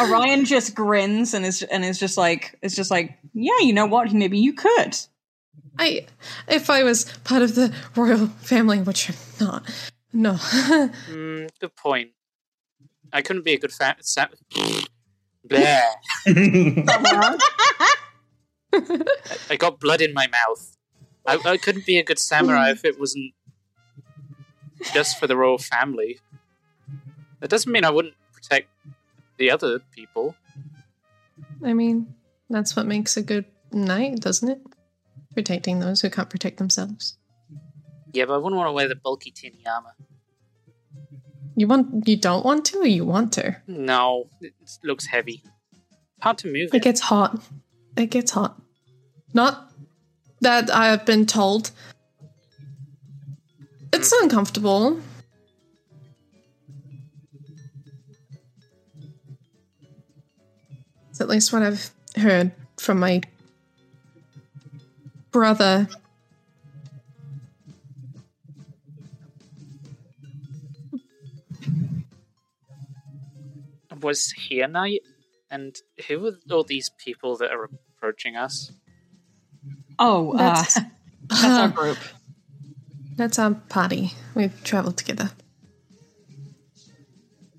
[0.00, 3.72] Orion, Orion just grins and is and is just like it's just like yeah, you
[3.72, 4.12] know what?
[4.12, 4.96] Maybe you could.
[5.78, 6.06] I,
[6.48, 9.62] if I was part of the royal family, which I'm not,
[10.12, 10.32] no.
[10.34, 12.10] Mm, good point.
[13.12, 14.04] I couldn't be a good fat.
[14.04, 14.26] Sa-
[15.48, 15.82] Bleh.
[19.50, 20.76] I got blood in my mouth.
[21.28, 23.32] I, I couldn't be a good samurai if it wasn't
[24.94, 26.18] just for the royal family.
[27.40, 28.68] That doesn't mean I wouldn't protect
[29.36, 30.34] the other people.
[31.64, 32.14] I mean,
[32.48, 34.60] that's what makes a good knight, doesn't it?
[35.34, 37.16] Protecting those who can't protect themselves.
[38.12, 39.94] Yeah, but I wouldn't want to wear the bulky tinny armor.
[41.56, 43.56] You want, you don't want to, or you want to?
[43.66, 45.42] No, it looks heavy.
[46.22, 46.70] Hard to move.
[46.72, 46.82] It It.
[46.82, 47.40] gets hot.
[47.96, 48.60] It gets hot.
[49.34, 49.67] Not
[50.40, 51.70] that I have been told.
[53.92, 55.00] It's uncomfortable.
[61.10, 63.22] It's at least what I've heard from my
[65.32, 65.88] brother.
[74.00, 75.00] Was he a knight?
[75.50, 75.74] And
[76.06, 78.70] who are all these people that are approaching us?
[79.98, 80.80] Oh, uh, That's-
[81.28, 81.98] that's our group.
[83.16, 84.12] That's our party.
[84.34, 85.30] We've traveled together.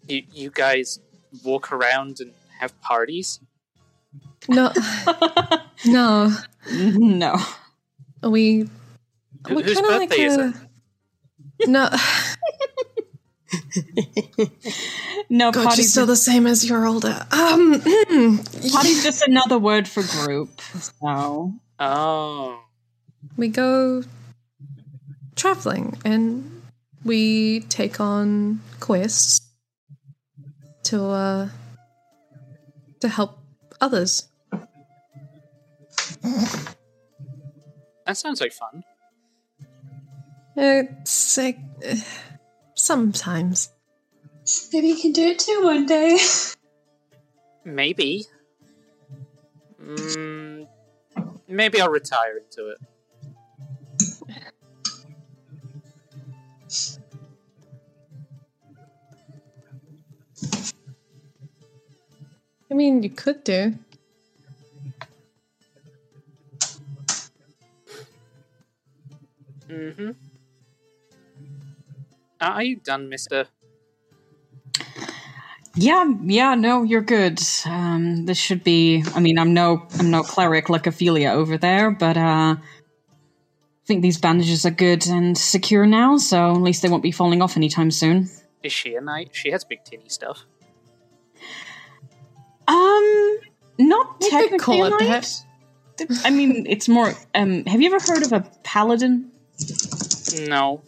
[0.07, 0.99] You, you guys
[1.43, 3.39] walk around and have parties?
[4.47, 4.71] No,
[5.85, 6.31] no.
[6.71, 7.35] No.
[8.23, 8.69] We
[9.47, 10.53] Who- we whose kind of like birthday is a,
[11.67, 11.89] no.
[15.31, 17.25] No, God, she's party's, still the same as you're older.
[17.31, 17.79] Um,
[18.71, 20.59] party's just another word for group.
[20.61, 22.61] So Oh.
[23.37, 24.03] we go
[25.35, 26.61] traveling and
[27.05, 29.39] we take on quests
[30.83, 31.49] to uh
[32.99, 33.39] to help
[33.79, 34.27] others.
[38.05, 38.83] That sounds like fun.
[40.55, 41.95] It's like uh,
[42.73, 43.69] sometimes.
[44.73, 46.17] Maybe you can do it too one day.
[47.63, 48.25] Maybe.
[49.79, 50.67] Mm,
[51.49, 52.77] maybe I'll retire into it.
[62.71, 63.75] I mean, you could do.
[69.67, 70.11] Mm-hmm.
[72.41, 73.47] Are you done, mister?
[75.79, 77.39] Yeah, yeah, no, you're good.
[77.65, 79.03] Um, this should be.
[79.15, 84.01] I mean, I'm no, I'm no cleric like Ophelia over there, but uh, I think
[84.01, 86.17] these bandages are good and secure now.
[86.17, 88.29] So at least they won't be falling off anytime soon.
[88.61, 89.29] Is she a knight?
[89.31, 90.43] She has big tinny stuff.
[92.67, 93.37] Um,
[93.79, 94.81] not You could technically.
[94.81, 95.43] a knight.
[96.23, 97.13] I mean, it's more.
[97.33, 99.31] Um, have you ever heard of a paladin?
[100.47, 100.81] No.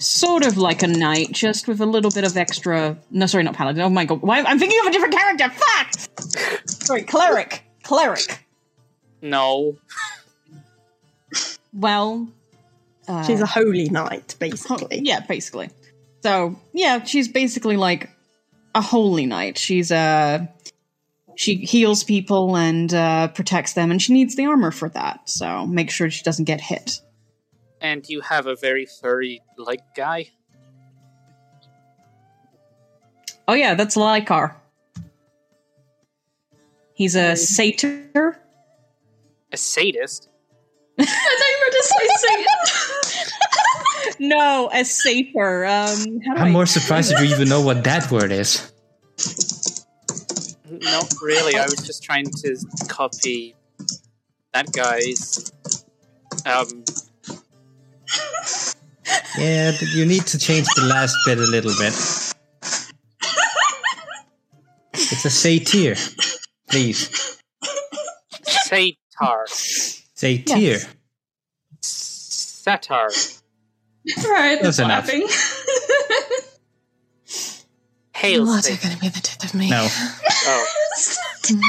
[0.00, 2.96] Sort of like a knight, just with a little bit of extra.
[3.10, 3.82] No, sorry, not paladin.
[3.82, 4.40] Oh my god, why?
[4.40, 5.50] I'm thinking of a different character.
[5.50, 6.68] Fuck.
[6.68, 7.62] sorry, cleric.
[7.82, 8.46] Cleric.
[9.20, 9.76] No.
[11.74, 12.28] Well,
[13.06, 15.00] uh, She's a holy knight, basically.
[15.04, 15.68] yeah, basically.
[16.22, 18.08] So yeah, she's basically like
[18.74, 19.58] a holy knight.
[19.58, 20.46] She's uh
[21.36, 25.28] she heals people and uh, protects them, and she needs the armor for that.
[25.28, 27.00] So make sure she doesn't get hit.
[27.80, 30.30] And you have a very furry like guy?
[33.48, 34.54] Oh yeah, that's Lykar.
[36.94, 38.38] He's a satyr.
[39.52, 40.28] A sadist?
[40.98, 42.46] I thought you were just say Satan.
[44.20, 45.64] No, a satyr.
[45.64, 48.70] Um, I'm I- more surprised that you even know what that word is.
[50.70, 51.54] Not really.
[51.56, 52.56] I was just trying to
[52.88, 53.54] copy
[54.52, 55.50] that guy's.
[56.44, 56.84] Um,
[59.38, 61.92] Yeah, but you need to change the last bit a little bit.
[64.94, 65.96] It's a satyr.
[66.70, 67.10] Please.
[68.42, 69.46] Satar.
[69.48, 70.78] Satyr.
[71.82, 73.40] Satar.
[74.28, 75.06] Right, That's that's enough.
[75.08, 75.28] laughing.
[78.14, 78.78] Hail What Satan.
[78.78, 79.70] are going to be the death of me?
[79.70, 79.86] No.
[79.90, 80.66] Oh.
[81.50, 81.60] Mm.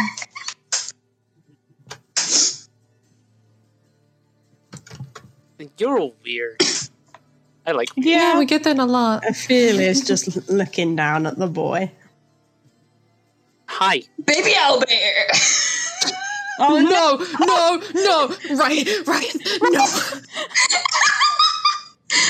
[5.77, 6.61] You're all weird.
[7.65, 8.07] I like weird.
[8.07, 9.23] Yeah, we get that a lot.
[9.23, 11.91] Ophelia's just looking down at the boy.
[13.67, 14.01] Hi.
[14.25, 15.57] Baby owlbear.
[16.63, 18.27] Oh no, no, no!
[18.55, 19.83] Right, right, no.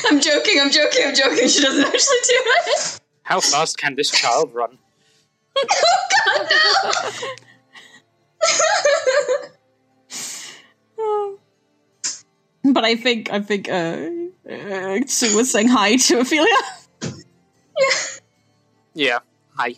[0.05, 1.49] I'm joking, I'm joking, I'm joking.
[1.49, 3.01] She doesn't actually do it.
[3.23, 4.77] How fast can this child run?
[5.57, 5.63] Oh
[6.25, 6.47] god,
[9.41, 9.47] no!
[12.73, 14.07] But I think I think uh,
[14.49, 16.61] uh Sue was saying hi to Ophelia.
[17.79, 17.89] Yeah.
[18.93, 19.19] Yeah.
[19.57, 19.75] Hi.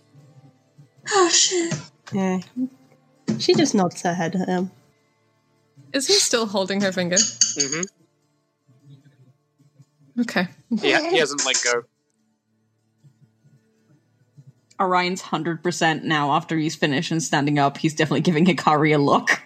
[1.11, 1.74] oh shit.
[2.11, 2.40] Yeah.
[3.40, 4.72] She just nods her head at him.
[5.94, 7.15] Is he still holding her finger?
[7.15, 7.84] Mm-hmm.
[10.22, 10.48] Okay.
[10.70, 11.84] Yeah, he hasn't let go.
[14.80, 17.78] Orion's hundred percent now after he's finished and standing up.
[17.78, 19.41] He's definitely giving Hikari a look.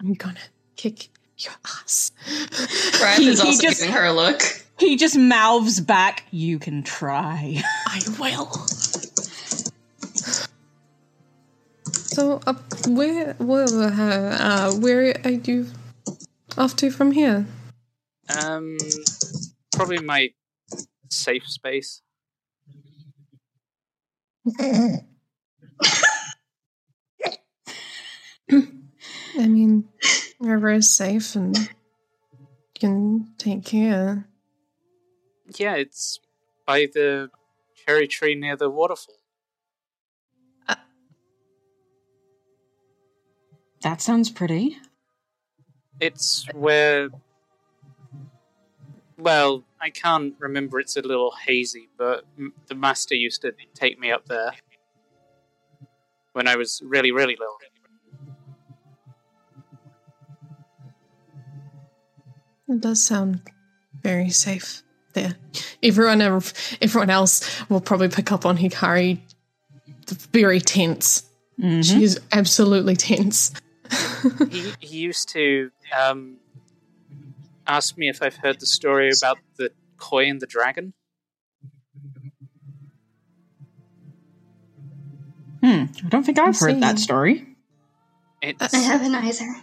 [0.00, 0.38] I'm gonna
[0.76, 1.08] kick
[1.38, 2.12] your ass.
[3.00, 4.42] Ryan He- is also just- giving her a look.
[4.78, 8.46] He just mouths back, "You can try." I will.
[12.14, 12.54] So, uh,
[12.88, 15.66] where, where, uh, uh, where are you
[16.56, 17.46] off to from here?
[18.28, 18.76] Um,
[19.72, 20.28] probably my
[21.10, 22.02] safe space.
[29.38, 29.88] I mean,
[30.38, 31.68] wherever is safe and you
[32.78, 34.26] can take care.
[35.56, 36.20] Yeah, it's
[36.66, 37.30] by the
[37.86, 39.16] cherry tree near the waterfall.
[40.68, 40.76] Uh.
[43.82, 44.78] That sounds pretty.
[46.00, 47.08] It's where.
[49.16, 50.78] Well, I can't remember.
[50.78, 54.52] It's a little hazy, but m- the master used to take me up there
[56.34, 57.56] when I was really, really little.
[62.68, 63.40] It does sound
[64.02, 64.82] very safe
[65.14, 65.36] there.
[65.82, 69.20] Everyone, everyone else will probably pick up on Hikari.
[70.32, 71.24] Very tense.
[71.60, 73.52] She is absolutely tense.
[74.50, 76.36] he, he used to um,
[77.66, 80.92] ask me if I've heard the story about the koi and the dragon.
[85.62, 85.86] Hmm.
[86.04, 87.56] I don't think I've heard that story.
[88.40, 89.56] It's I haven't either.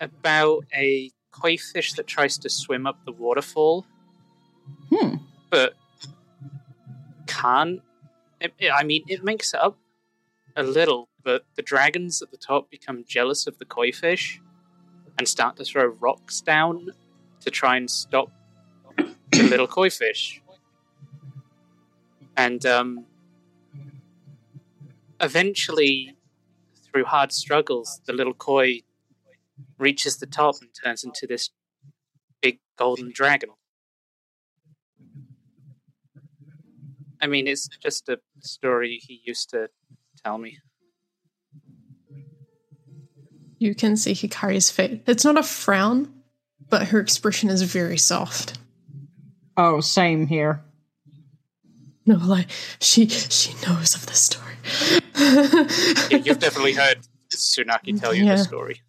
[0.00, 3.86] about a koi fish that tries to swim up the waterfall,
[4.90, 5.16] Hmm.
[5.50, 5.74] but
[7.26, 7.80] can't.
[8.40, 9.78] It, it- I mean, it makes it up
[10.56, 14.40] a little, but the dragons at the top become jealous of the koi fish
[15.18, 16.88] and start to throw rocks down
[17.40, 18.30] to try and stop
[18.96, 20.42] the little koi fish.
[22.36, 23.04] And um,
[25.20, 26.16] eventually,
[26.84, 28.80] through hard struggles, the little koi
[29.80, 31.50] reaches the top and turns into this
[32.42, 33.50] big golden dragon.
[37.20, 39.68] I mean, it's just a story he used to
[40.24, 40.58] tell me.
[43.58, 45.00] You can see Hikari's face.
[45.06, 46.12] It's not a frown,
[46.70, 48.58] but her expression is very soft.
[49.56, 50.62] Oh, same here.
[52.06, 52.48] No, like
[52.80, 54.54] she she knows of the story.
[56.10, 58.36] Yeah, you've definitely heard Tsunaki tell you Yeah.
[58.36, 58.80] the story.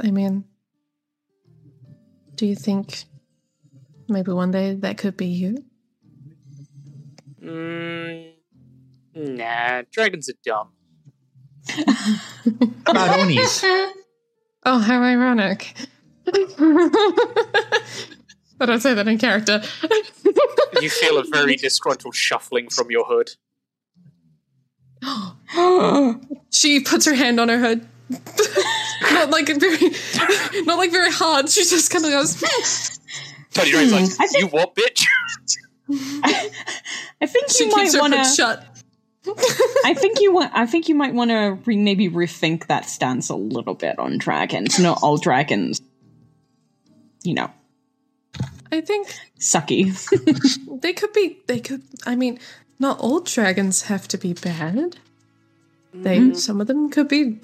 [0.00, 0.44] I mean,
[2.34, 3.04] do you think
[4.08, 5.64] maybe one day that could be you?
[7.42, 8.32] Mm,
[9.14, 10.68] nah, dragons are dumb.
[12.86, 13.64] About Onis.
[14.64, 15.72] Oh, how ironic.
[16.26, 16.30] I
[18.66, 19.62] don't say that in character.
[20.82, 23.30] You feel a very disgruntled shuffling from your hood.
[26.50, 27.88] she puts her hand on her head.
[29.02, 29.90] Not like very,
[30.64, 31.48] not like very hard.
[31.48, 32.40] She just kind of goes.
[32.40, 32.94] Hmm.
[33.54, 34.22] Tony Drake's like, hmm.
[34.22, 35.04] I think- you what, bitch?
[35.90, 38.24] I think She you keeps might want to.
[38.24, 38.64] shut.
[39.84, 40.52] I think you want.
[40.54, 44.18] I think you might want to re- maybe rethink that stance a little bit on
[44.18, 44.78] dragons.
[44.78, 45.80] Not all dragons,
[47.22, 47.50] you know,
[48.70, 49.92] I think sucky.
[50.82, 51.38] they could be.
[51.46, 51.82] They could.
[52.06, 52.38] I mean,
[52.78, 54.98] not all dragons have to be bad.
[55.92, 56.34] They mm-hmm.
[56.34, 57.40] some of them could be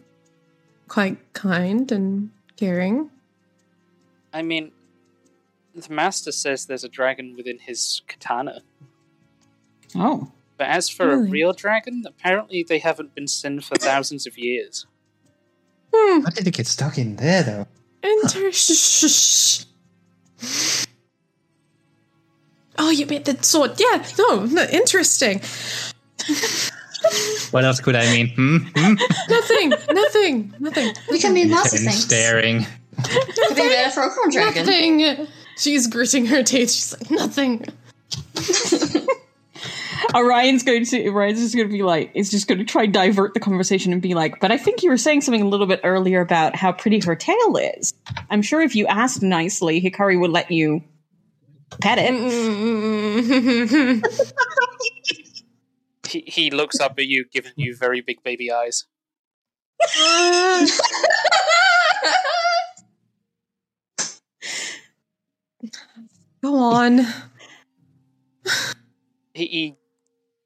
[0.89, 3.11] quite kind and caring.
[4.33, 4.73] I mean,
[5.75, 8.63] The master says there's a dragon within his katana.
[9.95, 10.31] Oh.
[10.57, 14.87] But as for a real dragon, apparently they haven't been seen for thousands of years.
[15.93, 16.23] Hmm.
[16.23, 17.67] How did it get stuck in there, though?
[18.03, 18.51] Inter.
[22.77, 23.73] Oh, you mean the sword?
[23.79, 24.05] Yeah.
[24.19, 24.45] No.
[24.47, 25.41] no interesting.
[27.51, 28.29] What else could I mean?
[28.35, 28.57] Hmm?
[28.75, 28.95] Hmm?
[29.29, 29.71] Nothing.
[29.93, 30.55] nothing.
[30.59, 30.95] Nothing.
[31.11, 32.03] We can mean lots of things.
[32.03, 32.67] staring.
[33.03, 34.67] Could be made for a corn dragon.
[34.67, 35.27] Nothing.
[35.57, 36.71] She's gritting her teeth.
[36.71, 37.65] She's like, nothing.
[40.15, 42.93] Orion's going to Orion's just going to be like is just going to try and
[42.93, 45.67] divert the conversation and be like, but I think you were saying something a little
[45.67, 47.95] bit earlier about how pretty her tail is.
[48.31, 50.83] I'm sure if you asked nicely, Hikari would let you
[51.81, 52.11] pet it.
[56.15, 58.85] He, he looks up at you, giving you very big baby eyes.
[66.43, 67.01] Go on.
[69.33, 69.77] He, he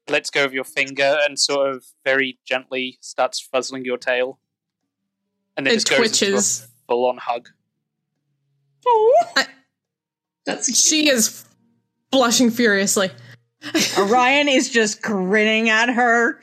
[0.09, 4.39] lets go of your finger and sort of very gently starts fuzzling your tail.
[5.55, 6.61] And then It just goes twitches.
[6.61, 7.49] into a full on hug.
[8.87, 9.23] Oh,
[10.45, 11.45] That's She is
[12.11, 13.11] blushing furiously.
[13.97, 16.41] Orion is just grinning at her.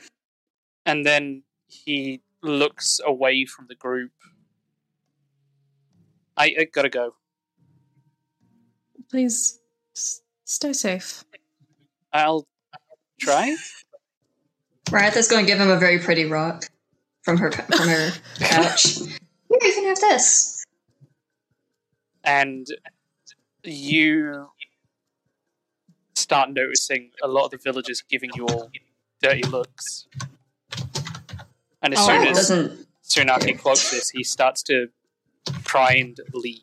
[0.85, 4.11] And then he looks away from the group.
[6.37, 7.15] I, I gotta go.
[9.09, 9.59] Please
[9.95, 11.23] s- stay safe.
[12.13, 12.45] I'll
[13.19, 13.55] try.
[14.89, 16.65] Ryeth's going to give him a very pretty rock
[17.23, 18.99] from her from her pouch.
[18.99, 19.07] Here,
[19.51, 20.63] you can have this.
[22.23, 22.67] and
[23.63, 24.47] you
[26.27, 28.69] start noticing a lot of the villagers giving you all
[29.21, 30.07] dirty looks.
[31.81, 32.85] And as Oh, soon as doesn't.
[33.01, 34.87] Tsunaki clocks this, he starts to
[35.63, 36.59] try and leave.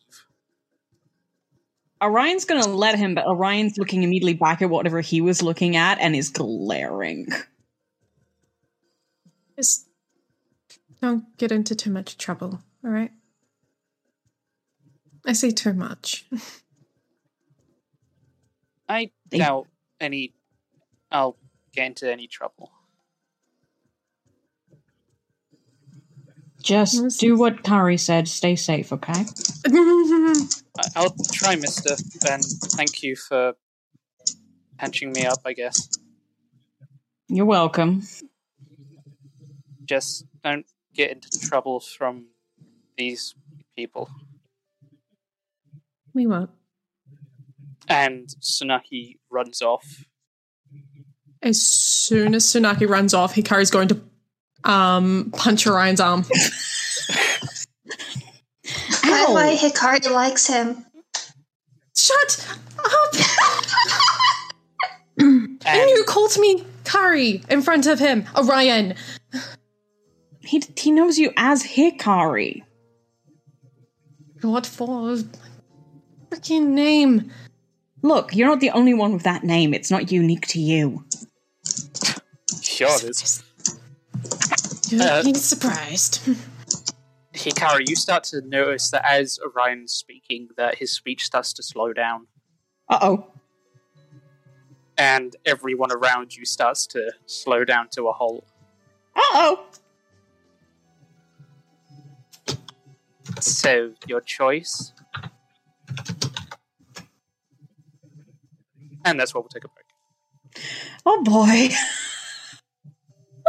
[2.02, 5.76] Orion's going to let him, but Orion's looking immediately back at whatever he was looking
[5.76, 7.28] at and is glaring.
[9.56, 9.88] Just
[11.00, 13.12] don't get into too much trouble, all right?
[15.24, 16.26] I say too much.
[18.86, 19.66] I They- doubt
[20.00, 20.34] any.
[21.10, 21.36] I'll
[21.74, 22.70] get into any trouble.
[26.62, 28.26] Just do what Kari said.
[28.26, 29.12] Stay safe, okay?
[29.66, 31.94] I- I'll try, Mister,
[32.30, 33.52] and thank you for
[34.78, 35.40] patching me up.
[35.44, 35.88] I guess.
[37.28, 38.02] You're welcome.
[39.84, 42.26] Just don't get into trouble from
[42.96, 43.34] these
[43.76, 44.08] people.
[46.14, 46.50] we won't.
[47.88, 50.04] And Tsunaki runs off.
[51.42, 54.00] As soon as Tsunaki runs off, Hikari's going to
[54.64, 56.24] um, punch Orion's arm.
[59.02, 60.84] Why, why Hikari likes him.
[61.94, 63.14] Shut up!
[65.18, 68.94] and you called me Kari in front of him, Orion.
[70.40, 72.62] He he knows you as Hikari.
[74.42, 75.16] What for?
[76.30, 77.30] Freaking name.
[78.04, 79.72] Look, you're not the only one with that name.
[79.72, 81.06] It's not unique to you.
[82.60, 83.42] Sure, it is.
[84.90, 86.20] You're Uh, being surprised.
[87.32, 91.94] Hikari, you start to notice that as Orion's speaking, that his speech starts to slow
[91.94, 92.26] down,
[92.90, 93.26] Uh oh.
[94.98, 98.44] and everyone around you starts to slow down to a halt.
[99.16, 99.66] Uh oh.
[103.40, 104.92] So, your choice.
[109.04, 110.64] And that's where we'll take a break.
[111.04, 111.68] Oh boy.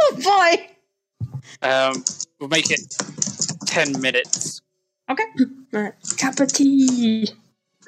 [0.00, 1.66] oh boy.
[1.66, 2.04] Um,
[2.38, 2.80] we'll make it
[3.66, 4.60] 10 minutes.
[5.10, 5.22] Okay.
[5.72, 5.92] Right.
[6.18, 7.28] Cup of tea.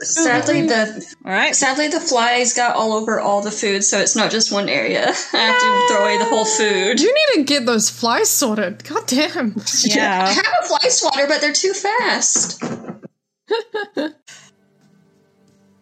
[0.00, 1.56] Sadly, the All right.
[1.56, 5.02] sadly the flies got all over all the food, so it's not just one area.
[5.32, 7.00] I have to throw away the whole food.
[7.00, 8.84] You need to get those flies sorted.
[8.84, 9.56] God damn.
[9.58, 10.26] I Yeah.
[10.32, 12.62] have a fly swatter, but they're too fast.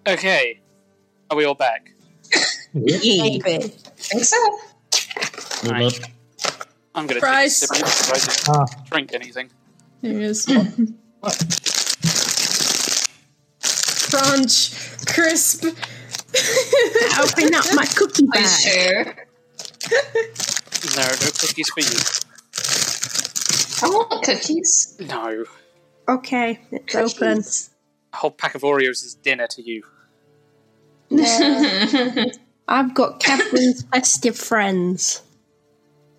[0.06, 0.60] Okay.
[1.30, 1.90] Are we all back?
[2.74, 3.40] Yay.
[3.44, 4.58] I think so.
[5.70, 6.00] Right.
[6.94, 7.60] I'm gonna Fries.
[7.60, 8.64] take a sip because I Ah.
[8.64, 9.50] didn't drink anything.
[10.02, 10.46] There he is.
[14.10, 14.72] Crunch.
[15.06, 15.64] Crisp.
[15.64, 18.60] Open up my cookie I bag.
[18.60, 19.26] share.
[20.96, 21.98] No, no cookies for you.
[23.82, 24.96] I want cookies.
[25.00, 25.44] No.
[26.08, 27.36] Okay, it's open.
[27.38, 27.70] Cookies.
[28.12, 29.82] A whole pack of Oreos is dinner to you.
[32.68, 35.22] I've got Catherine's festive friends.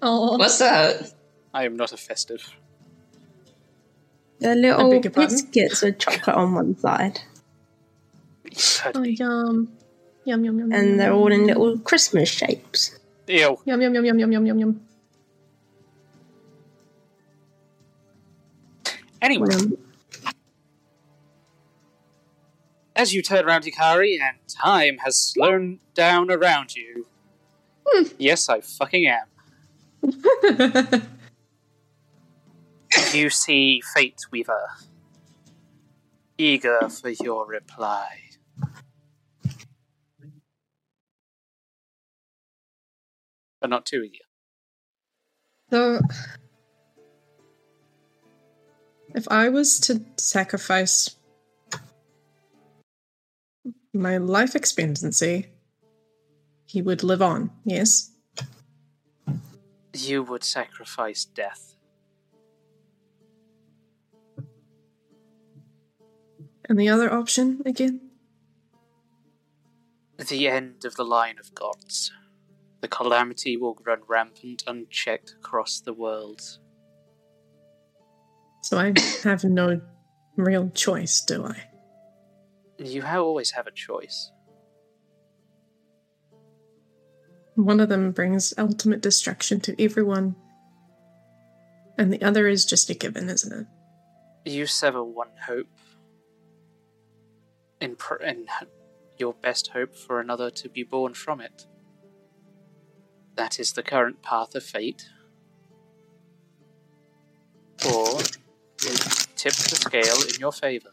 [0.01, 0.38] Oh.
[0.38, 1.14] What's that?
[1.53, 2.55] I am not a festive.
[4.39, 7.22] They're little beg biscuits with chocolate on one side.
[8.93, 9.72] Oh, yum.
[10.26, 10.72] Yum, yum, yum.
[10.72, 12.97] And they're all in little Christmas shapes.
[13.27, 13.57] Ew.
[13.65, 14.81] Yum, yum, yum, yum, yum, yum, yum, yum.
[19.22, 19.77] Anyway, Yum.
[22.97, 27.05] As you turn around Hikari and time has slowed down around you.
[27.87, 28.07] Hmm.
[28.17, 29.27] yes, I fucking am.
[33.13, 34.69] You see Fate Weaver,
[36.37, 38.07] eager for your reply.
[43.61, 44.23] But not too eager.
[45.69, 46.01] So,
[49.15, 51.16] if I was to sacrifice
[53.97, 55.47] my life expectancy,
[56.65, 58.11] he would live on, yes?
[59.93, 61.75] You would sacrifice death.
[66.69, 68.01] And the other option again?
[70.17, 72.11] The end of the line of gods.
[72.81, 76.41] The calamity will run rampant unchecked across the world.
[78.63, 78.93] So I
[79.23, 79.79] have no
[80.35, 81.63] real choice, do I?
[82.77, 84.31] You ha- always have a choice.
[87.55, 90.35] One of them brings ultimate destruction to everyone,
[91.97, 93.67] and the other is just a given, isn't it?
[94.49, 95.67] You sever one hope
[97.81, 98.45] in, pr- in
[99.17, 101.65] your best hope for another to be born from it.
[103.35, 105.09] That is the current path of fate.
[107.85, 108.19] Or
[108.83, 108.95] you
[109.35, 110.91] tip the scale in your favor.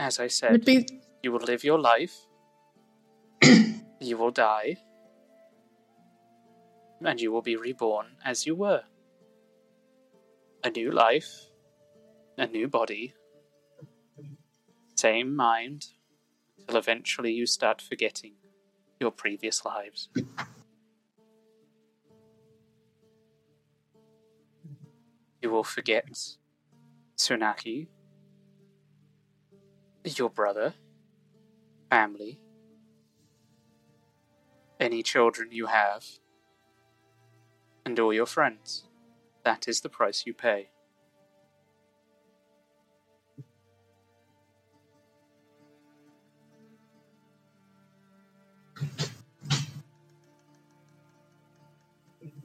[0.00, 0.86] As I said, be
[1.22, 2.14] you will live your life,
[4.00, 4.76] you will die,
[7.04, 8.82] and you will be reborn as you were.
[10.62, 11.46] A new life,
[12.36, 13.14] a new body,
[14.94, 15.86] same mind,
[16.66, 18.34] till eventually you start forgetting
[19.00, 20.08] your previous lives.
[25.40, 26.06] You will forget
[27.16, 27.88] Tsunaki,
[30.16, 30.74] your brother,
[31.90, 32.38] family,
[34.78, 36.04] any children you have,
[37.84, 38.84] and all your friends.
[39.42, 40.68] That is the price you pay.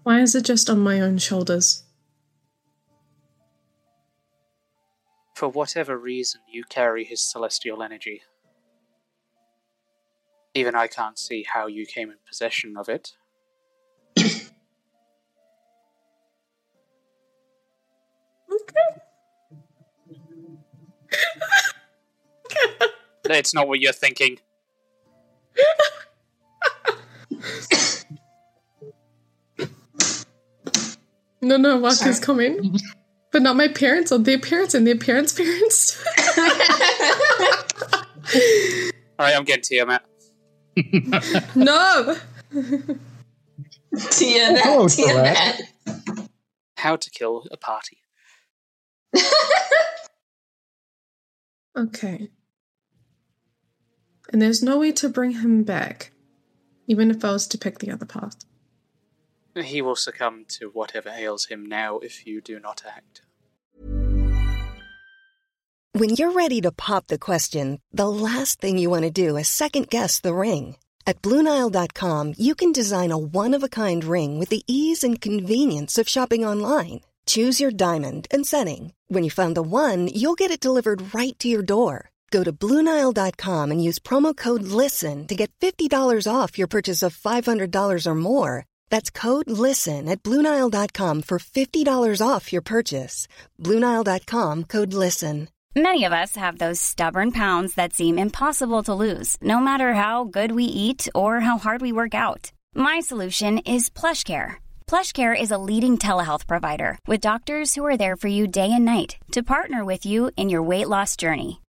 [0.03, 1.82] why is it just on my own shoulders?
[5.33, 8.21] For whatever reason, you carry his celestial energy.
[10.53, 13.13] Even I can't see how you came in possession of it.
[23.25, 24.37] It's not what you're thinking.
[31.41, 32.77] No, no, Waka's coming.
[33.33, 36.01] But not my parents or their parents and their parents' parents.
[39.19, 40.05] Alright, I'm getting to you, Matt.
[41.55, 42.15] no!
[44.11, 45.61] Tia, Oh, Tia, Colette.
[46.77, 47.97] How to kill a party.
[51.75, 52.29] Okay.
[54.31, 56.11] And there's no way to bring him back,
[56.87, 58.35] even if I was to pick the other path.
[59.55, 63.21] He will succumb to whatever ails him now if you do not act.
[65.95, 69.47] When you're ready to pop the question, the last thing you want to do is
[69.47, 70.77] second guess the ring.
[71.05, 75.21] At Bluenile.com, you can design a one of a kind ring with the ease and
[75.21, 77.01] convenience of shopping online.
[77.27, 78.93] Choose your diamond and setting.
[79.07, 82.09] When you find the one, you'll get it delivered right to your door.
[82.31, 87.15] Go to Bluenile.com and use promo code LISTEN to get $50 off your purchase of
[87.15, 88.65] $500 or more.
[88.93, 93.27] That's code LISTEN at Bluenile.com for $50 off your purchase.
[93.59, 95.49] Bluenile.com code LISTEN.
[95.75, 100.25] Many of us have those stubborn pounds that seem impossible to lose, no matter how
[100.25, 102.51] good we eat or how hard we work out.
[102.75, 104.61] My solution is PlushCare.
[104.85, 108.85] PlushCare is a leading telehealth provider with doctors who are there for you day and
[108.85, 111.62] night to partner with you in your weight loss journey.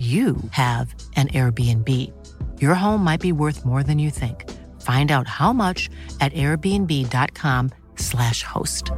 [0.00, 1.88] you have an Airbnb.
[2.58, 4.50] Your home might be worth more than you think.
[4.80, 5.90] Find out how much
[6.22, 8.90] at airbnb.com/slash host.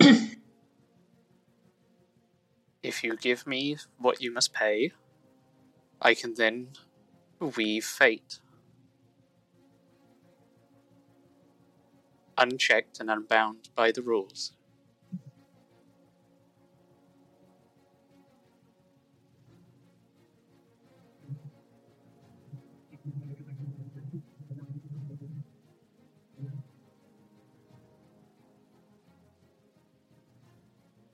[2.82, 4.92] If you give me what you must pay,
[6.02, 6.68] I can then
[7.40, 8.40] weave fate.
[12.36, 14.52] Unchecked and unbound by the rules.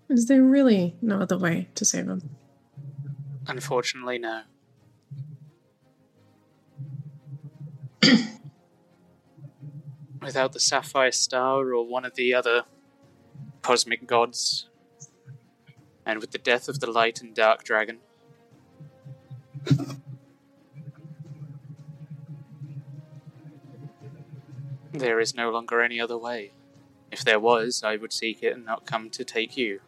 [0.09, 2.31] Is there really no other way to save him?
[3.47, 4.43] Unfortunately, no.
[10.23, 12.65] Without the Sapphire Star or one of the other
[13.63, 14.69] cosmic gods,
[16.05, 17.99] and with the death of the Light and Dark Dragon,
[24.93, 26.53] there is no longer any other way.
[27.11, 29.81] If there was, I would seek it and not come to take you.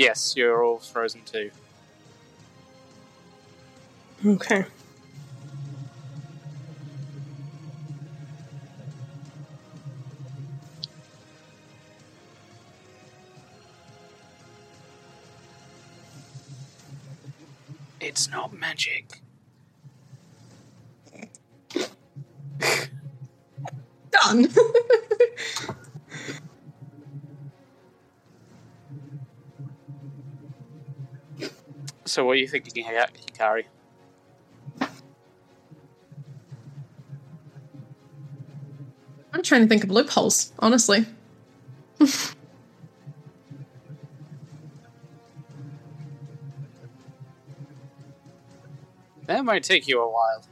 [0.00, 1.50] Yes, you're all frozen too.
[4.24, 4.64] Okay.
[18.00, 19.19] It's not magic.
[32.10, 33.66] So, what are you thinking, Hika- Hikari?
[39.32, 41.06] I'm trying to think of loopholes, honestly.
[49.26, 50.44] That might take you a while.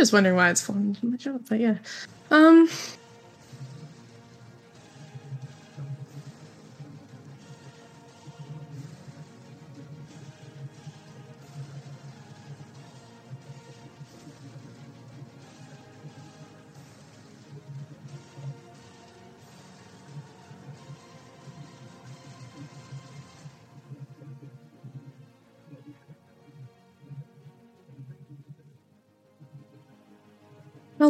[0.00, 1.76] Just wondering why it's falling into my job, but yeah.
[2.30, 2.70] Um.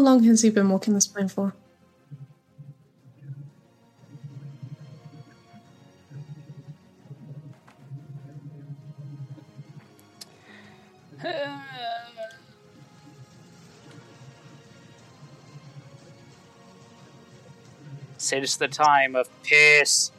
[0.01, 1.55] Long has he been walking this plane for?
[18.18, 20.12] Since the time of Pierce.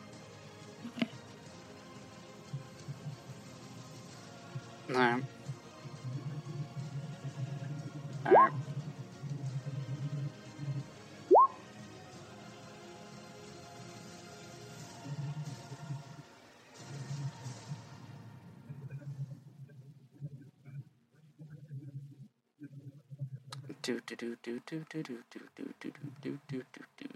[23.92, 25.92] Do do do do do do do do do do
[26.22, 27.08] do do do do.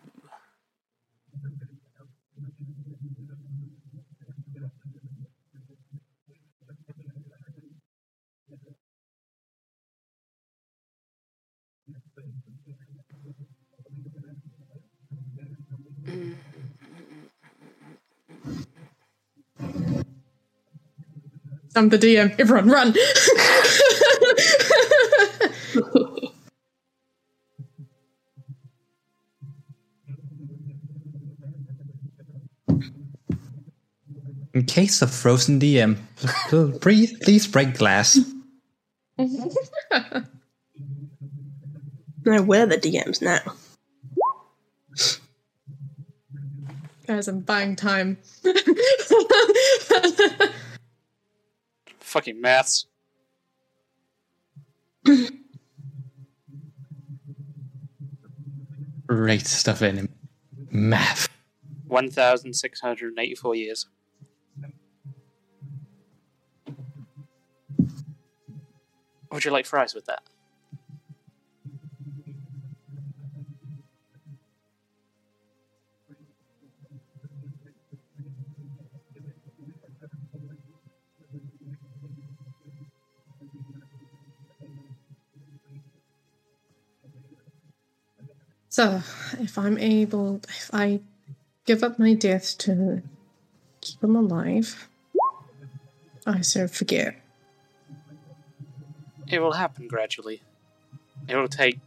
[21.77, 22.37] I'm the DM.
[22.37, 22.93] Everyone, run!
[34.75, 35.95] case of frozen DM,
[36.81, 38.19] please, please break glass.
[42.27, 43.37] No, we're the DMs now.
[47.05, 48.17] Guys, I'm buying time.
[51.99, 52.87] Fucking maths.
[59.05, 60.09] Rate stuff in
[60.71, 61.29] math.
[61.89, 63.85] 1,684 years.
[69.35, 70.23] Would you like fries with that?
[88.69, 89.01] So,
[89.39, 91.01] if I'm able, if I
[91.65, 93.01] give up my death to
[93.81, 94.87] keep him alive,
[96.25, 97.24] I sort of forget.
[99.27, 100.41] It will happen gradually.
[101.27, 101.79] It will take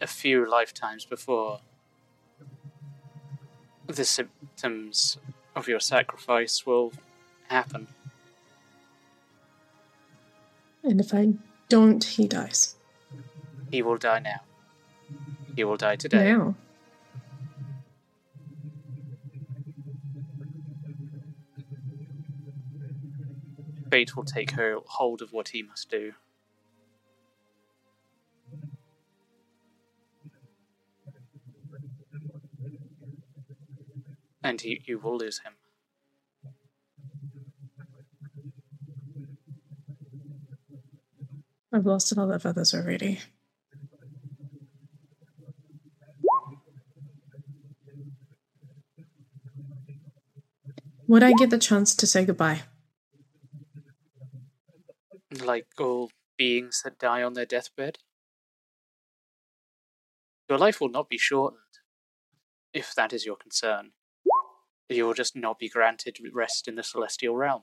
[0.00, 1.60] a few lifetimes before
[3.86, 5.18] the symptoms
[5.54, 6.92] of your sacrifice will
[7.48, 7.88] happen.
[10.82, 11.34] And if I
[11.68, 12.76] don't, he dies.
[13.70, 14.40] He will die now.
[15.56, 16.32] He will die today.
[16.32, 16.54] Now.
[23.94, 26.14] Fate will take her hold of what he must do.
[34.42, 35.52] And he, you will lose him.
[41.72, 43.20] I've lost a lot of others already.
[51.06, 52.62] Would I get the chance to say goodbye?
[55.42, 57.98] Like all beings that die on their deathbed.
[60.48, 61.60] Your life will not be shortened,
[62.72, 63.92] if that is your concern.
[64.88, 67.62] You will just not be granted rest in the celestial realm.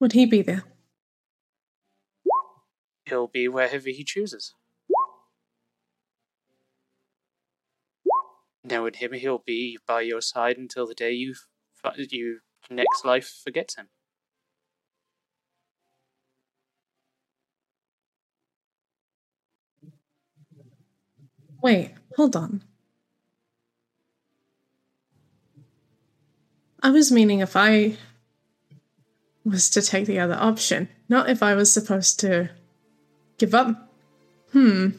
[0.00, 0.64] Would he be there?
[3.06, 4.54] He'll be wherever he chooses.
[8.62, 11.46] Knowing him, he'll be by your side until the day you, f-
[11.96, 12.40] you
[12.70, 13.88] next life forgets him.
[21.62, 22.62] Wait, hold on.
[26.82, 27.96] I was meaning if I
[29.44, 32.50] was to take the other option, not if I was supposed to
[33.38, 33.90] give up.
[34.52, 34.90] Hmm.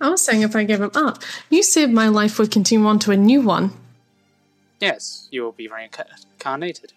[0.00, 1.22] I was saying if I gave him up.
[1.50, 3.72] You said my life would continue on to a new one.
[4.80, 6.92] Yes, you will be reincarnated.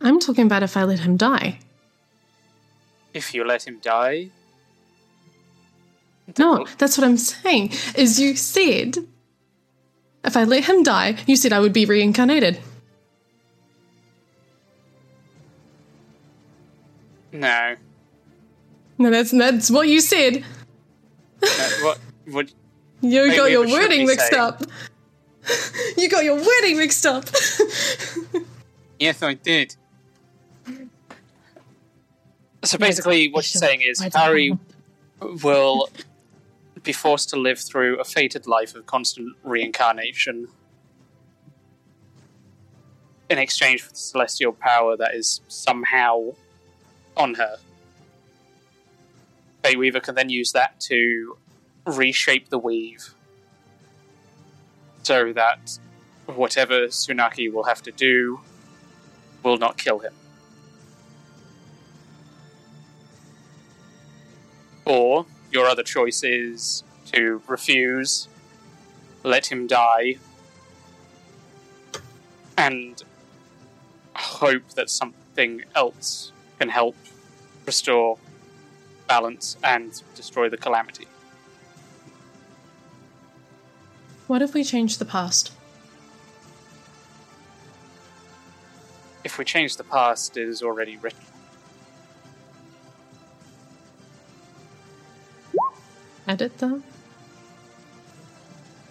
[0.00, 1.58] I'm talking about if I let him die.
[3.14, 4.28] If you let him die,
[6.38, 7.72] No, that's what I'm saying.
[7.96, 8.96] Is you said
[10.24, 12.58] if I let him die, you said I would be reincarnated.
[17.32, 17.76] no.
[18.98, 20.44] No, that's that's what you said.
[21.42, 21.48] no
[21.82, 21.98] what?
[22.26, 22.52] What?
[23.00, 24.38] You Wait, got your wording mixed say?
[24.38, 24.62] up.
[25.96, 27.24] you got your wording mixed up.
[28.98, 29.76] Yes, I did.
[32.62, 34.56] So basically, what you're saying is Harry
[35.20, 35.90] will
[36.82, 40.48] be forced to live through a fated life of constant reincarnation
[43.28, 46.30] in exchange for the celestial power that is somehow
[47.16, 47.56] on her.
[49.64, 51.38] Bayweaver can then use that to
[51.86, 53.14] reshape the weave
[55.02, 55.78] so that
[56.26, 58.40] whatever Tsunaki will have to do
[59.42, 60.12] will not kill him.
[64.84, 68.28] Or your other choice is to refuse,
[69.22, 70.16] let him die,
[72.58, 73.02] and
[74.14, 76.96] hope that something else can help
[77.66, 78.18] restore
[79.06, 81.06] balance and destroy the calamity.
[84.26, 85.52] What if we change the past?
[89.22, 91.20] If we change the past, it is already written.
[96.26, 96.84] Edit them?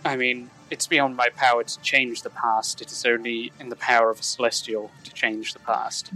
[0.06, 2.82] I mean, it's beyond my power to change the past.
[2.82, 6.12] It is only in the power of a celestial to change the past.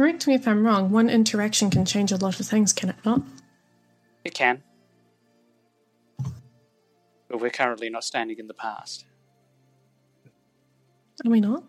[0.00, 0.90] Correct me if I'm wrong.
[0.90, 3.20] One interaction can change a lot of things, can it not?
[4.24, 4.62] It can.
[7.28, 9.04] But we're currently not standing in the past.
[11.22, 11.64] Are we not?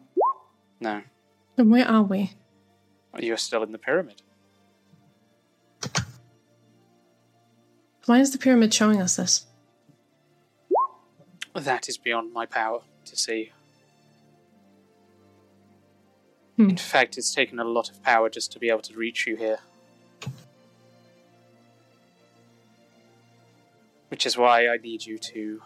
[0.80, 1.02] No.
[1.58, 2.32] Then where are we?
[3.20, 4.22] You're still in the pyramid.
[8.06, 9.46] Why is the pyramid showing us this?
[11.54, 13.52] That is beyond my power to see.
[16.62, 16.70] Hmm.
[16.70, 19.36] In fact, it's taken a lot of power just to be able to reach you
[19.36, 19.58] here.
[24.10, 25.64] Which is why I need you to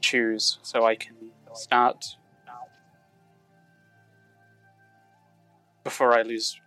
[0.00, 1.16] choose so I can
[1.52, 2.16] start
[5.84, 6.58] before I lose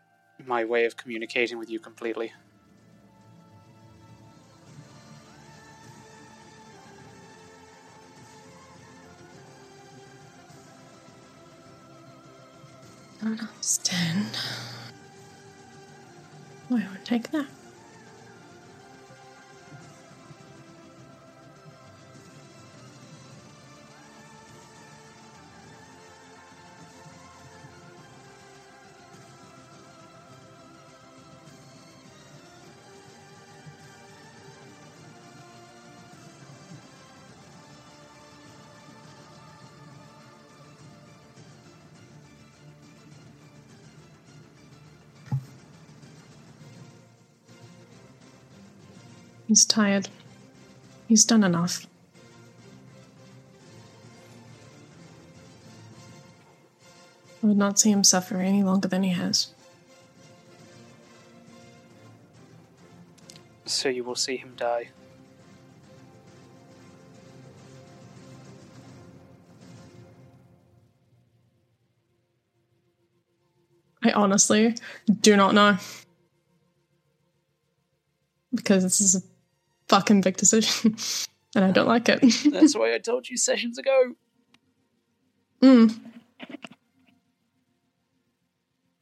[0.46, 2.34] my way of communicating with you completely.
[13.26, 14.38] Understand.
[16.70, 17.48] Why would I take that?
[49.56, 50.10] He's tired.
[51.08, 51.88] He's done enough.
[57.42, 59.54] I would not see him suffer any longer than he has.
[63.64, 64.90] So you will see him die.
[74.04, 74.76] I honestly
[75.22, 75.78] do not know.
[78.54, 79.35] Because this is a
[79.88, 80.96] fucking big decision.
[81.56, 82.22] and I don't like it.
[82.52, 84.14] That's why I told you sessions ago.
[85.62, 86.00] Mm.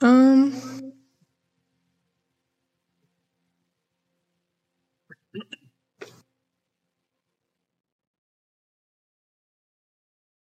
[0.01, 0.93] Um.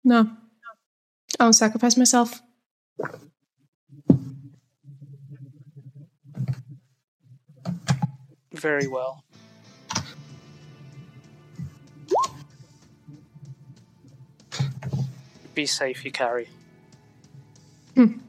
[0.04, 0.32] No.
[1.40, 2.42] I'll sacrifice myself.
[8.54, 9.24] Very well.
[15.58, 16.50] Be safe, you carry.
[17.96, 18.20] Hmm.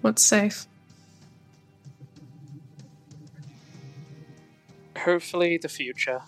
[0.00, 0.66] What's safe?
[4.98, 6.22] Hopefully, the future.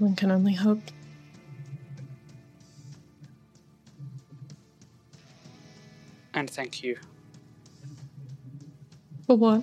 [0.00, 0.82] One can only hope.
[6.34, 6.98] And thank you.
[9.28, 9.62] For what?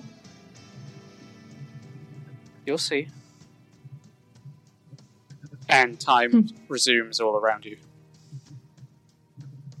[2.64, 3.08] You'll see.
[5.74, 5.98] And hmm.
[5.98, 7.76] time resumes all around you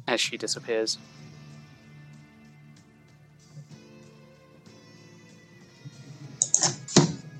[0.06, 0.98] as she disappears.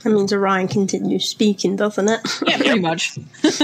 [0.02, 2.20] That means Orion continues speaking, doesn't it?
[2.46, 3.18] Yeah, pretty much.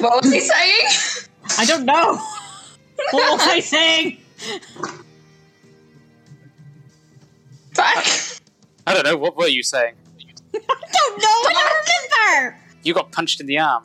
[0.00, 1.24] What was he saying?
[1.58, 2.14] I don't know.
[3.10, 4.18] what was I saying?
[7.74, 8.40] Fuck.
[8.86, 9.94] I don't know, what were you saying?
[10.54, 11.28] I don't know.
[11.28, 12.58] I don't remember.
[12.82, 13.84] You got punched in the arm.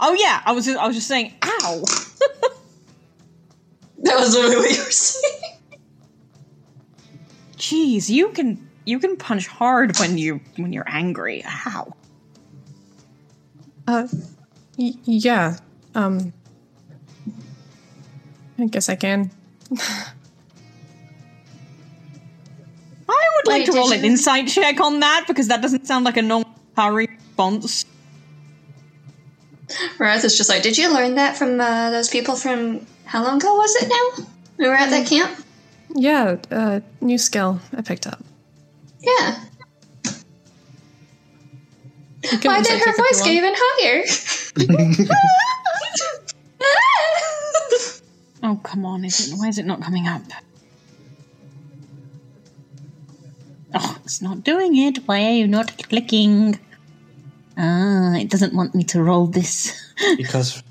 [0.00, 0.68] Oh yeah, I was.
[0.68, 1.84] I was just saying, ow.
[4.04, 5.58] That was really what you were saying.
[7.56, 11.42] Jeez, you can you can punch hard when you when you're angry.
[11.46, 11.94] Ow.
[13.86, 14.08] Uh,
[14.76, 15.56] y- yeah.
[15.94, 16.34] Um,
[18.58, 19.30] I guess I can.
[19.72, 20.12] I
[23.08, 26.04] would like Wait, to did roll an insight check on that because that doesn't sound
[26.04, 27.86] like a normal parry response.
[29.96, 33.36] Whereas it's just like, did you learn that from uh, those people from how long
[33.36, 34.24] ago was it now?
[34.58, 35.44] We were at that camp.
[35.94, 38.22] Yeah, uh, new skill I picked up.
[39.00, 39.44] Yeah.
[42.42, 44.04] Why did her voice get even higher?
[48.46, 49.06] Oh, come on.
[49.06, 50.20] Is it, why is it not coming up?
[53.72, 54.98] Oh, it's not doing it.
[55.06, 56.60] Why are you not clicking?
[57.56, 59.80] Ah, it doesn't want me to roll this.
[60.16, 60.62] because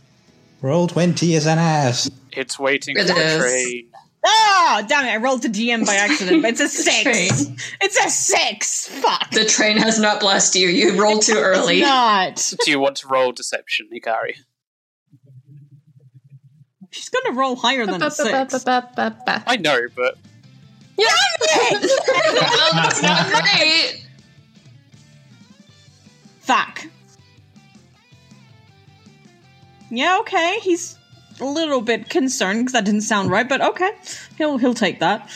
[0.62, 2.10] roll 20 is an ass.
[2.32, 3.90] It's waiting It for the train.
[4.26, 5.12] Oh, damn it.
[5.12, 7.04] I rolled to DM by accident, but it's a six.
[7.04, 7.58] Train.
[7.82, 8.88] It's a six.
[8.88, 9.32] Fuck.
[9.32, 10.68] The train has not blessed you.
[10.70, 11.82] You rolled too early.
[11.82, 12.66] It's not.
[12.66, 14.36] Do you want to roll deception, Hikari?
[16.92, 18.66] She's going to roll higher than a six.
[18.66, 20.16] I know, but
[22.74, 24.03] That's not great.
[26.44, 26.86] Fuck.
[29.90, 30.60] Yeah, okay.
[30.62, 30.98] He's
[31.40, 33.92] a little bit concerned because that didn't sound right, but okay.
[34.38, 35.30] He'll he'll take that.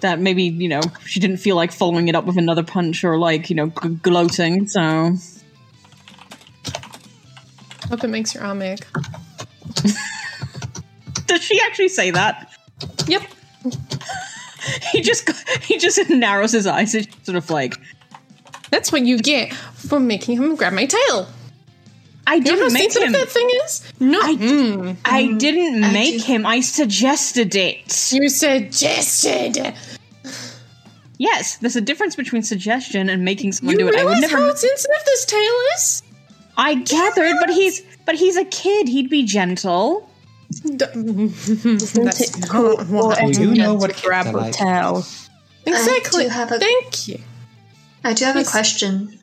[0.00, 3.18] That maybe, you know, she didn't feel like following it up with another punch or
[3.18, 5.16] like, you know, g- gloating, so
[7.88, 8.86] Hope it makes your arm ache.
[11.26, 12.52] Does she actually say that?
[13.06, 13.22] Yep.
[14.92, 15.30] he just
[15.62, 17.74] he just narrows his eyes and sort of like
[18.70, 21.28] That's what you get for making him grab my tail.
[22.26, 23.12] I didn't how make him.
[23.12, 23.90] that thing is?
[24.00, 24.20] No.
[24.20, 24.96] I, mm.
[25.04, 26.44] I didn't make him.
[26.44, 28.12] I suggested it.
[28.12, 29.74] You suggested.
[31.16, 33.94] Yes, there's a difference between suggestion and making someone You do it.
[33.98, 34.36] I would realize never.
[34.36, 36.02] how sensitive this tail is?
[36.56, 38.88] I gathered, but he's but he's a kid.
[38.88, 40.08] He'd be gentle.
[40.50, 40.94] That's
[42.20, 43.54] it not cool what for I a do.
[43.54, 45.04] man to grab a tail?
[45.66, 46.24] Exactly.
[46.24, 47.18] I do have a- Thank you.
[48.04, 49.18] I do have a question.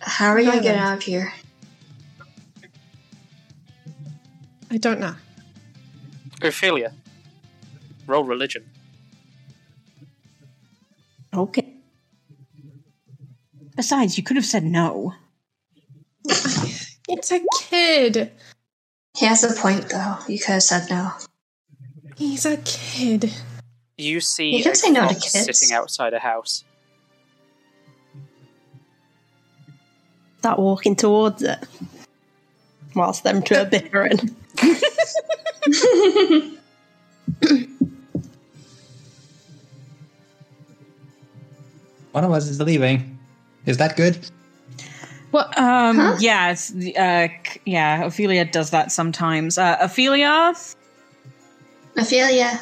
[0.00, 1.32] How are you gonna get out of here?
[4.70, 5.14] I don't know.
[6.42, 6.92] Ophelia,
[8.06, 8.64] roll religion.
[11.32, 11.74] Okay.
[13.76, 15.14] Besides, you could have said no.
[17.06, 18.32] It's a kid.
[19.14, 20.16] He has a point, though.
[20.26, 21.12] You could have said no.
[22.16, 23.30] He's a kid.
[23.98, 25.58] You see You can a say no to fox kids.
[25.60, 26.64] sitting outside a house.
[30.44, 31.58] Start walking towards it.
[32.94, 34.18] Whilst them two are bickering.
[42.12, 43.18] One of us is leaving.
[43.64, 44.18] Is that good?
[45.32, 47.28] Well, um, yeah, it's, uh,
[47.64, 48.04] yeah.
[48.04, 49.56] Ophelia does that sometimes.
[49.56, 50.52] Uh, Ophelia,
[51.96, 52.60] Ophelia.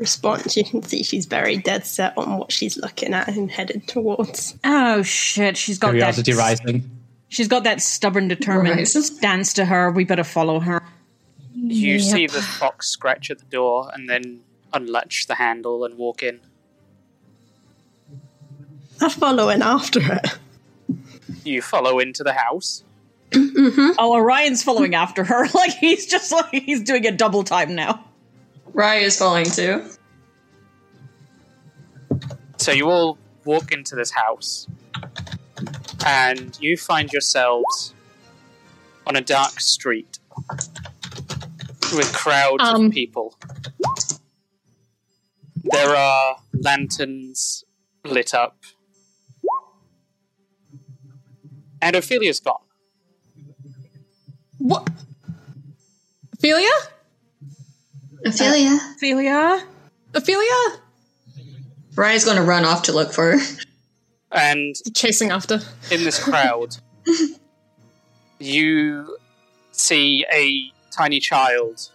[0.00, 3.86] Response, you can see she's very dead set on what she's looking at and headed
[3.86, 4.56] towards.
[4.64, 6.38] oh shit, she's got Curiosity that.
[6.38, 6.90] rising.
[7.28, 9.06] She's got that stubborn, determined Rises.
[9.14, 9.90] stance to her.
[9.90, 10.82] We better follow her.
[11.54, 12.00] You Yep.
[12.00, 14.40] see the fox scratch at the door and then
[14.72, 16.40] unlatch the handle and walk in.
[19.00, 20.38] I follow in after it.
[21.44, 22.84] You follow into the house.
[23.30, 23.90] Mm-hmm.
[23.98, 25.46] Oh, Orion's following after her.
[25.54, 28.04] Like he's just like he's doing a double time now.
[28.72, 29.84] Rye is falling too.
[32.58, 34.66] So you all walk into this house,
[36.06, 37.94] and you find yourselves
[39.06, 40.18] on a dark street
[41.94, 42.86] with crowds Um.
[42.86, 43.34] of people.
[45.62, 47.64] There are lanterns
[48.04, 48.56] lit up,
[51.82, 52.62] and Ophelia's gone.
[54.58, 54.88] What?
[56.34, 56.68] Ophelia?
[58.24, 58.78] Uh, Ophelia.
[58.96, 59.66] Ophelia,
[60.14, 60.80] Ophelia?
[61.96, 63.44] Rye is going to run off to look for her.
[64.32, 65.60] And Chasing after.
[65.90, 66.76] in this crowd,
[68.38, 69.16] you
[69.72, 71.90] see a tiny child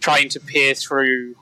[0.00, 1.36] trying to peer through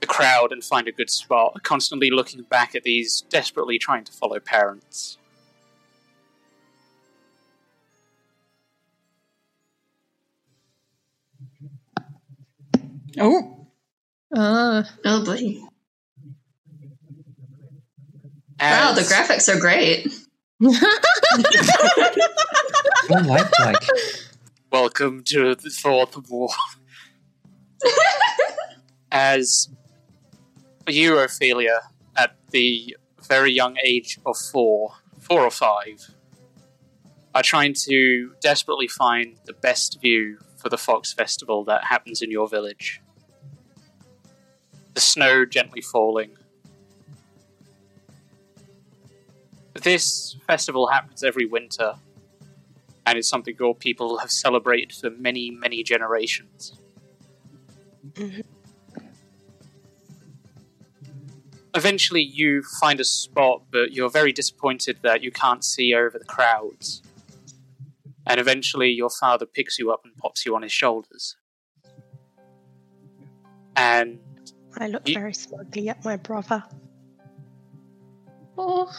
[0.00, 4.12] the crowd and find a good spot, constantly looking back at these, desperately trying to
[4.12, 5.18] follow parents.
[13.18, 13.66] Oh,
[14.34, 14.84] Ah.
[15.04, 15.62] Oh, buddy.
[18.60, 20.08] Wow, the graphics are great.
[20.60, 20.72] More
[23.22, 23.86] lifelike.
[24.72, 26.48] Welcome to the Fourth War.
[29.12, 29.68] As
[30.88, 31.80] you, Ophelia,
[32.16, 36.10] at the very young age of four, four or five,
[37.34, 42.30] are trying to desperately find the best view for the Fox Festival that happens in
[42.30, 43.00] your village.
[44.96, 46.30] The snow gently falling.
[49.74, 51.96] This festival happens every winter,
[53.04, 56.80] and it's something your people have celebrated for many, many generations.
[58.14, 58.40] Mm-hmm.
[61.74, 66.24] eventually, you find a spot, but you're very disappointed that you can't see over the
[66.24, 67.02] crowds.
[68.26, 71.36] And eventually, your father picks you up and pops you on his shoulders.
[73.76, 74.20] And
[74.78, 76.62] I look very smugly at my brother.
[78.58, 78.92] Oh,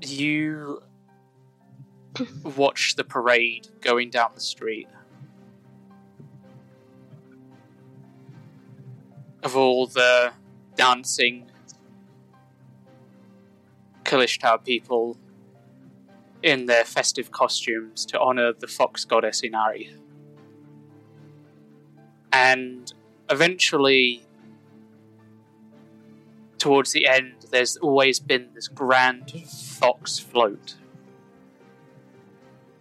[0.00, 0.82] you
[2.44, 4.88] watch the parade going down the street.
[9.42, 10.32] Of all the
[10.76, 11.50] dancing
[14.04, 15.18] Kalashtar people
[16.42, 19.94] in their festive costumes to honor the fox goddess Inari.
[22.32, 22.92] And
[23.30, 24.25] eventually,
[26.66, 29.30] towards the end, there's always been this grand
[29.78, 30.74] fox float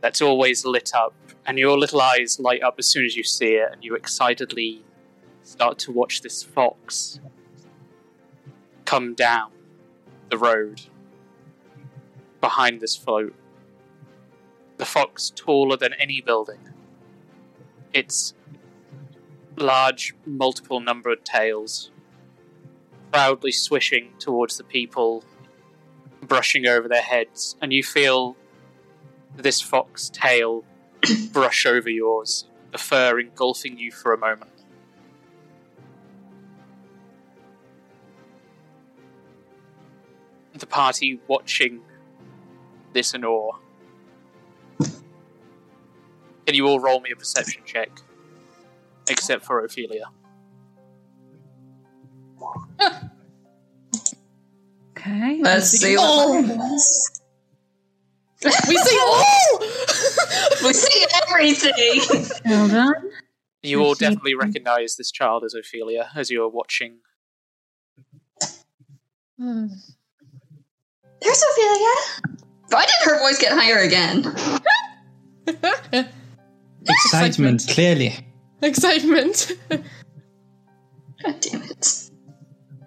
[0.02, 1.14] that's always lit up,
[1.45, 4.84] and your little eyes light up as soon as you see it, and you excitedly
[5.44, 7.20] start to watch this fox
[8.86, 9.52] come down
[10.32, 10.82] the road
[12.41, 13.36] behind this float.
[14.78, 16.70] The fox taller than any building.
[17.94, 18.34] Its
[19.56, 21.91] large, multiple numbered tails
[23.15, 25.23] proudly swishing towards the people,
[26.21, 28.35] brushing over their heads, and you feel
[29.37, 30.65] this fox tail
[31.31, 34.51] brush over yours, the fur engulfing you for a moment.
[40.53, 41.83] The party watching
[42.91, 43.53] this in awe.
[44.77, 47.91] Can you all roll me a perception check?
[49.07, 50.07] Except for Ophelia.
[55.06, 55.40] Okay.
[55.41, 57.22] Let's see what happens.
[58.68, 59.60] we see all.
[60.64, 62.02] we see everything.
[62.45, 63.11] Well done.
[63.61, 66.98] You all definitely recognize this child as Ophelia as you are watching.
[69.40, 69.68] Hmm.
[71.22, 72.38] There's Ophelia.
[72.69, 74.26] Why did her voice get higher again?
[76.88, 78.15] Excitement, clearly.
[78.61, 79.52] Excitement.
[79.69, 82.11] God damn it.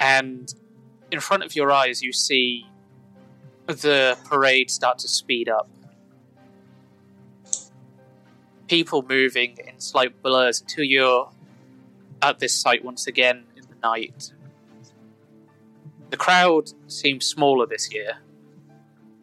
[0.01, 0.53] And
[1.11, 2.67] in front of your eyes, you see
[3.67, 5.69] the parade start to speed up.
[8.67, 11.31] People moving in slight blurs until you're
[12.21, 14.33] at this site once again in the night.
[16.11, 18.19] The crowd seems smaller this year,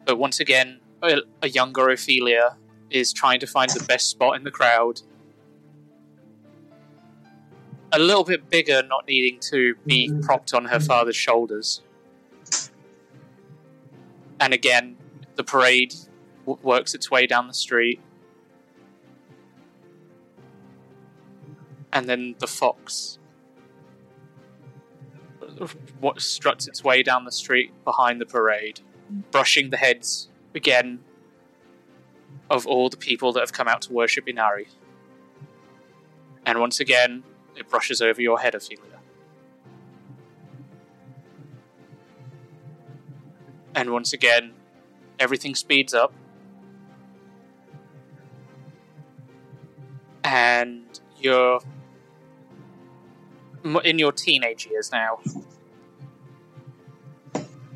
[0.04, 2.56] but once again, a, younger Ophelia
[2.90, 5.02] is trying to find the best spot in the crowd.
[7.96, 10.20] A little bit bigger, not needing to be mm-hmm.
[10.20, 10.86] propped on her mm-hmm.
[10.86, 11.80] father's shoulders.
[14.38, 14.98] And again,
[15.36, 15.94] the parade
[16.44, 18.00] w- works its way down the street.
[21.90, 23.18] And then the fox
[26.00, 28.80] what struts its way down the street behind the parade,
[29.30, 31.00] brushing the heads again
[32.50, 34.68] of all the people that have come out to worship Inari.
[36.44, 37.24] And once again,
[37.56, 39.00] it brushes over your head, Ophelia.
[43.74, 44.54] And once again,
[45.18, 46.12] everything speeds up.
[50.24, 51.60] And you're
[53.84, 55.18] in your teenage years now.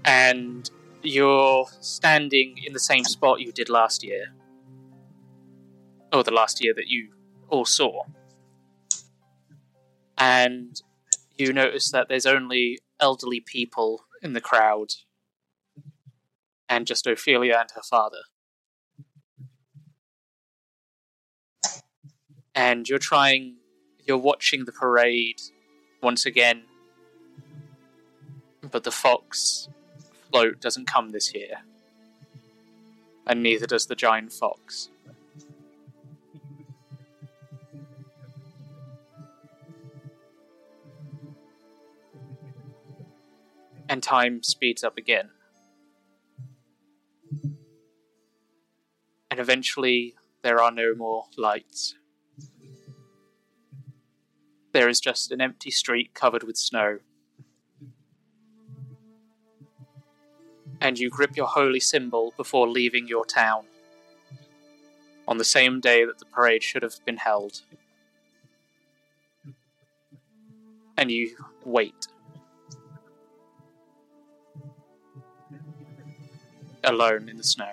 [0.05, 0.71] And
[1.03, 4.33] you're standing in the same spot you did last year.
[6.13, 7.11] Or the last year that you
[7.49, 8.05] all saw.
[10.21, 10.81] And
[11.39, 14.89] you notice that there's only elderly people in the crowd
[16.69, 18.21] and just Ophelia and her father.
[22.55, 23.57] And you're trying,
[24.07, 25.41] you're watching the parade
[26.03, 26.65] once again,
[28.71, 29.69] but the fox
[30.31, 31.63] float doesn't come this year,
[33.27, 34.91] and neither does the giant fox.
[43.91, 45.31] And time speeds up again.
[49.29, 51.97] And eventually, there are no more lights.
[54.73, 57.01] There is just an empty street covered with snow.
[60.81, 63.65] And you grip your holy symbol before leaving your town.
[65.27, 67.63] On the same day that the parade should have been held.
[70.97, 72.07] And you wait.
[76.85, 77.73] Alone in the snow.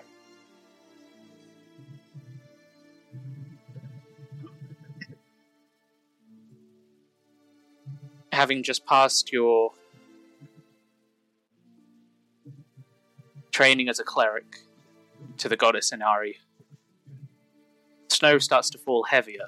[8.37, 9.71] having just passed your
[13.49, 14.57] training as a cleric
[15.39, 16.37] to the goddess Inari.
[18.09, 19.47] Snow starts to fall heavier.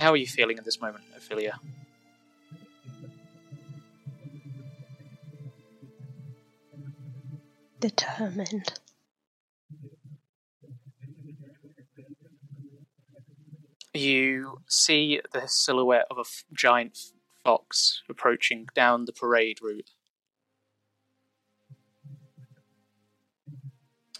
[0.00, 1.58] How are you feeling at this moment, Ophelia?
[7.80, 8.72] Determined.
[13.94, 16.98] You see the silhouette of a f- giant
[17.44, 19.90] fox approaching down the parade route.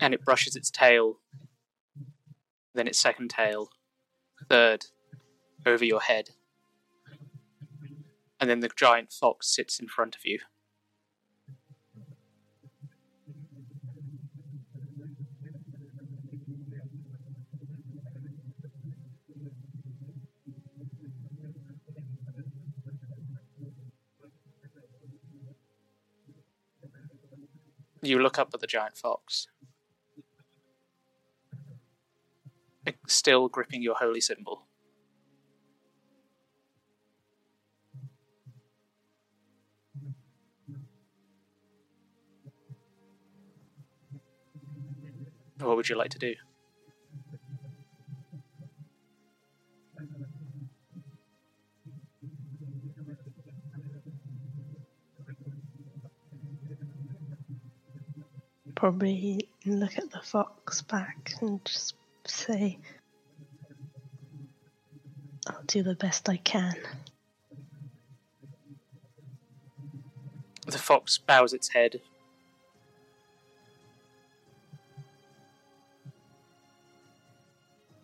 [0.01, 1.19] And it brushes its tail,
[2.75, 3.71] then its second tail,
[4.49, 4.87] third,
[5.67, 6.31] over your head.
[8.41, 10.39] And then the giant fox sits in front of you.
[28.09, 29.49] You look up at the giant fox.
[33.07, 34.63] Still gripping your holy symbol.
[45.59, 46.35] What would you like to do?
[58.79, 62.79] Probably look at the fox back and just say,
[65.49, 66.77] I'll do the best I can.
[70.65, 72.01] The fox bows its head.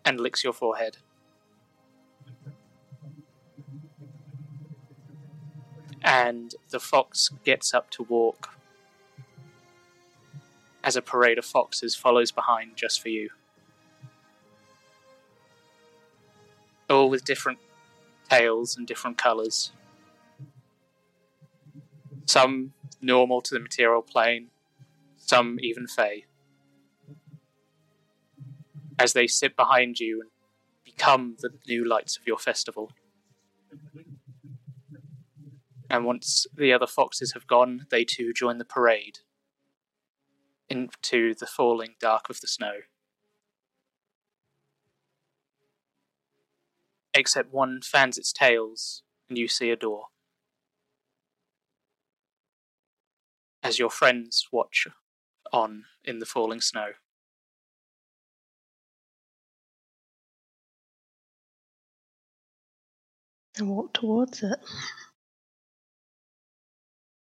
[0.05, 0.97] And licks your forehead.
[6.03, 8.55] And the fox gets up to walk
[10.85, 13.31] as a parade of foxes follows behind just for you.
[16.91, 17.59] All with different
[18.29, 19.73] tails and different colours.
[22.27, 24.49] Some normal to the material plane,
[25.17, 26.27] some even fey.
[28.99, 30.31] As they sit behind you and
[30.85, 32.93] become the new lights of your festival.
[35.89, 39.21] And once the other foxes have gone, they too join the parade
[40.75, 42.81] into the falling dark of the snow.
[47.15, 50.07] Except one fans its tails, and you see a door.
[53.63, 54.89] As your friends watch
[55.53, 56.89] on in the falling snow.
[63.57, 64.59] And walk towards it.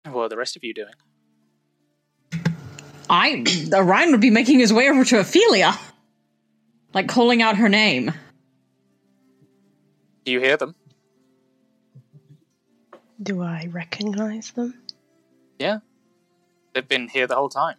[0.04, 0.94] What are the rest of you doing?
[3.10, 5.78] I Orion would be making his way over to Ophelia,
[6.94, 8.12] like calling out her name.
[10.24, 10.74] Do you hear them?
[13.22, 14.74] Do I recognize them?
[15.58, 15.78] Yeah.
[16.72, 17.76] They've been here the whole time.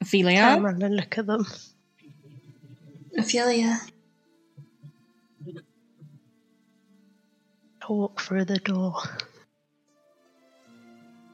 [0.00, 0.40] Ophelia?
[0.40, 1.46] Come around and look at them.
[3.16, 3.80] Ophelia.
[7.86, 8.94] I walk through the door.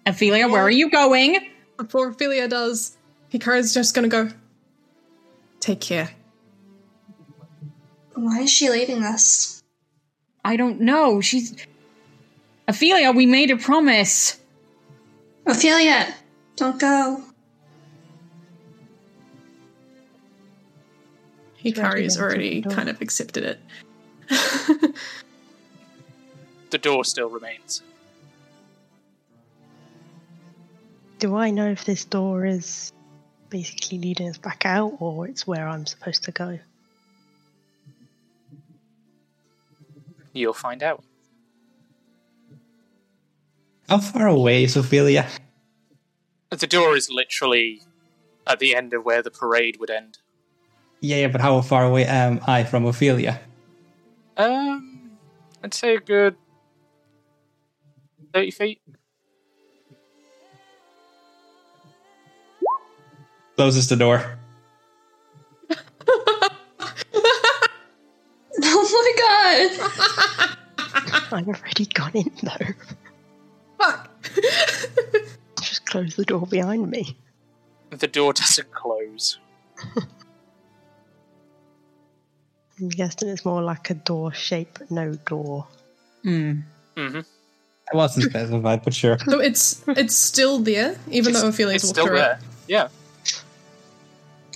[0.04, 1.38] Ophelia, where are you going?
[1.76, 2.96] Before Ophelia does,
[3.32, 4.30] Hikari's just gonna go.
[5.60, 6.10] Take care.
[8.14, 9.62] Why is she leaving us?
[10.44, 11.20] I don't know.
[11.20, 11.54] She's.
[12.66, 14.40] Ophelia, we made a promise.
[15.46, 16.12] Ophelia,
[16.56, 17.22] don't go.
[21.62, 23.60] Hikari's to already kind of accepted
[24.30, 24.94] it.
[26.70, 27.82] The door still remains.
[31.18, 32.92] Do I know if this door is
[33.50, 36.58] basically leading us back out or it's where I'm supposed to go?
[40.32, 41.02] You'll find out.
[43.88, 45.26] How far away is Ophelia?
[46.50, 47.82] The door is literally
[48.46, 50.18] at the end of where the parade would end.
[51.00, 53.40] Yeah, yeah, but how far away am I from Ophelia?
[54.36, 55.10] Um,
[55.62, 56.36] I'd say a good
[58.32, 58.80] 30 feet.
[63.56, 64.38] Closes the door.
[68.62, 70.56] Oh my god!
[71.32, 72.66] I've already gone in though.
[73.78, 74.10] Fuck!
[75.60, 77.16] Just close the door behind me.
[77.90, 79.38] the door doesn't close.
[82.78, 85.66] I'm guessing it's more like a door shape, but no door.
[86.22, 86.60] Hmm.
[87.90, 87.96] Mm-hmm.
[87.96, 89.18] I wasn't specified, but sure.
[89.18, 92.32] So it's it's still there, even though Ophelia's It's walked still through there.
[92.32, 92.38] it.
[92.68, 92.88] Yeah.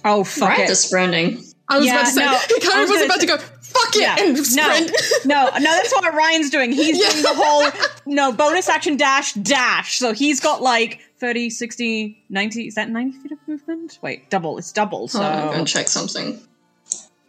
[0.04, 0.68] Oh fuck Right, it!
[0.68, 1.42] the sprinting.
[1.68, 3.20] I was Yeah, about to say no, he kind I of was was gonna about
[3.20, 4.16] to go fuck it Yeah.
[4.20, 4.92] and No, sprint.
[5.24, 6.72] no, no, that's what Ryan's doing.
[6.72, 9.96] He's doing the whole no bonus action dash dash.
[9.98, 12.66] So he's got like 30, 60, 90.
[12.68, 13.98] Is that 90 feet of movement?
[14.02, 14.58] Wait, double.
[14.58, 15.08] It's double.
[15.08, 16.38] So Hold I'm gonna check something.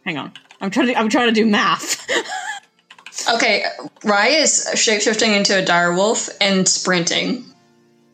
[0.04, 0.32] hang on.
[0.60, 2.06] I'm trying to I'm trying to do math.
[3.34, 3.64] Okay,
[4.02, 7.44] Raya is shapeshifting into a dire wolf and sprinting.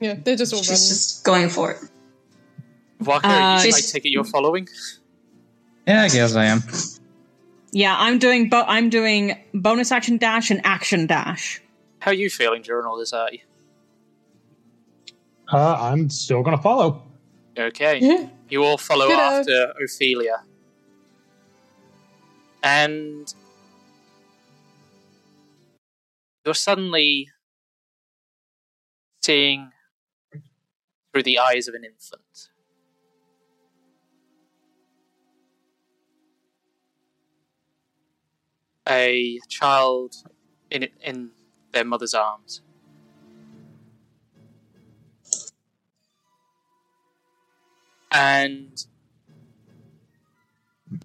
[0.00, 0.88] Yeah, they're just all She's running.
[0.88, 1.78] just going for it.
[3.00, 4.68] Waka, Uh, I She's- take it you're following?
[5.86, 6.62] Yeah, I guess I am.
[7.72, 11.60] yeah, I'm doing bo- I'm doing bonus action dash and action dash.
[11.98, 13.44] How are you feeling during all this, Artie?
[15.52, 17.02] Uh, I'm still gonna follow.
[17.58, 18.28] Okay.
[18.48, 20.42] You all follow Good, after Ophelia.
[22.62, 23.32] And
[26.44, 27.28] you're suddenly
[29.22, 29.70] seeing
[31.12, 32.48] through the eyes of an infant.
[38.88, 40.16] A child
[40.70, 41.30] in in
[41.72, 42.62] their mother's arms.
[48.10, 48.84] And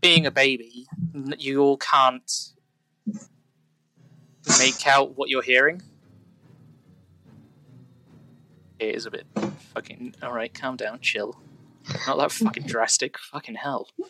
[0.02, 0.88] being a baby,
[1.38, 2.52] you all can't
[4.60, 5.82] make out what you're hearing.
[8.80, 9.26] It is a bit
[9.74, 10.16] fucking.
[10.22, 11.36] Alright, calm down, chill.
[12.06, 13.18] Not that fucking drastic.
[13.18, 13.88] Fucking hell.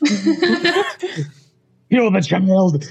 [1.89, 2.85] Kill the child.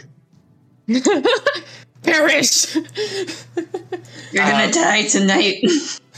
[2.02, 2.74] Perish.
[2.76, 5.64] You're gonna Um, die tonight.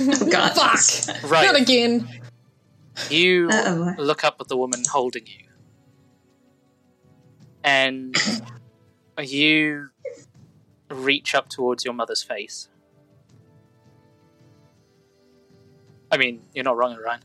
[0.00, 0.52] oh god.
[0.54, 1.30] Fuck.
[1.30, 1.46] Right.
[1.46, 2.08] Not again.
[3.10, 3.94] You Uh-oh.
[3.98, 5.46] look up at the woman holding you.
[7.64, 8.14] And
[9.16, 9.88] are you
[10.90, 12.68] reach up towards your mother's face.
[16.10, 17.20] I mean, you're not wrong, Ryan.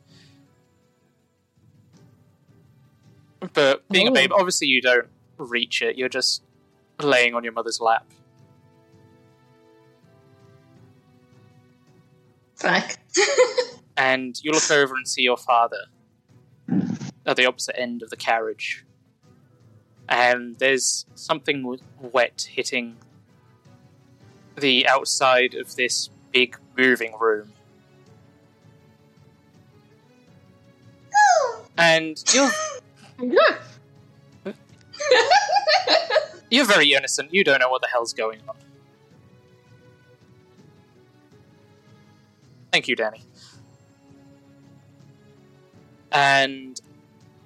[3.54, 4.14] But being a Oh.
[4.14, 5.08] babe, obviously you don't
[5.38, 5.98] reach it.
[5.98, 6.44] You're just
[7.00, 8.06] laying on your mother's lap.
[12.56, 12.98] Fuck.
[13.98, 15.86] and you look over and see your father
[17.26, 18.86] at the opposite end of the carriage.
[20.08, 22.98] And there's something wet hitting
[24.58, 27.52] the outside of this big moving room.
[31.78, 32.52] And you're
[36.50, 37.34] you're very innocent.
[37.34, 38.56] You don't know what the hell's going on.
[42.72, 43.24] Thank you, Danny.
[46.12, 46.80] And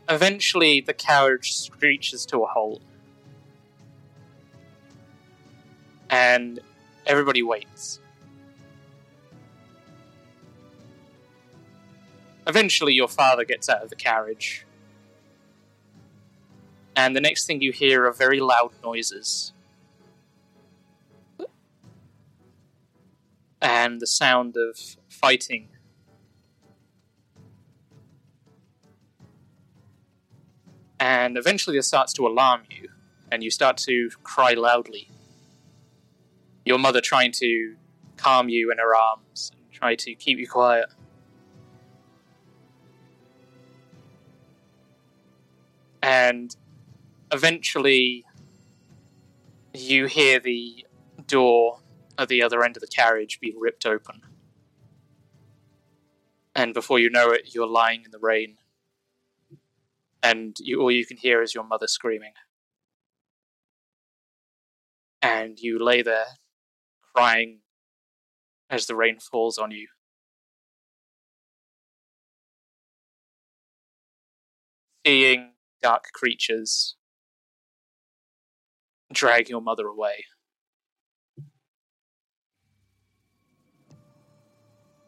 [0.09, 2.81] eventually the carriage screeches to a halt.
[6.09, 6.59] And
[7.07, 7.99] everybody waits.
[12.45, 14.65] Eventually, your father gets out of the carriage.
[16.95, 19.51] And the next thing you hear are very loud noises.
[23.61, 24.77] And the sound of
[25.09, 25.69] fighting.
[30.99, 32.89] And eventually, this starts to alarm you,
[33.31, 35.09] and you start to cry loudly.
[36.67, 37.77] Your mother trying to
[38.17, 40.87] calm you in her arms and try to keep you quiet.
[46.03, 46.53] And
[47.31, 48.25] eventually,
[49.73, 50.85] you hear the
[51.25, 51.79] door
[52.17, 54.19] at the other end of the carriage being ripped open.
[56.53, 58.57] And before you know it, you're lying in the rain.
[60.21, 62.33] And you, all you can hear is your mother screaming.
[65.21, 66.25] And you lay there,
[67.17, 67.61] crying
[68.69, 69.87] as the rain falls on you.
[75.03, 76.95] Seeing dark creatures
[79.11, 80.25] drag your mother away.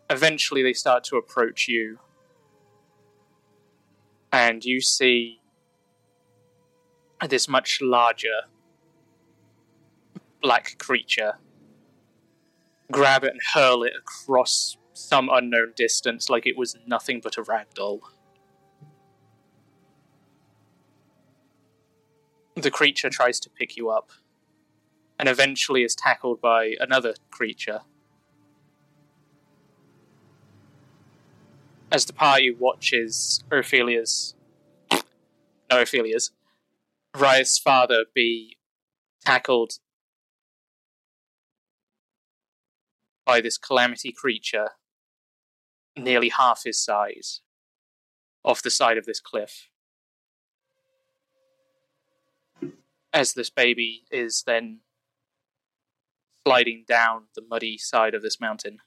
[0.09, 1.99] Eventually, they start to approach you,
[4.31, 5.41] and you see
[7.27, 8.47] this much larger
[10.41, 11.33] black creature
[12.91, 17.43] grab it and hurl it across some unknown distance like it was nothing but a
[17.43, 18.01] rag doll.
[22.55, 24.11] The creature tries to pick you up
[25.17, 27.81] and eventually is tackled by another creature.
[31.91, 34.35] as the party watches Ophelia's,
[34.91, 36.31] no Ophelia's,
[37.15, 38.57] Ryeth's father be
[39.25, 39.79] tackled
[43.29, 44.69] by this calamity creature
[45.95, 47.41] nearly half his size
[48.43, 49.69] off the side of this cliff.
[53.13, 54.79] As this baby is then
[56.43, 58.79] sliding down the muddy side of this mountain.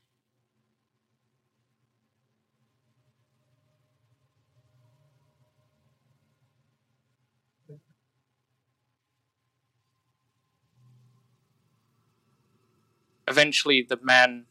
[13.29, 14.47] Eventually, the man,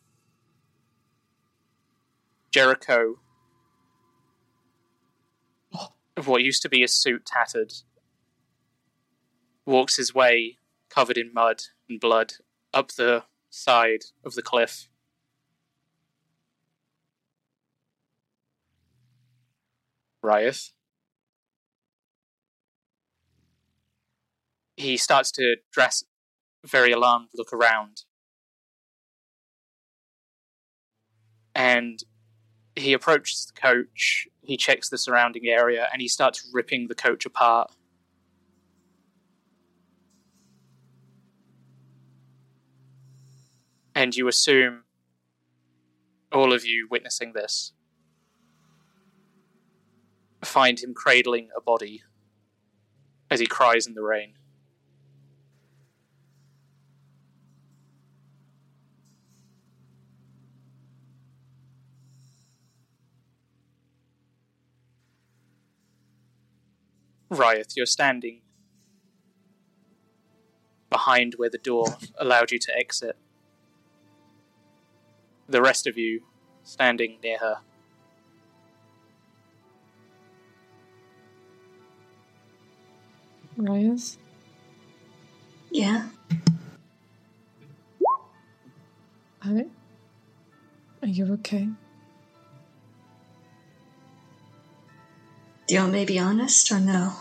[2.52, 3.20] Jericho,
[6.18, 7.74] of what used to be his suit tattered,
[9.66, 10.58] walks his way,
[10.90, 12.34] covered in mud and blood,
[12.74, 14.88] up the side of the cliff.
[20.24, 20.72] Riot.
[24.78, 26.04] He starts to dress
[26.64, 28.04] very alarmed, look around.
[31.56, 32.04] And
[32.76, 37.26] he approaches the coach, he checks the surrounding area, and he starts ripping the coach
[37.26, 37.72] apart.
[43.94, 44.84] And you assume,
[46.32, 47.74] all of you witnessing this,
[50.44, 52.04] find him cradling a body
[53.30, 54.34] as he cries in the rain.
[67.32, 68.42] Riot, you're standing
[70.90, 73.16] behind where the door allowed you to exit.
[75.48, 76.24] The rest of you
[76.64, 77.60] standing near her.
[83.56, 84.18] Riot?
[85.72, 86.10] Yeah.
[89.40, 89.68] Hi.
[91.02, 91.70] Are you okay?
[95.72, 97.14] Do you want me to be honest or no?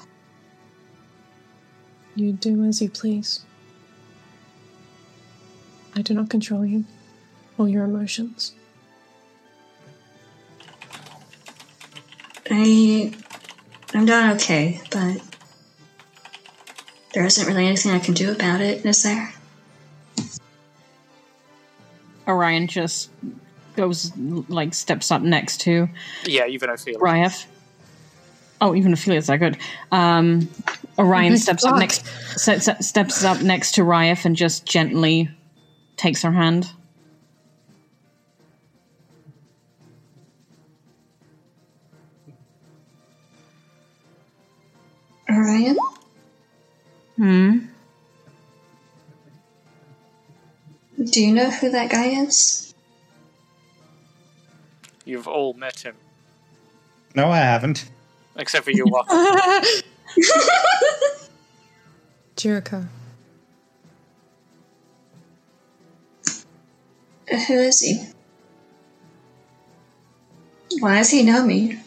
[2.17, 3.45] You do as you please.
[5.95, 6.85] I do not control you
[7.59, 8.53] or your emotions.
[12.51, 13.13] I
[13.95, 15.23] I'm doing okay, but
[17.15, 19.33] there isn't really anything I can do about it, is there?
[22.27, 23.11] Orion just
[23.77, 25.89] goes, like, steps up next to
[26.25, 26.99] Yeah, even Ophelia.
[26.99, 27.47] Ryeth.
[28.61, 29.57] Oh, even Ophelia's that good.
[29.91, 30.49] Um,
[30.99, 32.05] Orion my steps up next,
[32.39, 35.31] se- se- steps up next to Ryeth and just gently
[35.97, 36.71] takes her hand.
[45.31, 45.77] Orion?
[47.17, 47.59] Hmm.
[51.03, 52.75] Do you know who that guy is?
[55.05, 55.97] You've all met him,
[57.15, 57.91] No, I haven't.
[58.37, 59.13] Except for you, Walker.
[62.37, 62.87] Jericho.
[67.29, 68.07] Who is he?
[70.81, 71.79] Why does he know me?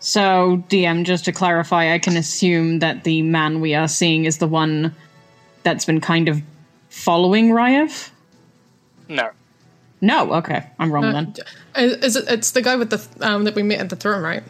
[0.00, 4.36] So, DM, just to clarify, I can assume that the man we are seeing is
[4.36, 4.94] the one
[5.62, 6.42] that's been kind of
[6.90, 8.10] following Ryeth?
[9.08, 9.30] no.
[10.04, 11.34] No, okay, I'm wrong Uh, then.
[11.76, 14.22] Is, is it, it's the guy with the um, that we met at the throne,
[14.22, 14.42] right?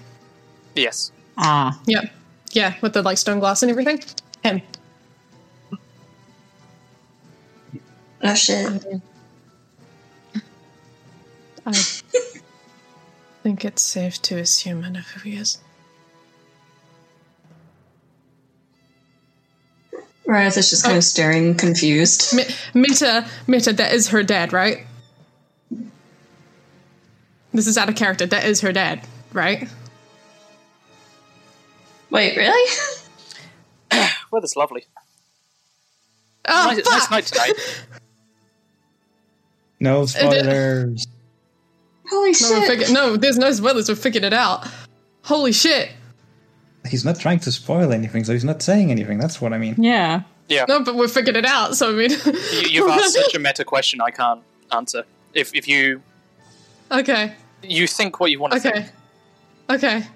[0.75, 1.13] Yes.
[1.39, 2.03] Ah, Yeah,
[2.51, 4.03] yeah, with the like stone glass and everything.
[4.43, 4.63] Him.
[8.23, 8.67] Oh shit.
[11.67, 11.73] I
[13.45, 15.59] think it's safe to assume I know who he is.
[20.27, 22.35] Riot is just kind of staring confused.
[22.35, 24.87] Mi- Mita, Mita, that is her dad, right?
[27.55, 28.27] This is out of character.
[28.27, 29.01] That is her dad,
[29.33, 29.69] right?
[32.11, 32.71] Wait, really?
[34.31, 34.85] Weather's lovely.
[36.47, 37.53] Oh, nice, nice night tonight.
[39.81, 41.07] No spoilers.
[42.11, 42.67] Holy No, we shit.
[42.67, 43.89] figured, no, there's no spoilers.
[43.89, 44.67] We figured it out.
[45.23, 45.91] Holy shit!
[46.87, 49.17] He's not trying to spoil anything, so he's not saying anything.
[49.19, 49.75] That's what I mean.
[49.79, 50.23] yeah.
[50.47, 50.67] Yeah.
[50.69, 51.75] No, but we figured it out.
[51.75, 55.05] So I mean, You, you've asked such a meta question I can't answer.
[55.33, 56.03] If if you
[56.93, 57.33] okay,
[57.71, 58.93] you think what you want to okay, think,
[59.71, 60.07] okay,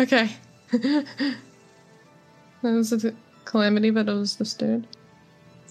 [0.00, 0.30] okay.
[0.72, 1.36] that
[2.62, 3.14] was a
[3.44, 4.86] calamity, but it was this dude.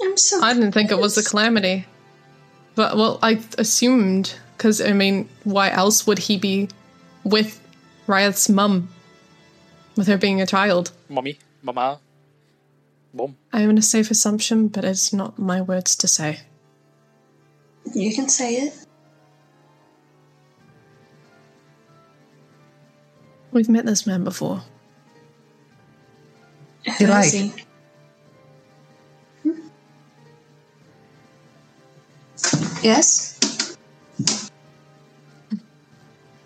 [0.01, 1.85] I'm so I didn't think it was a calamity.
[2.75, 6.69] But well, I assumed because I mean, why else would he be
[7.23, 7.59] with
[8.07, 8.89] Riot's mum,
[9.95, 10.91] with her being a child?
[11.09, 11.99] Mommy, mama,
[13.13, 13.37] mom.
[13.51, 16.39] I'm in a safe assumption, but it's not my words to say.
[17.93, 18.73] You can say it.
[23.51, 24.63] We've met this man before.
[26.97, 27.25] Who like?
[27.25, 27.53] is he?
[29.43, 29.67] Hmm?
[32.81, 33.77] Yes?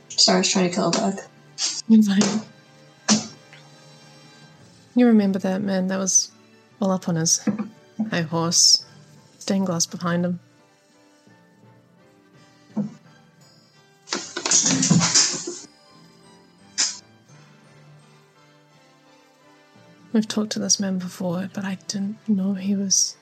[0.09, 1.19] Sorry, I was trying to kill a bug.
[1.87, 2.41] You're fine.
[4.95, 6.31] You remember that man that was
[6.81, 7.47] all up on his
[8.09, 8.85] high horse,
[9.39, 10.39] stained glass behind him.
[20.15, 23.17] We've talked to this man before, but I didn't know he was.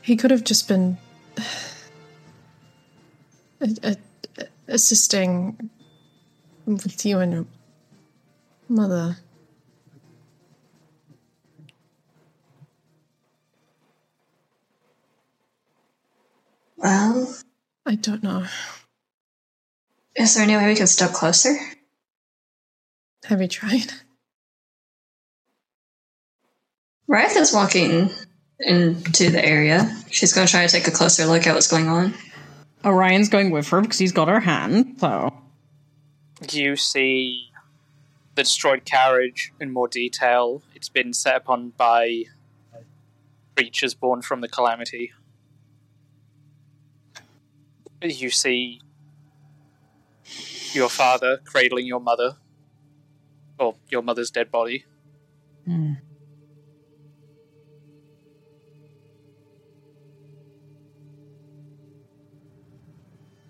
[0.00, 0.98] He could have just been
[3.60, 3.96] a- a-
[4.66, 5.70] assisting
[6.66, 7.46] with you and your
[8.68, 9.18] mother.
[16.76, 17.36] Well,
[17.86, 18.46] I don't know.
[20.16, 21.56] is there any way we can step closer?
[23.26, 23.92] Have you tried?
[27.06, 28.10] Wrath is walking
[28.58, 29.94] into the area.
[30.10, 32.14] She's going to try to take a closer look at what's going on.
[32.84, 35.32] Orion's going with her because he's got her hand, so.
[36.50, 37.50] You see
[38.34, 40.62] the destroyed carriage in more detail.
[40.74, 42.24] It's been set upon by
[43.56, 45.12] creatures born from the calamity.
[48.02, 48.80] You see
[50.72, 52.36] your father cradling your mother,
[53.62, 54.84] or your mother's dead body.
[55.64, 55.92] Hmm.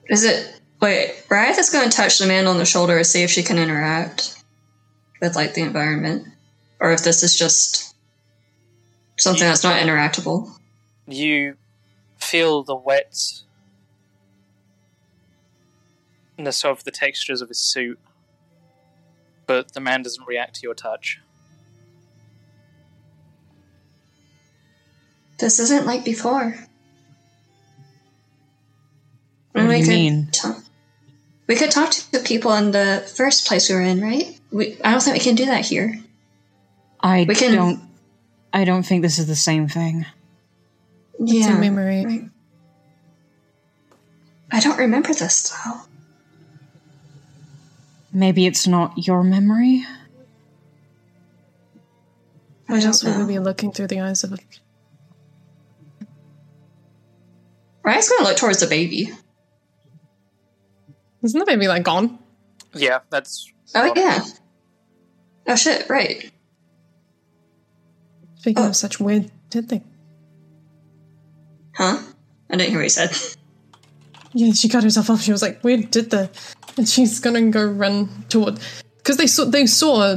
[0.09, 0.61] Is it.
[0.81, 3.43] Wait, Wrath is going to touch the man on the shoulder to see if she
[3.43, 4.43] can interact
[5.21, 6.27] with, like, the environment.
[6.81, 7.95] Or if this is just
[9.17, 10.51] something that's not interactable.
[11.07, 11.57] You
[12.19, 13.45] feel the wetness
[16.65, 18.01] of the textures of his suit,
[19.47, 21.21] but the man doesn't react to your touch.
[25.39, 26.55] This isn't like before.
[29.53, 30.29] What And do we you could mean?
[30.33, 30.61] ta-
[31.47, 34.39] we could talk to the people in the first place we were in, right?
[34.51, 35.99] We, I don't think we can do that here.
[37.01, 37.81] I We can- don't.
[38.55, 40.05] I don't think this is the same thing.
[41.19, 42.29] Yeah, It's a memory.
[44.51, 45.81] I don't remember this though.
[48.13, 49.85] Maybe it's not your memory.
[52.69, 53.27] I Why don't else would we know.
[53.27, 54.39] be looking through the eyes of a
[57.85, 59.11] Wrath's going to look towards the baby.
[61.23, 62.19] Isn't the baby like gone?
[62.75, 63.51] Yeah, that's.
[63.75, 64.21] Oh yeah.
[65.47, 65.89] Oh shit!
[65.89, 66.31] Right.
[68.37, 68.69] Speaking Oh.
[68.69, 69.85] of such weird dead thing.
[71.75, 71.99] Huh?
[72.51, 73.11] I didn't hear what he said.
[74.33, 75.23] Yeah, she cut herself off.
[75.23, 76.31] She was like, "Where did the?"
[76.79, 78.59] And she's gonna go run toward
[78.97, 80.17] because they saw they saw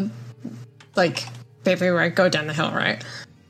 [0.96, 1.26] like
[1.64, 3.04] baby right go down the hill, right?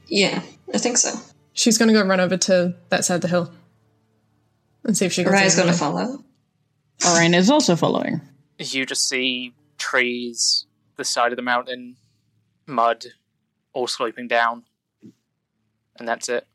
[0.07, 0.41] Yeah,
[0.73, 1.11] I think so.
[1.53, 3.51] She's gonna go run over to that side of the hill
[4.85, 5.31] and see if she can.
[5.33, 6.23] Ryan's see going to anything.
[7.03, 7.13] follow.
[7.13, 8.21] Orion is also following.
[8.59, 10.65] You just see trees,
[10.95, 11.97] the side of the mountain,
[12.65, 13.05] mud,
[13.73, 14.63] all sloping down.
[15.97, 16.47] And that's it.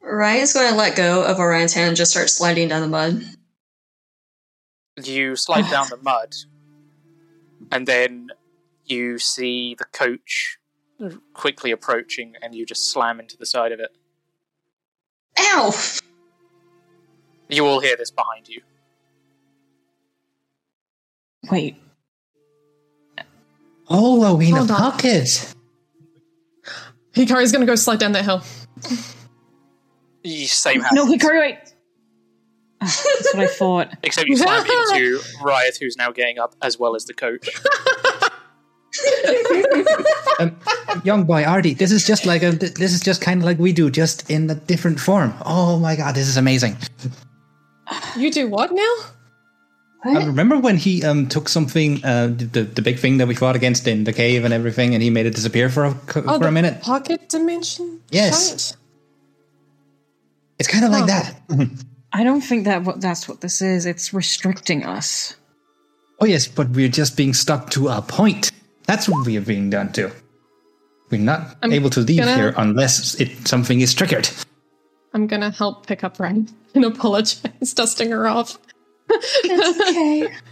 [0.00, 3.24] Ryan's going to let go of Orion's hand and just start sliding down the mud.
[5.02, 6.34] You slide down the mud,
[7.72, 8.30] and then
[8.86, 10.58] you see the coach
[11.32, 13.90] quickly approaching, and you just slam into the side of it.
[15.40, 15.72] Ow!
[17.48, 18.62] You all hear this behind you.
[21.50, 21.76] Wait,
[23.86, 24.78] Oh, Rowena Hold on.
[24.92, 25.54] Pocket.
[27.14, 28.42] Hikari's gonna go slide down that hill.
[30.22, 31.04] You- Same happens.
[31.04, 31.73] no, Hikari, wait.
[32.84, 33.88] That's what I thought.
[34.02, 37.48] Except you slam into Riot, who's now getting up, as well as the coach.
[40.38, 40.56] Um,
[41.04, 42.52] young boy, Artie, this is just like a.
[42.52, 45.34] This is just kind of like we do, just in a different form.
[45.44, 46.76] Oh my god, this is amazing.
[48.16, 48.94] You do what now?
[50.04, 53.56] I remember when he um took something, uh, the the big thing that we fought
[53.56, 56.20] against in the cave and everything, and he made it disappear for a Oh, for
[56.22, 56.80] the a minute.
[56.82, 58.00] pocket dimension.
[58.10, 58.70] Yes.
[58.70, 58.76] shite?
[60.58, 61.06] It's kind of like Oh.
[61.06, 61.40] that.
[62.14, 63.86] I don't think that what that's what this is.
[63.86, 65.36] It's restricting us.
[66.20, 68.52] Oh yes, but we're just being stuck to a point.
[68.86, 70.12] That's what we are being done to.
[71.10, 74.30] We're not I'm able to leave gonna- here unless it something is triggered.
[75.12, 78.58] I'm gonna help pick up Ryan and apologize, dusting her off.
[79.10, 80.32] It's okay.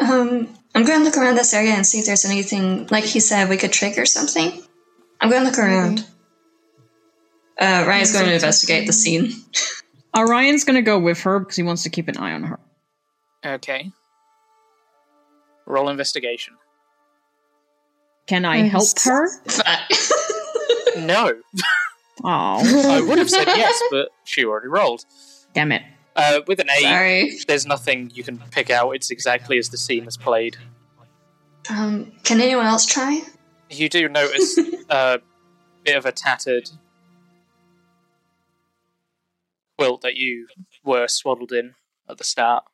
[0.00, 3.20] Um, I'm going to look around this area and see if there's anything, like he
[3.20, 4.60] said, we could trigger something.
[5.20, 6.04] I'm going to look around.
[7.60, 9.32] Uh, Ryan's going to investigate the scene.
[10.16, 12.60] Orion's gonna go with her because he wants to keep an eye on her.
[13.44, 13.90] Okay.
[15.66, 16.54] Roll investigation.
[18.26, 19.28] Can I help her?
[20.98, 21.34] No.
[22.24, 25.04] Oh, I would have said yes, but she already rolled.
[25.54, 25.82] damn it!
[26.14, 27.32] Uh, with an eight, Sorry.
[27.48, 28.92] there's nothing you can pick out.
[28.92, 30.56] It's exactly as the scene is played.
[31.68, 33.22] Um, can anyone else try?
[33.70, 34.56] You do notice
[34.90, 35.18] a
[35.84, 36.70] bit of a tattered
[39.82, 40.46] quilt that you
[40.84, 41.74] were swaddled in
[42.08, 42.64] at the start.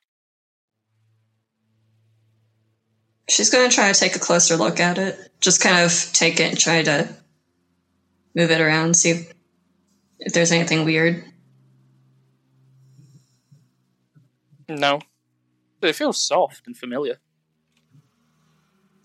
[3.31, 5.19] She's going to try to take a closer look at it.
[5.41, 7.09] Just kind of take it and try to
[8.35, 9.33] move it around, see if,
[10.19, 11.25] if there's anything weird.
[14.69, 15.01] No.
[15.81, 17.21] But it feels soft and familiar.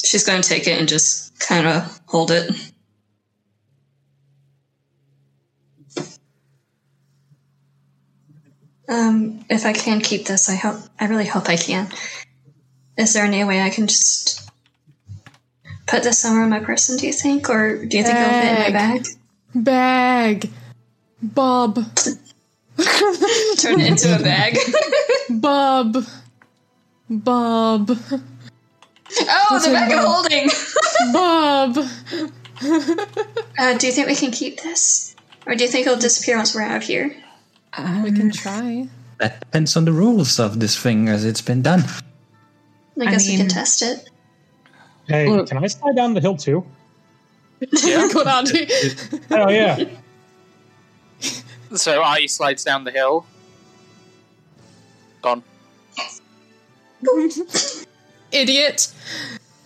[0.04, 2.52] She's going to take it and just kind of hold it.
[8.90, 10.82] Um, if I can keep this, I hope.
[11.00, 11.90] I really hope I can.
[12.98, 14.50] Is there any way I can just
[15.88, 16.98] put this somewhere in my person?
[16.98, 19.06] Do you think, or do you think it'll fit in my bag?
[19.56, 20.50] Bag.
[21.22, 21.76] Bob.
[23.58, 24.58] Turn it into a bag.
[25.30, 26.06] Bob.
[27.10, 27.90] Bob.
[27.90, 30.50] Oh, the bag of holding.
[31.14, 31.78] Bob.
[33.60, 35.16] Uh, do you think we can keep this,
[35.46, 37.16] or do you think it'll disappear once we're out of here?
[38.04, 38.88] We can try.
[39.20, 41.84] That depends on the rules of this thing as it's been done.
[43.00, 44.10] I I guess we can test it.
[45.08, 45.48] Hey, Look.
[45.48, 46.66] can I slide down the hill too?
[47.60, 48.68] Good Auntie.
[49.32, 49.86] Oh yeah.
[51.76, 53.26] So I slides down the hill.
[55.22, 55.44] Gone.
[55.98, 56.22] Yes.
[58.32, 58.94] Idiot.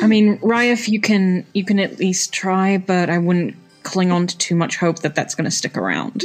[0.00, 4.26] I mean, Ryeth, you can you can at least try, but I wouldn't cling on
[4.26, 6.24] to too much hope that that's going to stick around.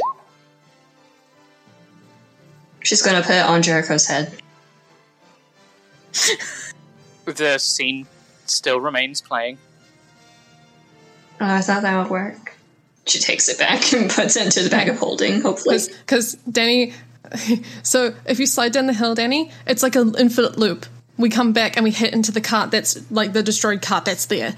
[2.83, 4.31] She's going to put it on Jericho's head.
[7.35, 8.07] The scene
[8.45, 9.57] still remains playing.
[11.41, 12.55] Oh, I thought that would work.
[13.05, 15.79] She takes it back and puts it into the bag of holding, hopefully.
[15.99, 16.93] Because Danny.
[17.83, 20.85] So if you slide down the hill, Danny, it's like an infinite loop.
[21.17, 24.27] We come back and we hit into the cart that's like the destroyed cart that's
[24.27, 24.55] there.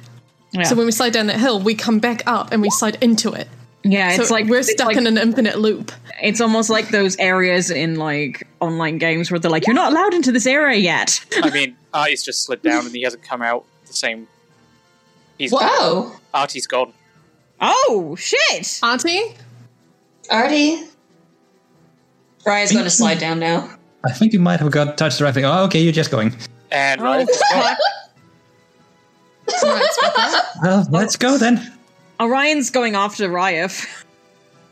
[0.52, 0.64] Yeah.
[0.64, 3.34] So when we slide down that hill, we come back up and we slide into
[3.34, 3.48] it.
[3.84, 5.92] Yeah, it's So like we're it's stuck like- in an infinite loop.
[6.22, 10.14] It's almost like those areas in like online games where they're like, "You're not allowed
[10.14, 13.64] into this area yet." I mean, Artie's just slid down and he hasn't come out
[13.88, 14.28] the same.
[15.38, 16.12] He's Whoa!
[16.34, 16.92] Artie's gone.
[17.62, 18.80] Oh shit!
[18.84, 19.34] Artie,
[20.30, 20.84] Artie?
[22.46, 23.70] Ryan's going to slide down now.
[24.04, 25.46] I think you might have got touched the right thing.
[25.46, 26.36] Oh, okay, you're just going.
[26.72, 27.78] And right, fuck.
[30.62, 31.72] Well, let's go then.
[32.20, 33.86] Orion's going after Ryeth.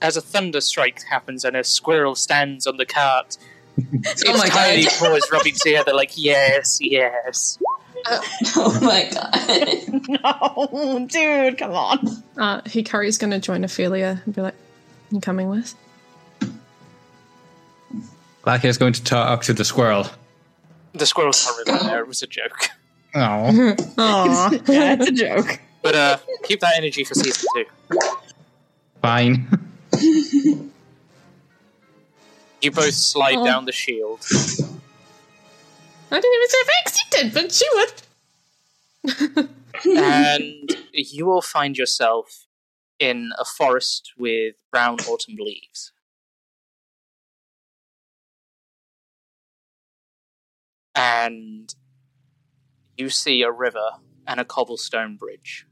[0.02, 3.38] As a thunder strike happens and a squirrel stands on the cart,
[3.78, 4.94] its Oh my tiny God.
[5.00, 7.58] paws rubbing together like yes, yes.
[8.08, 9.34] Oh my god.
[11.00, 12.00] no, dude, come on.
[12.38, 14.56] Uh, Hikari's going to join Ophelia and be like,
[15.10, 15.74] You coming with?
[18.44, 20.08] Blackhair is going to talk to the squirrel.
[20.94, 22.00] The squirrel's not really there.
[22.02, 22.70] It was a joke.
[23.16, 23.76] Oh.
[23.98, 25.60] Aw, yeah, it's a joke.
[25.82, 27.66] But uh, keep that energy for season two.
[29.02, 29.48] Fine.
[32.62, 33.46] You both slide Oh.
[33.46, 34.20] down the shield.
[36.12, 37.94] I didn't even say thanks, you did, but she would.
[39.98, 42.46] and you will find yourself
[43.00, 45.92] in a forest with brown autumn leaves.
[50.96, 51.74] And
[52.98, 53.90] you see a river
[54.28, 55.68] and a cobblestone bridge.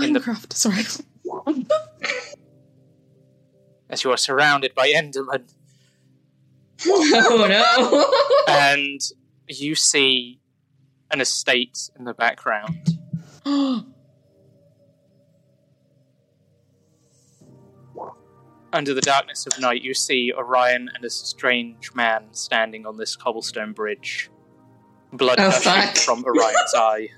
[0.00, 0.84] In the- Minecraft, sorry.
[3.88, 5.48] As you are surrounded by Endermen,
[6.86, 8.52] Oh no.
[8.54, 9.00] and
[9.48, 10.40] you see
[11.10, 12.88] an estate in the background.
[18.72, 23.16] Under the darkness of night, you see Orion and a strange man standing on this
[23.16, 24.30] cobblestone bridge.
[25.12, 25.50] Blood Oh,
[25.96, 27.08] from Orion's eye.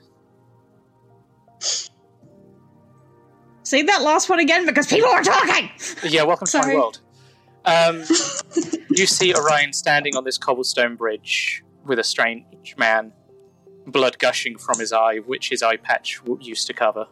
[3.65, 5.71] Say that last one again because people are talking.
[6.03, 7.01] Yeah, welcome to my world.
[7.65, 8.03] Um,
[8.91, 13.13] you see Orion standing on this cobblestone bridge with a strange man,
[13.87, 17.07] blood gushing from his eye, which his eye patch w- used to cover.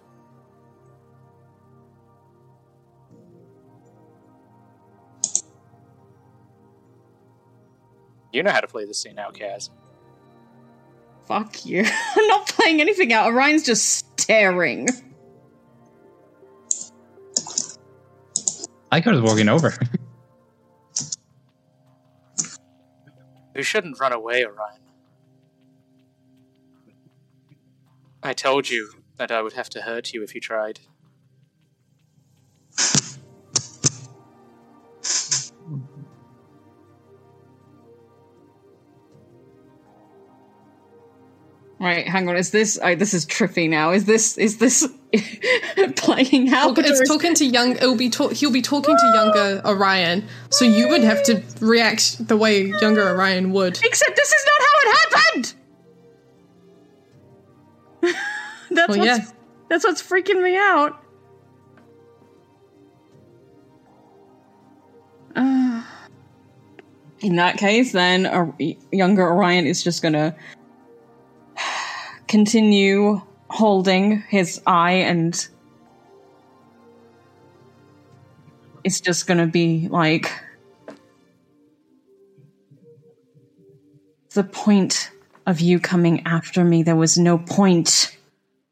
[8.33, 9.71] You know how to play this scene now, Kaz.
[11.27, 11.85] Fuck you.
[12.17, 13.27] I'm not playing anything out.
[13.27, 14.89] Orion's just staring.
[18.93, 19.73] I was walking over.
[23.55, 24.81] You shouldn't run away, Orion.
[28.23, 30.81] I told you that I would have to hurt you if you tried.
[41.81, 42.37] Right, hang on.
[42.37, 42.79] Is this?
[42.83, 43.93] Oh, this is trippy now.
[43.93, 44.37] Is this?
[44.37, 44.87] Is this
[45.97, 46.77] playing out?
[46.77, 47.73] Or it's talking to young.
[47.77, 48.33] It'll be talk.
[48.33, 53.09] He'll be talking to younger Orion, so you would have to react the way younger
[53.09, 53.81] Orion would.
[53.83, 55.55] Except this is not how it happened.
[58.73, 59.33] That's Well, what's, yeah.
[59.71, 61.03] That's what's freaking me out.
[65.35, 65.83] Uh,
[67.21, 70.37] in that case, then a younger Orion is just gonna
[72.31, 73.21] continue
[73.51, 75.49] holding his eye, and
[78.85, 80.31] it's just gonna be like
[84.35, 85.11] the point
[85.47, 86.85] of you coming after me.
[86.85, 88.17] There was no point.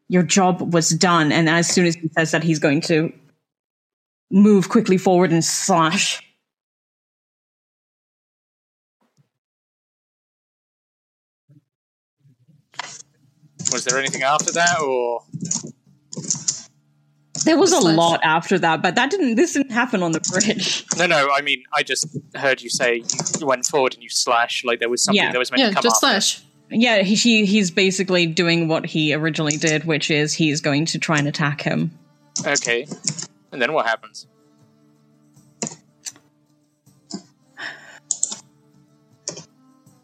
[0.07, 1.33] Your job was done.
[1.33, 3.13] And as soon as he says that, he's going to
[4.31, 6.23] move quickly forward and slash.
[13.73, 15.23] Was there anything after that, or
[17.45, 19.35] There was a lot after that, but that didn't.
[19.37, 20.85] This didn't happen on the bridge.
[20.97, 21.07] no?
[21.07, 23.03] No, I mean, I just heard you say
[23.39, 25.33] you went forward and you slash like there was something Yeah.
[25.33, 26.21] that was meant Yeah, to come just after.
[26.21, 26.43] slash.
[26.71, 30.99] Yeah, he, he he's basically doing what he originally did, which is he's going to
[30.99, 31.91] try and attack him.
[32.47, 32.87] Okay,
[33.53, 34.27] and then what happens?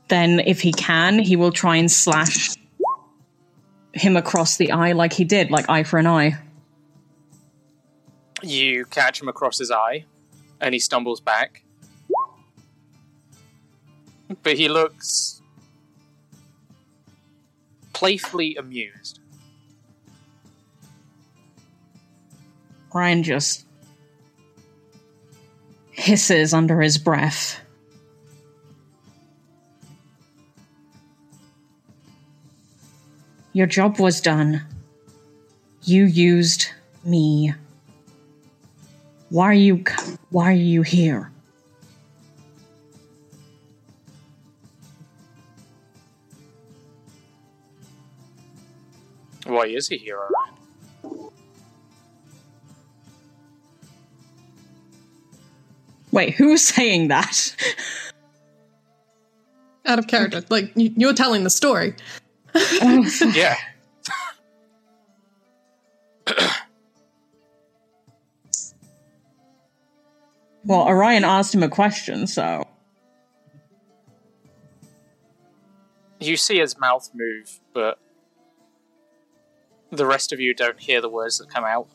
[0.09, 2.51] Then, if he can, he will try and slash
[3.95, 6.39] him across the eye like he did, like eye for an eye.
[8.43, 10.05] You catch him across his eye,
[10.61, 11.63] and he stumbles back.
[14.43, 15.41] But he looks
[17.93, 19.21] playfully amused.
[22.93, 23.65] Ryan just
[25.91, 27.61] hisses under his breath.
[33.55, 34.63] Your job was done.
[35.85, 36.67] You used
[37.05, 37.55] me.
[39.31, 39.85] Why are you
[40.31, 41.31] why are you here?
[49.47, 50.55] Why is he here, Orion?
[56.11, 57.55] Wait, who's saying that?
[59.87, 61.95] Out of character, like you- you're telling the story.
[63.35, 63.57] Yeah.
[70.67, 72.67] Well, Orion asked him a question, so
[76.25, 77.99] You see his mouth move, but
[79.91, 81.87] the rest of you don't hear the words that come out.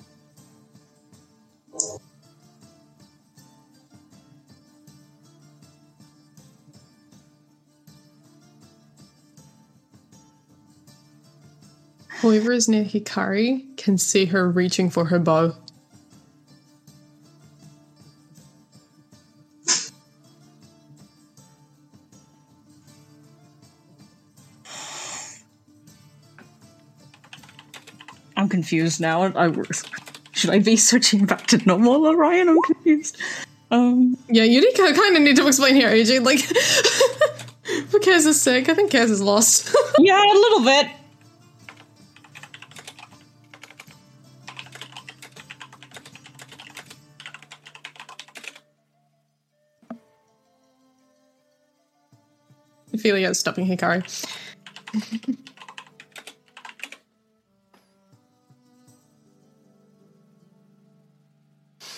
[12.29, 15.55] Whoever is near Hikari can see her reaching for her bow.
[28.37, 29.23] I'm confused now.
[29.23, 29.51] I,
[30.33, 32.47] should I be switching back to normal, Orion?
[32.47, 33.17] I'm confused.
[33.71, 36.23] Um, yeah, you kind of need to explain here, AJ.
[36.23, 36.41] Like,
[37.87, 39.75] for Kaz's sake, I think Kaz is lost.
[39.97, 40.98] yeah, a little bit.
[53.09, 54.03] Ophelia is stopping Hikari.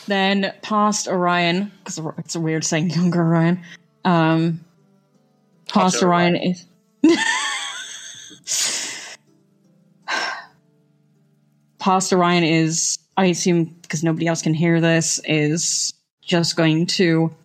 [0.07, 3.61] Then past Orion, because it's a weird saying younger Orion.
[4.05, 4.61] Um,
[5.67, 6.37] past Orion.
[6.37, 6.65] is.
[11.79, 17.35] past Orion is I assume because nobody else can hear this, is just going to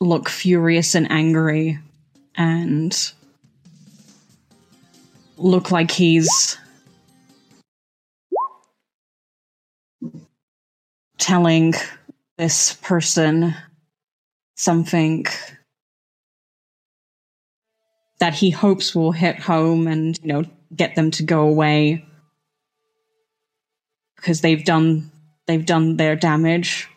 [0.00, 1.78] look furious and angry
[2.36, 3.12] and
[5.38, 6.58] look like he's
[11.18, 11.74] telling
[12.38, 13.54] this person
[14.56, 15.24] something
[18.20, 20.44] that he hopes will hit home and you know
[20.74, 22.04] get them to go away
[24.16, 25.10] because they've done
[25.46, 26.88] they've done their damage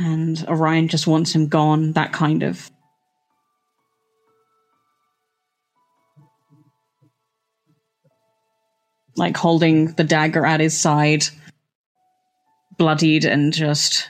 [0.00, 2.70] and Orion just wants him gone that kind of.
[9.16, 11.24] Like holding the dagger at his side
[12.78, 14.08] bloodied and just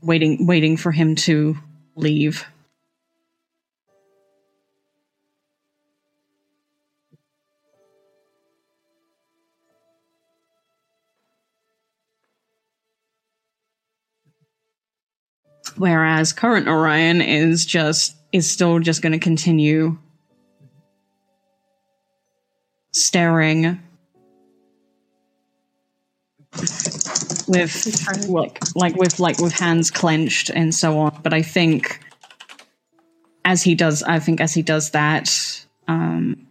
[0.00, 1.58] waiting waiting for him to
[1.94, 2.46] leave
[15.78, 19.98] whereas current Orion is just is still just going to continue
[22.92, 23.80] staring
[27.46, 31.20] with like like with like with hands clenched and so on.
[31.22, 32.00] But i think
[33.44, 35.30] as he does i think as he does that
[35.86, 36.47] um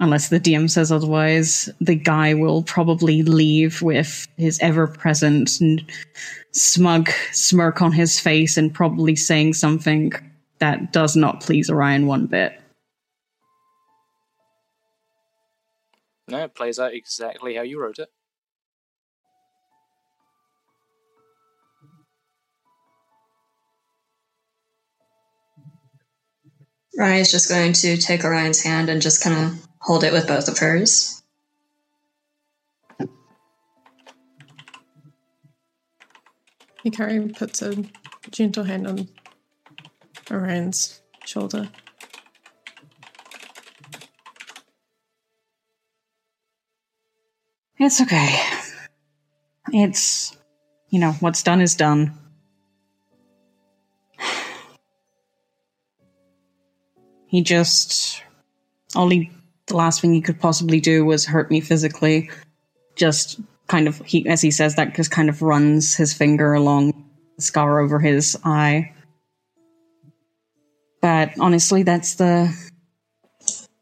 [0.00, 5.84] unless the dm says otherwise the guy will probably leave with his ever-present and
[6.52, 10.12] smug smirk on his face and probably saying something
[10.58, 12.60] that does not please orion one bit
[16.30, 18.10] No, it plays out exactly how you wrote it.
[26.98, 30.48] Ryan's just going to take Orion's hand and just kind of hold it with both
[30.48, 31.22] of hers.
[36.84, 37.84] Hikari puts a
[38.30, 39.08] gentle hand on
[40.30, 41.68] Orion's shoulder.
[47.78, 48.34] It's okay.
[49.72, 50.36] It's,
[50.88, 52.14] you know, what's done is done.
[57.30, 58.22] He just.
[58.96, 59.30] Only
[59.68, 62.30] the last thing he could possibly do was hurt me physically.
[62.96, 66.92] Just kind of, he, as he says that, just kind of runs his finger along
[67.36, 68.92] the scar over his eye.
[71.00, 72.52] But honestly, that's the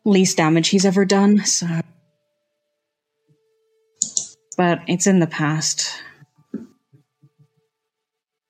[0.04, 1.66] least damage he's ever done, so
[4.56, 6.02] but it's in the past.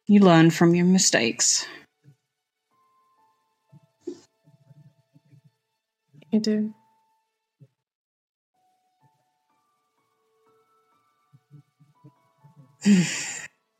[0.06, 1.66] You learn from your mistakes.
[6.30, 6.74] You do.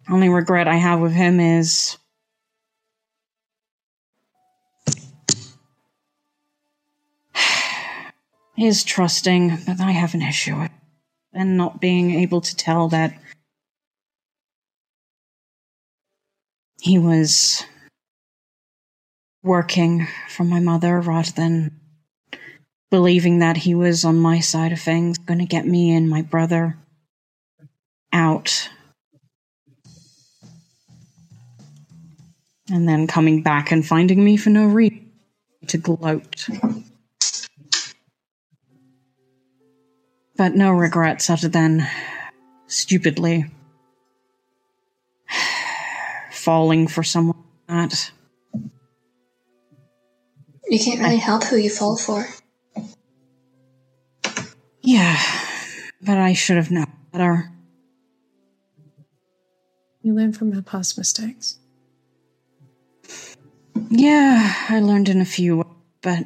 [0.09, 1.99] Only regret I have with him is
[8.57, 10.68] his trusting, but I have an issue
[11.33, 13.17] and not being able to tell that
[16.81, 17.65] he was
[19.43, 21.81] working for my mother rather than
[22.91, 26.23] believing that he was on my side of things, going to get me and my
[26.23, 26.78] brother
[28.12, 28.68] out.
[32.70, 35.11] And then coming back and finding me for no reason
[35.69, 36.49] to gloat.
[40.36, 41.86] But no regrets other than
[42.67, 43.47] stupidly
[46.33, 48.11] falling for someone like that.
[50.69, 52.27] You can't really help who you fall for.
[54.83, 55.20] Yeah,
[56.01, 57.51] but I should have known better.
[60.03, 61.59] You learn from your past mistakes.
[63.99, 65.65] Yeah, I learned in a few,
[66.02, 66.25] but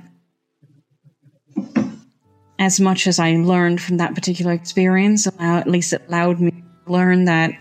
[2.58, 6.92] as much as I learned from that particular experience, at least it allowed me to
[6.92, 7.52] learn that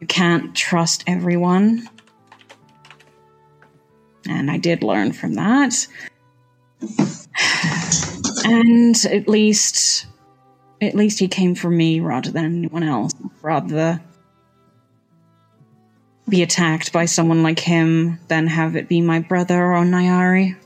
[0.00, 1.88] you can't trust everyone.
[4.28, 5.84] And I did learn from that.
[8.44, 10.06] And at least
[10.80, 13.12] at least he came for me rather than anyone else.
[13.42, 14.00] Rather
[16.30, 20.56] be attacked by someone like him than have it be my brother or Nyari.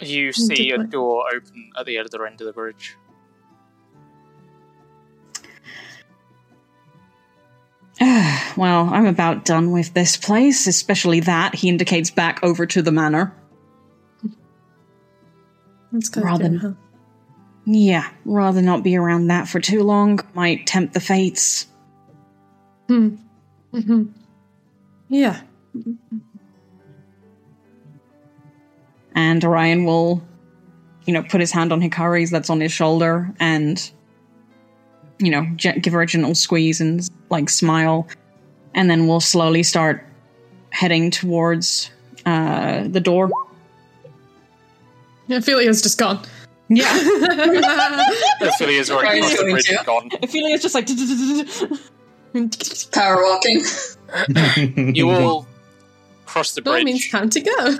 [0.00, 2.96] You see a door open at the other end of the bridge.
[8.56, 11.56] well, I'm about done with this place, especially that.
[11.56, 13.34] He indicates back over to the manor.
[15.92, 16.20] Let's go.
[16.20, 16.87] Rather- through, huh?
[17.70, 20.20] Yeah, rather not be around that for too long.
[20.32, 21.66] Might tempt the fates.
[22.86, 23.16] Hmm.
[23.72, 24.04] hmm
[25.10, 25.42] Yeah.
[29.14, 30.22] And Orion will,
[31.04, 33.90] you know, put his hand on Hikari's that's on his shoulder and,
[35.18, 38.08] you know, give her a gentle squeeze and, like, smile.
[38.72, 40.06] And then we'll slowly start
[40.70, 41.90] heading towards
[42.24, 43.28] uh, the door.
[45.26, 46.24] Yeah, Ophelia's just gone.
[46.68, 46.92] Yeah.
[48.42, 50.10] Ophelia's already Right, crossed the going bridge and gone.
[50.22, 50.88] Ophelia's just like.
[52.92, 53.62] Power walking.
[54.94, 55.46] You all
[56.26, 56.64] cross the bridge.
[56.64, 57.78] That bridge, means time to go.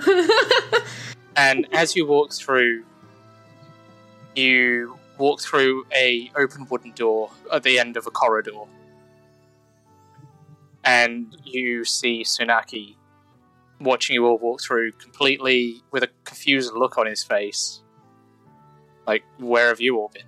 [1.35, 2.83] and as you walk through,
[4.35, 8.51] you walk through a open wooden door at the end of a corridor,
[10.83, 12.95] and you see Tsunaki
[13.79, 17.81] watching you all walk through, completely with a confused look on his face.
[19.09, 20.21] Like, where have you all been?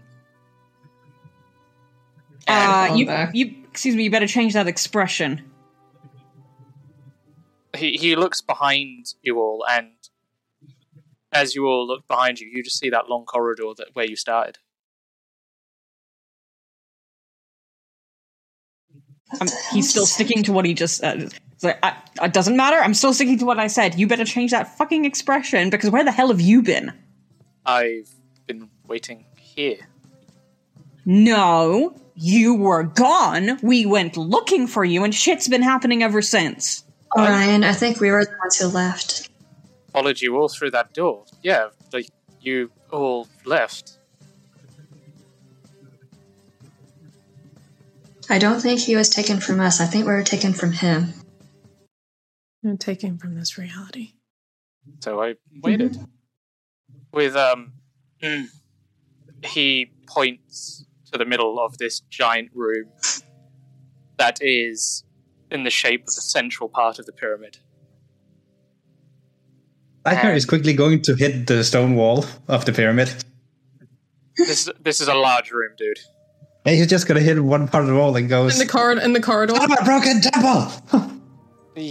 [2.48, 5.51] Uh, you, you, excuse me, you better change that expression.
[7.77, 9.92] he, he looks behind you all, and
[11.32, 14.16] as you all look behind you, you just see that long corridor that where you
[14.16, 14.58] started.
[19.40, 21.32] Um, he's still sticking to what he just said.
[21.51, 22.77] It's like, I, it doesn't matter.
[22.77, 24.00] I'm still sticking to what I said.
[24.00, 26.92] You better change that fucking expression because where the hell have you been?
[27.64, 28.20] I've been
[28.92, 29.78] waiting here.
[31.06, 33.58] No, you were gone.
[33.64, 36.84] We went looking for you, and shit's been happening ever since.
[37.18, 39.30] Orion, I think we were the ones who left.
[39.94, 41.24] Followed you all through that door.
[41.42, 42.10] Yeah, like
[42.42, 43.98] you all left.
[48.30, 49.80] I don't think he was taken from us.
[49.80, 51.14] I think we were taken from him.
[52.66, 54.16] I'm taken from this reality.
[55.00, 55.98] So I waited.
[57.14, 57.74] With um,
[59.44, 62.86] he points to the middle of this giant room
[64.18, 65.03] that is
[65.50, 67.58] in the shape of the central part of the pyramid.
[70.06, 73.14] Ragnar is quickly going to hit the stone wall of the pyramid.
[74.38, 76.00] This this is a large room, dude.
[76.66, 78.60] And he's just gonna hit one part of the wall and goes.
[78.60, 79.02] In the corridor.
[79.02, 79.53] In the corridor.
[79.56, 81.11] I'm a broken temple!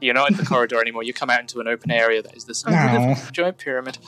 [0.00, 1.02] You're not in the corridor anymore.
[1.02, 3.12] You come out into an open area that is the center No.
[3.12, 3.98] of the giant pyramid.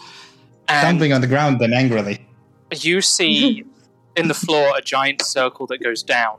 [0.69, 2.26] Stomping on the ground then angrily.
[2.75, 3.65] You see
[4.17, 6.39] in the floor a giant circle that goes down.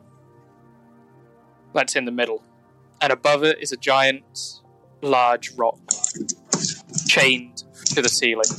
[1.73, 2.43] That's in the middle.
[3.01, 4.61] And above it is a giant,
[5.01, 5.79] large rock
[7.07, 8.49] chained to the ceiling.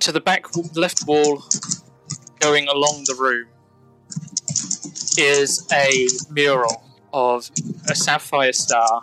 [0.00, 0.46] To the back
[0.76, 1.42] left wall,
[2.38, 3.48] going along the room,
[5.18, 7.50] is a mural of
[7.90, 9.02] a sapphire star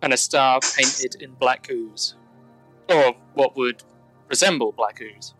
[0.00, 2.14] and a star painted in black ooze.
[2.88, 3.82] Or what would
[4.28, 5.34] resemble black ooze.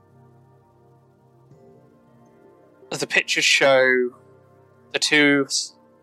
[2.91, 4.10] The pictures show
[4.93, 5.47] the two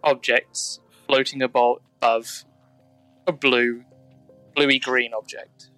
[0.03, 2.45] objects floating abo- above
[3.27, 3.83] a blue,
[4.55, 5.69] bluey green object.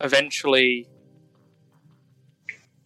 [0.00, 0.88] Eventually,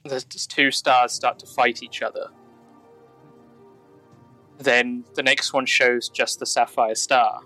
[0.04, 2.28] the two stars start to fight each other.
[4.58, 7.42] Then the next one shows just the sapphire star.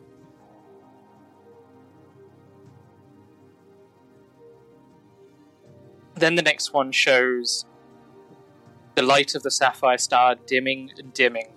[6.23, 7.67] Then the next one shows
[8.95, 11.49] the light of the sapphire star dimming and dimming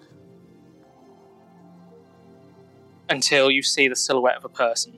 [3.07, 4.97] until you see the silhouette of a person.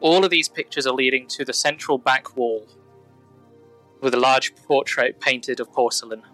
[0.00, 2.68] All of these pictures are leading to the central back wall
[4.02, 6.24] with a large portrait painted of porcelain.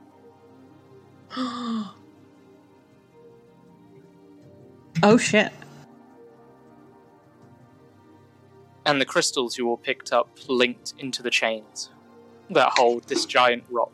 [5.01, 5.53] Oh shit.
[8.85, 11.91] And the crystals you all picked up linked into the chains
[12.51, 13.93] that hold this giant rock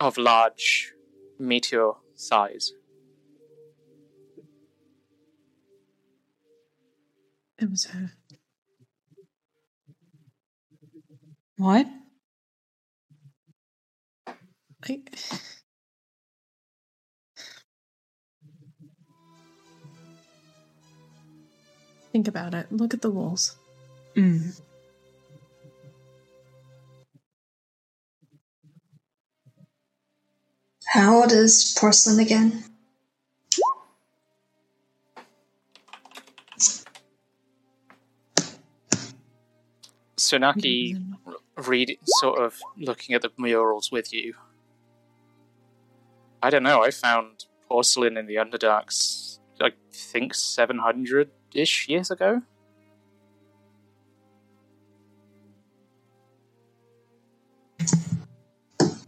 [0.00, 0.92] of large
[1.38, 2.72] meteor size.
[7.58, 8.12] It was her.
[11.56, 11.86] What?
[14.26, 15.00] I...
[22.14, 22.70] Think about it.
[22.70, 23.56] Look at the walls.
[24.14, 24.60] Mm.
[30.92, 32.62] How old is porcelain again?
[40.16, 41.02] Tsunaki
[41.66, 44.34] read sort of looking at the murals with you.
[46.40, 49.24] I don't know, I found porcelain in the Underdarks
[49.60, 52.42] I think seven hundred ish years ago.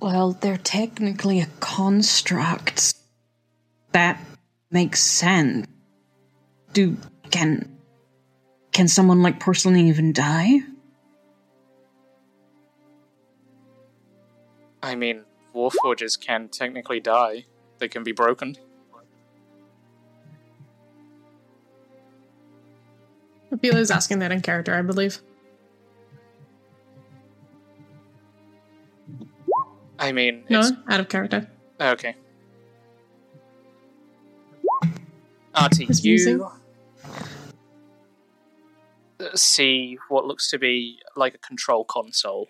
[0.01, 2.95] Well, they're technically a construct.
[3.93, 4.21] That
[4.71, 5.67] makes sense.
[6.73, 6.97] Do
[7.31, 7.77] can
[8.73, 10.61] can someone like porcelain even die?
[14.83, 17.47] I mean, warforges can technically die.
[17.79, 18.57] They can be broken.
[23.57, 25.19] Abila's asking that in character, I believe.
[29.99, 31.49] I mean, No, it's out of character.
[31.81, 32.15] okay.
[35.55, 36.39] Artie, It's musing.
[39.19, 42.49] you see what looks to be like a control console.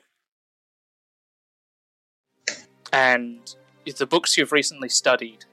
[2.92, 3.54] And
[3.98, 5.44] the books you've recently studied,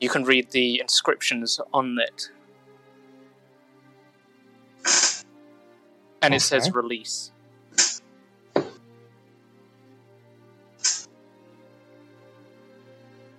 [0.00, 2.30] you can read the inscriptions on it.
[6.22, 7.32] And it says release.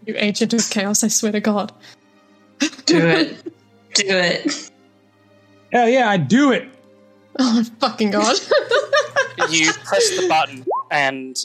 [0.05, 1.71] You agent of chaos, I swear to God.
[2.85, 3.43] Do it.
[3.93, 4.71] Do it.
[5.71, 6.67] Hell yeah, I do it.
[7.39, 8.35] Oh my fucking God.
[9.49, 11.37] you press the button, and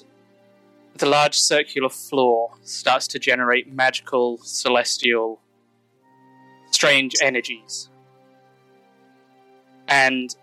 [0.97, 5.41] the large circular floor starts to generate magical, celestial,
[6.71, 7.89] strange energies.
[9.89, 10.35] And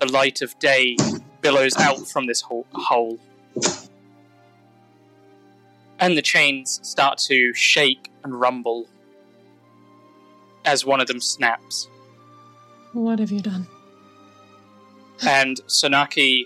[0.00, 0.96] the light of day
[1.42, 2.66] billows out from this hole.
[2.72, 3.18] hole.
[5.98, 8.88] And the chains start to shake and rumble
[10.64, 11.88] as one of them snaps.
[12.92, 13.66] what have you done?
[15.26, 16.44] and Tsunaki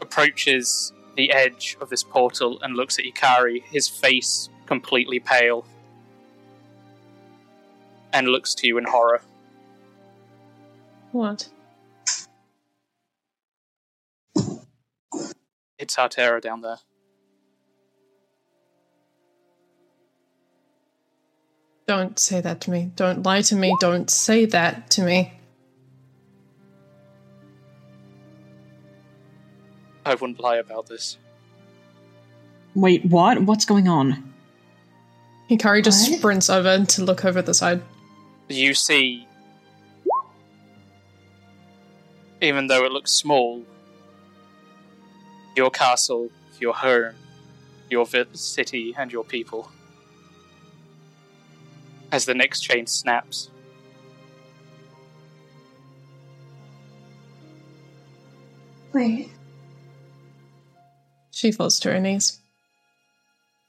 [0.00, 5.64] approaches the edge of this portal and looks at Hikari, his face completely pale,
[8.12, 9.22] and looks to you in horror.
[11.12, 11.48] What?
[15.80, 16.76] It's Artera down there.
[21.88, 22.92] Don't say that to me.
[22.94, 23.74] Don't lie to me.
[23.80, 25.32] Don't say that to me.
[30.04, 31.16] I wouldn't lie about this.
[32.74, 33.42] Wait, what?
[33.42, 34.32] What's going on?
[35.48, 36.18] Hikari just What?
[36.18, 37.82] sprints over to look over the side.
[38.50, 39.26] You see,
[42.42, 43.64] even though it looks small,
[45.60, 47.12] your castle, your home,
[47.90, 49.70] your vi- city, and your people.
[52.10, 53.50] As the next chain snaps,
[58.94, 59.30] Wait,
[61.30, 62.40] She falls to her knees.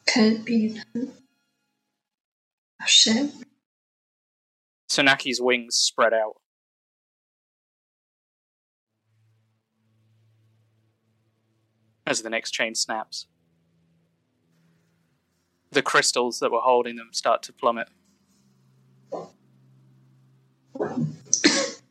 [0.07, 0.81] could it be?
[0.95, 3.29] Oh shit.
[4.89, 6.40] Tsunaki's wings spread out.
[12.11, 13.25] As the next chain snaps,
[15.71, 17.87] the crystals that were holding them start to plummet.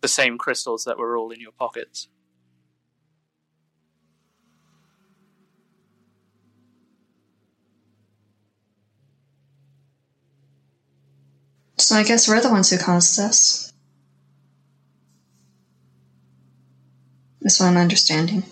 [0.02, 2.08] the same crystals that were all in your pockets.
[11.78, 13.72] So I guess we're the ones who caused this.
[17.40, 18.44] That's what I'm understanding.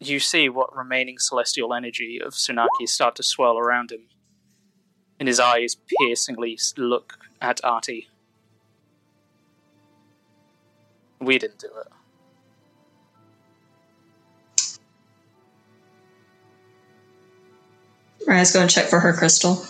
[0.00, 4.06] You see what remaining celestial energy of Tsunaki start to swirl around him,
[5.18, 8.08] and his eyes piercingly look at Artie.
[11.20, 11.88] We didn't do it.
[18.26, 19.64] Raya's go and check for her crystal.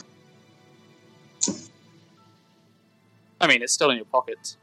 [3.40, 4.56] I mean, it's still in your pockets,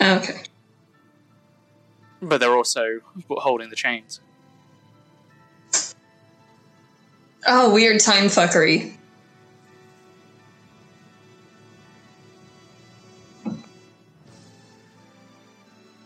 [0.00, 0.42] Oh, okay.
[2.20, 4.20] but they're also holding the chains.
[7.46, 8.94] Oh, weird time fuckery.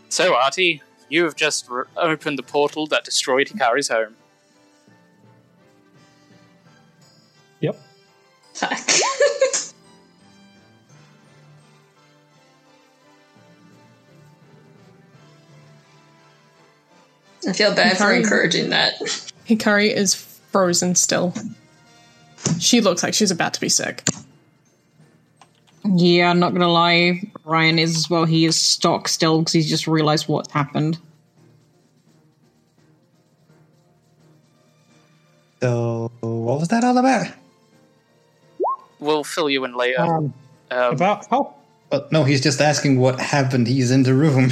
[0.08, 4.14] So, Artie, you have just r opened the portal that destroyed Hikari's home.
[7.60, 7.80] Yep.
[8.54, 8.72] Fuck.
[17.48, 18.94] I feel bad for encouraging that.
[19.48, 20.14] Hikari is
[20.52, 21.34] frozen still.
[22.58, 24.04] She looks like she's about to be sick.
[25.84, 27.22] Yeah, I'm not gonna lie.
[27.44, 28.24] Ryan is as well.
[28.24, 30.98] He is stock still because he's just realized what happened.
[35.60, 37.28] So, what was that all about?
[39.00, 40.00] We'll fill you in later.
[40.00, 40.34] Um,
[40.70, 41.54] um, about oh,
[41.90, 43.66] but no, he's just asking what happened.
[43.66, 44.50] He's in the room.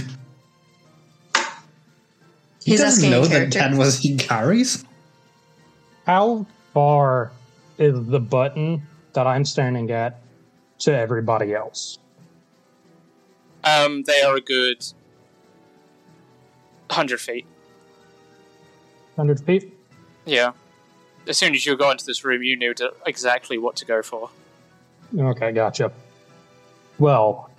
[2.63, 4.85] He he's doesn't know that that was Hikari's
[6.07, 7.33] how far
[7.79, 10.21] is the button that I'm standing at
[10.81, 11.99] to everybody else?
[13.65, 14.85] um, they are a good
[16.91, 17.47] hundred feet.
[19.17, 19.73] Hundred feet.
[20.25, 20.53] Yeah.
[21.27, 24.03] As soon as you got into this room, you knew to, exactly what to go
[24.03, 24.31] for.
[25.17, 25.93] Okay, gotcha.
[26.99, 27.51] Well,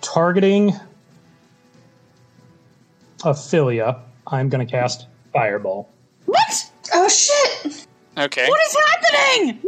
[0.00, 0.72] targeting
[3.24, 5.88] Ophelia, I'm going to cast Fireball.
[6.26, 6.67] What?
[6.92, 7.86] Oh shit!
[8.16, 8.48] Okay.
[8.48, 9.62] What is happening?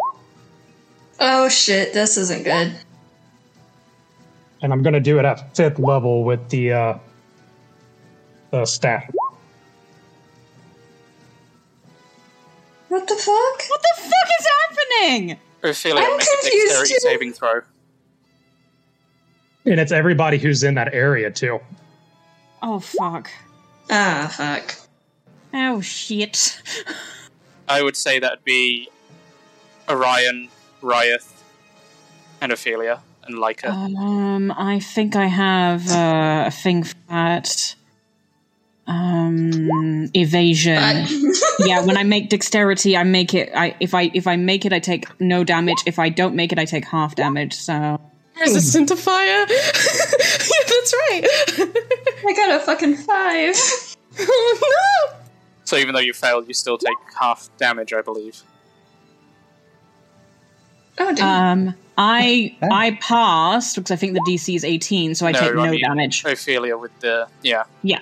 [1.21, 2.75] Oh shit, this isn't good.
[4.63, 6.99] And I'm going to do it at fifth level with the, uh,
[8.51, 9.11] the staff.
[12.89, 13.63] What the fuck?
[13.69, 14.47] What the fuck is
[15.01, 15.39] happening?
[15.63, 17.01] Ophelia, I'm make a confused dexterity too.
[17.01, 17.61] saving throw.
[19.67, 21.61] And it's everybody who's in that area, too.
[22.63, 23.31] Oh fuck.
[23.91, 24.75] Ah, fuck.
[25.53, 26.61] Oh shit.
[27.69, 28.89] I would say that'd be
[29.89, 30.49] Orion,
[30.83, 31.33] Ryeth,
[32.41, 33.69] and Ophelia, and Lykar.
[33.69, 37.75] Um, I think I have uh, a thing for that.
[38.87, 40.75] Um, evasion.
[41.61, 43.51] yeah, when I make dexterity, I make it.
[43.55, 45.79] I if I if I make it, I take no damage.
[45.87, 47.55] If I don't make it, I take half damage.
[47.55, 48.01] So
[48.41, 49.27] Resistant to fire.
[49.27, 51.23] yeah, that's right.
[52.27, 53.55] I got a fucking five.
[54.19, 55.20] oh no!
[55.71, 58.43] So even though you failed, you still take half damage, I believe.
[60.99, 61.69] Oh damn.
[61.69, 65.63] um, I I passed because I think the DC is eighteen, so I take no
[65.63, 66.25] I mean damage.
[66.25, 67.65] Ophelia with the yeah.
[67.83, 68.01] Yeah.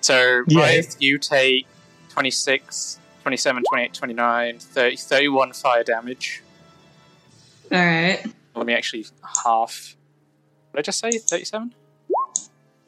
[0.00, 0.60] So Yeah.
[0.62, 1.66] Ryeth, you take
[2.08, 6.42] 26, 27, 28, 29, 30, 31 fire damage.
[7.72, 8.24] All right.
[8.54, 9.04] Let me actually
[9.44, 9.96] half.
[10.70, 11.10] What did I just say?
[11.10, 11.74] 37?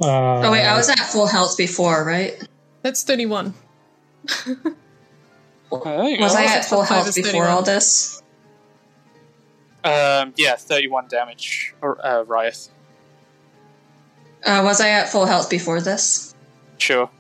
[0.00, 2.42] Uh, Oh wait, I was at full health before, right?
[2.82, 3.52] That's 31.
[5.72, 5.78] Oh,
[6.20, 6.38] Was go.
[6.38, 7.48] I at full health before 31.
[7.48, 8.22] all this?
[9.84, 11.74] Um, yeah, 31 damage.
[11.80, 12.68] Or, uh, Ryeth.
[14.44, 16.34] Uh, was I at full health before this?
[16.78, 17.10] Sure.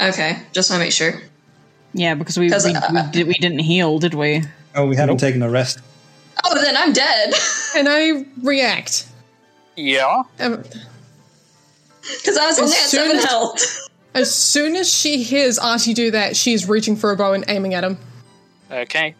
[0.00, 1.20] Okay, just want to make sure.
[1.94, 4.42] Yeah, because we 'Cause, we, uh, we, did, we didn't heal, did we?
[4.74, 5.78] Oh, we haven't taken a rest.
[6.44, 7.34] Oh, then I'm dead.
[7.76, 9.06] And I react.
[9.76, 10.22] Yeah.
[10.40, 10.62] Um,
[12.02, 13.88] Because I was only at seven health.
[14.14, 17.74] as soon as she hears Artie do that, she's reaching for a bow and aiming
[17.74, 17.98] at him.
[18.70, 19.14] Okay.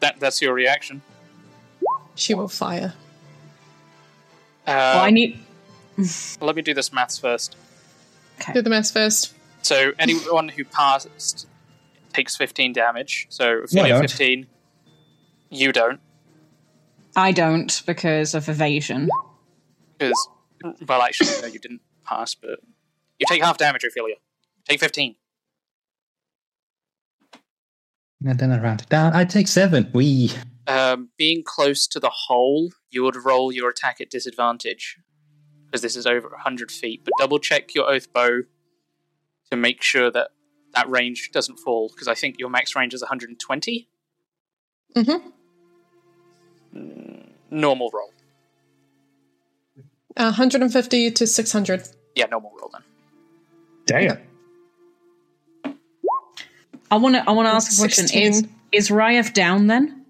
[0.00, 1.02] That That's your reaction.
[2.14, 2.94] She will fire.
[4.66, 5.38] Uh, well, I need.
[6.40, 7.56] Let me do this maths first.
[8.52, 9.34] Do the math first.
[9.62, 11.46] So anyone who passed
[12.12, 13.26] takes 15 damage.
[13.30, 14.02] So No, I Ophelia don't.
[14.02, 14.46] 15.
[15.50, 16.00] You don't.
[17.16, 19.08] I don't because of evasion.
[19.98, 20.28] Because,
[20.86, 22.58] well, actually, no, you didn't pass, but
[23.18, 24.16] you take half damage, Ophelia.
[24.68, 25.16] Take 15.
[28.26, 29.12] And then I round it down.
[29.14, 29.90] I take seven.
[29.92, 30.32] We.
[30.66, 34.96] Um, being close to the hole, you would roll your attack at disadvantage.
[35.66, 37.02] Because this is over 100 feet.
[37.04, 38.42] But double check your oath bow
[39.50, 40.30] to make sure that
[40.72, 41.90] that range doesn't fall.
[41.90, 43.88] Because I think your max range is 120.
[44.96, 45.28] Mm-hmm.
[47.50, 48.10] Normal roll.
[50.16, 51.88] 150 to 600.
[52.14, 52.82] Yeah, normal roll then.
[53.86, 54.18] Damn.
[56.90, 57.28] I want to.
[57.28, 58.04] I want to ask a question.
[58.04, 58.54] Is 16.
[58.72, 60.04] is Ryeth down then?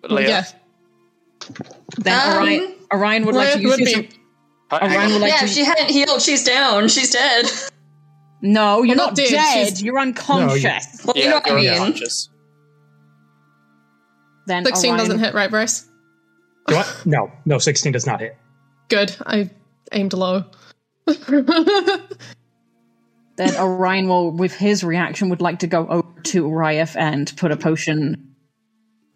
[0.00, 0.44] But Leah, Yeah.
[1.98, 3.94] Then Um, Orion, Orion would like to use would his.
[3.96, 4.10] be-
[4.72, 5.44] Orion would like yeah, to.
[5.46, 6.88] if she hadn't healed, she's down.
[6.88, 7.46] She's dead.
[8.42, 9.66] no, you're Well, not not dead, dead.
[9.68, 11.02] she's- You're unconscious.
[11.04, 11.80] Well, you yeah, know what I you're mean.
[11.82, 12.28] unconscious.
[14.46, 15.86] Then 16 Orion, doesn't hit, right, Bryce?
[16.66, 17.02] What?
[17.06, 18.36] No, no, 16 does not hit.
[18.88, 19.16] Good.
[19.26, 19.50] I
[19.92, 20.44] aimed low.
[23.38, 27.52] Then Orion will, with his reaction, would like to go over to Ryeth and put
[27.52, 28.34] a potion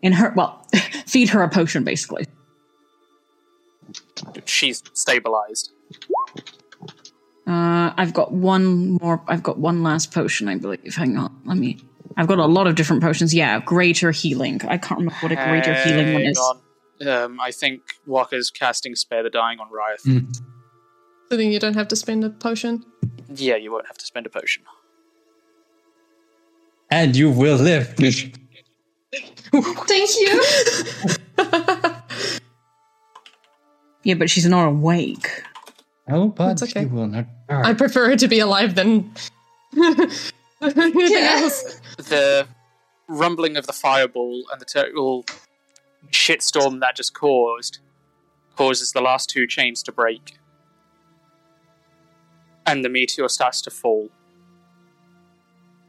[0.00, 0.32] in her.
[0.36, 0.64] Well,
[1.06, 2.26] feed her a potion, basically.
[4.44, 5.72] She's stabilized.
[7.48, 9.20] Uh, I've got one more.
[9.26, 10.94] I've got one last potion, I believe.
[10.94, 11.80] Hang on, let me.
[12.16, 13.34] I've got a lot of different potions.
[13.34, 14.60] Yeah, greater healing.
[14.68, 16.38] I can't remember what a greater healing one is.
[16.38, 17.08] on.
[17.08, 20.06] Um, I think Walker's casting Spare the Dying on Ryeth.
[20.06, 20.40] Mm.
[21.32, 22.84] So then you don't have to spend a potion.
[23.34, 24.64] Yeah, you won't have to spend a potion.
[26.90, 27.94] And you will live.
[27.96, 28.36] Thank
[30.20, 30.44] you.
[34.04, 35.44] Yeah, but she's not awake.
[36.08, 36.82] No, but It's okay.
[36.82, 37.26] you will not.
[37.48, 39.14] I prefer her to be alive than
[40.60, 41.80] anything else.
[41.96, 42.48] the
[43.06, 45.24] rumbling of the fireball and the total
[46.10, 47.78] shitstorm that just caused
[48.56, 50.36] causes the last two chains to break.
[52.66, 54.08] And the meteor starts to fall.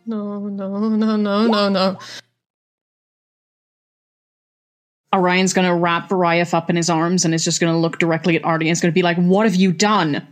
[0.06, 2.00] No, no, no, no, no, no.
[5.14, 8.00] Orion's going to wrap Varieth up in his arms and is just going to look
[8.00, 10.28] directly at Artie and is going to be like, What have you done?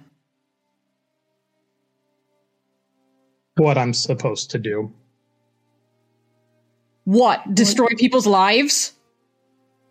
[3.57, 4.91] What I'm supposed to do.
[7.03, 7.53] What?
[7.53, 8.93] Destroy people's lives?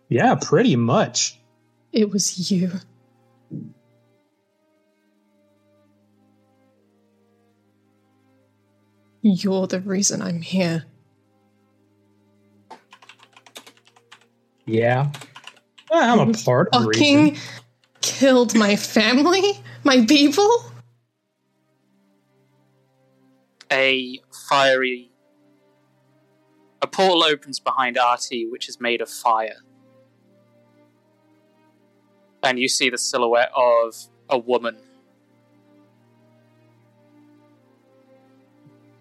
[0.09, 1.39] Yeah, pretty much.
[1.93, 2.71] It was you.
[9.21, 10.85] You're the reason I'm here.
[14.65, 15.11] Yeah.
[15.91, 17.43] I'm a part of the Fucking reason.
[18.01, 19.41] killed my family?
[19.83, 20.49] My people?
[23.71, 24.19] A
[24.49, 25.11] fiery.
[26.81, 29.57] A portal opens behind Artie, which is made of fire.
[32.43, 33.93] And you see the silhouette of
[34.29, 34.77] a woman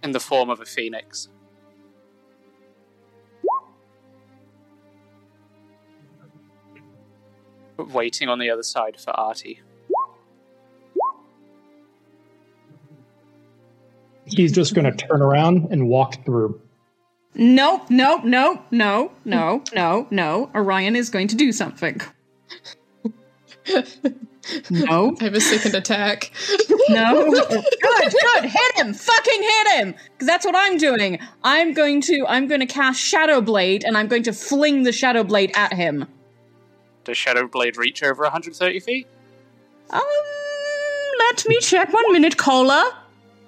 [0.02, 1.28] in the form of a phoenix.
[7.76, 9.60] Waiting on the other side for Artie.
[14.26, 16.60] He's just going to turn around and walk through.
[17.34, 20.50] Nope, nope, nope, no, no, no, no.
[20.54, 22.00] Orion is going to do something.
[24.70, 25.16] No.
[25.20, 26.30] I have a second attack.
[26.88, 27.30] No.
[27.30, 27.46] good,
[27.80, 28.44] good.
[28.44, 28.92] Hit him.
[28.94, 29.94] Fucking hit him.
[30.12, 31.20] Because that's what I'm doing.
[31.44, 34.90] I'm going to I'm going to cast Shadow Blade and I'm going to fling the
[34.90, 36.06] Shadow Blade at him.
[37.04, 39.06] Does Shadow Blade reach over 130 feet?
[39.90, 40.00] Um
[41.20, 42.96] let me check one minute, Cola.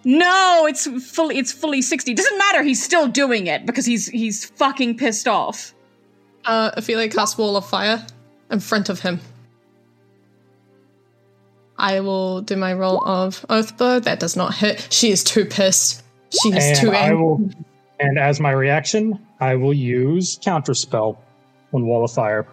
[0.05, 2.15] No, it's fully it's fully 60.
[2.15, 5.75] Doesn't matter, he's still doing it because he's he's fucking pissed off.
[6.45, 8.07] Uh, Ophelia casts Wall of Fire
[8.51, 9.21] in front of him.
[11.83, 14.05] I will do my roll of Oathbow.
[14.05, 14.87] That does not hit.
[14.91, 16.03] She is too pissed.
[16.31, 17.17] She is And too I angry.
[17.23, 17.51] will,
[18.01, 21.19] and as my reaction, I will use counterspell
[21.75, 22.47] on Wall of Fire.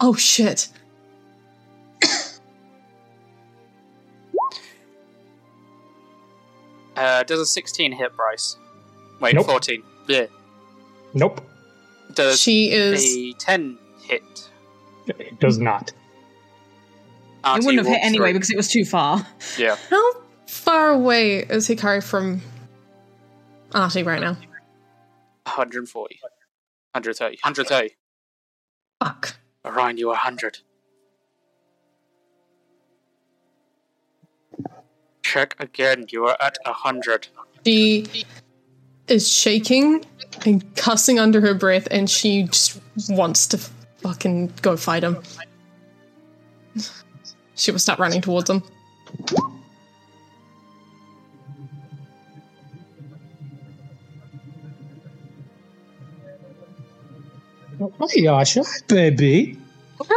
[0.00, 0.68] Oh shit.
[6.96, 8.56] Uh, does a 16 hit Bryce?
[9.20, 9.46] Wait, Nope.
[9.46, 9.82] 14.
[10.08, 10.26] Yeah.
[11.14, 11.40] Nope,
[12.14, 13.02] Does She is.
[13.16, 14.50] a 10 hit?
[15.06, 15.92] it does not.
[17.44, 18.34] It wouldn't have hit anyway through.
[18.34, 19.26] because it was too far.
[19.56, 19.76] Yeah.
[19.90, 20.12] How
[20.46, 22.40] far away is Hikari from
[23.74, 24.32] Artie right now?
[25.44, 26.20] 140.
[26.92, 27.36] 130.
[27.42, 27.94] 130.
[29.02, 29.36] Fuck.
[29.64, 30.58] Orion, you are 100.
[35.22, 36.06] Check again.
[36.10, 37.28] You are at 100.
[37.64, 38.06] She
[39.08, 40.04] is shaking
[40.44, 43.58] and cussing under her breath, and she just wants to
[44.02, 45.22] fucking go fight him.
[47.58, 48.62] She will start running towards him.
[57.80, 59.58] Hi, Yasha, baby.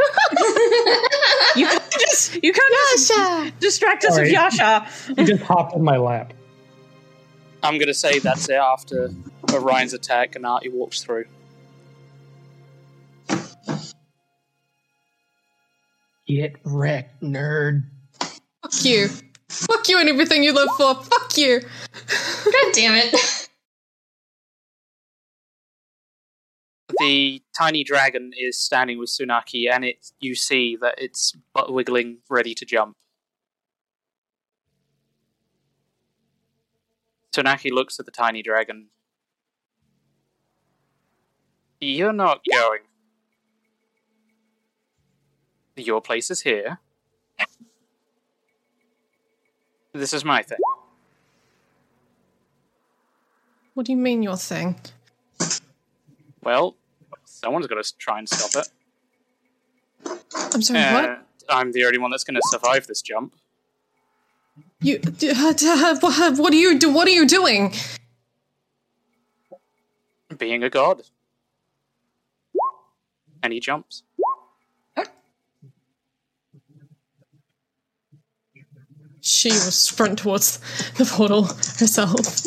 [1.53, 4.27] You can't just you can't just distract us Sorry.
[4.27, 4.87] with Yasha.
[5.17, 6.31] He just hopped in my lap.
[7.61, 9.09] I'm going to say that's it after
[9.51, 11.25] Orion's attack and Artie walks through.
[16.31, 17.83] Get wrecked, nerd.
[18.21, 19.09] Fuck you.
[19.49, 20.95] Fuck you and everything you live for.
[20.95, 21.59] Fuck you.
[21.59, 23.49] God damn it.
[26.99, 32.19] The tiny dragon is standing with Tsunaki, and it you see that it's butt wiggling,
[32.29, 32.95] ready to jump.
[37.33, 38.87] Tsunaki looks at the tiny dragon.
[41.81, 42.79] You're not going.
[45.81, 46.79] Your place is here.
[49.93, 50.59] This is my thing.
[53.73, 54.79] What do you mean your thing?
[56.43, 56.75] Well,
[57.25, 58.69] someone's got to try and stop it.
[60.53, 61.27] I'm sorry, Uh, what?
[61.49, 63.33] I'm the only one that's going to survive this jump.
[64.81, 67.73] You uh, uh, what what are you do what are you doing?
[70.37, 71.03] Being a god.
[73.43, 74.03] And he jumps.
[79.31, 80.59] She will sprint towards
[80.97, 82.45] the portal herself.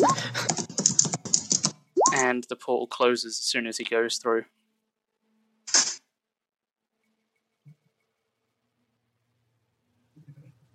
[2.15, 4.45] And the portal closes as soon as he goes through.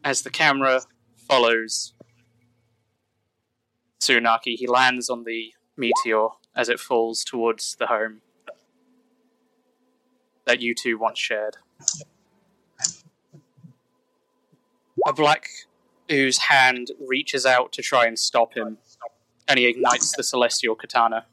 [0.03, 0.83] As the camera
[1.17, 1.95] follows
[4.01, 8.21] Tsunaki, he lands on the meteor as it falls towards the home
[10.45, 11.57] that you two once shared.
[15.07, 15.49] A black
[16.11, 18.79] ooze hand reaches out to try and stop him,
[19.49, 21.27] and he ignites the celestial katana.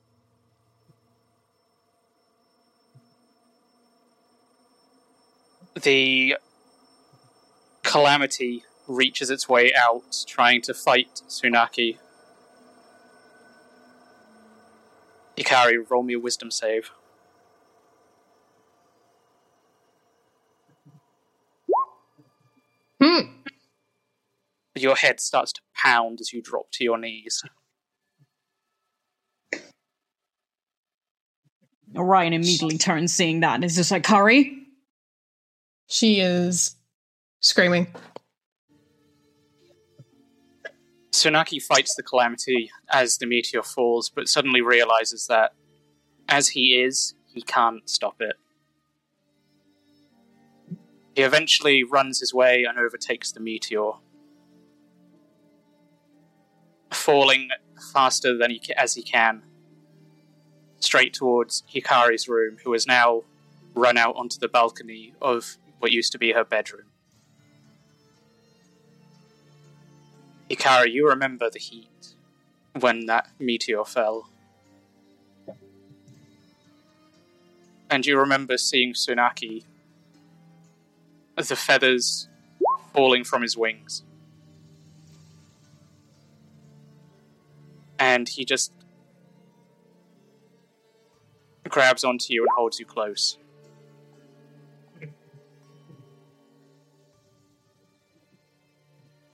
[5.81, 6.37] The
[7.83, 11.97] calamity reaches its way out, trying to fight Tsunaki.
[15.37, 16.89] Hikari, roll me a wisdom save.
[22.99, 23.36] Hmm.
[24.77, 27.43] Your head starts to pound as you drop to your knees.
[31.95, 34.57] Orion immediately turns seeing that and is just like, Curry?
[35.87, 36.75] She is
[37.39, 37.87] screaming.
[41.11, 45.53] Tsunaki fights the calamity as the meteor falls, but suddenly realizes that
[46.29, 48.35] as he is, he can't stop it.
[51.15, 53.93] He eventually runs his way and overtakes the meteor,
[56.91, 57.49] falling
[57.93, 59.43] faster than he as he can,
[60.79, 63.23] straight towards Hikari's room, who has now
[63.73, 66.87] run out onto the balcony of what used to be her bedroom.
[70.49, 72.15] Hikari, you remember the heat
[72.79, 74.29] when that meteor fell.
[77.89, 79.63] And you remember seeing Tsunaki,
[81.35, 82.27] the feathers
[82.93, 84.03] falling from his wings.
[87.99, 88.71] And he just
[91.67, 93.37] grabs onto you and holds you close.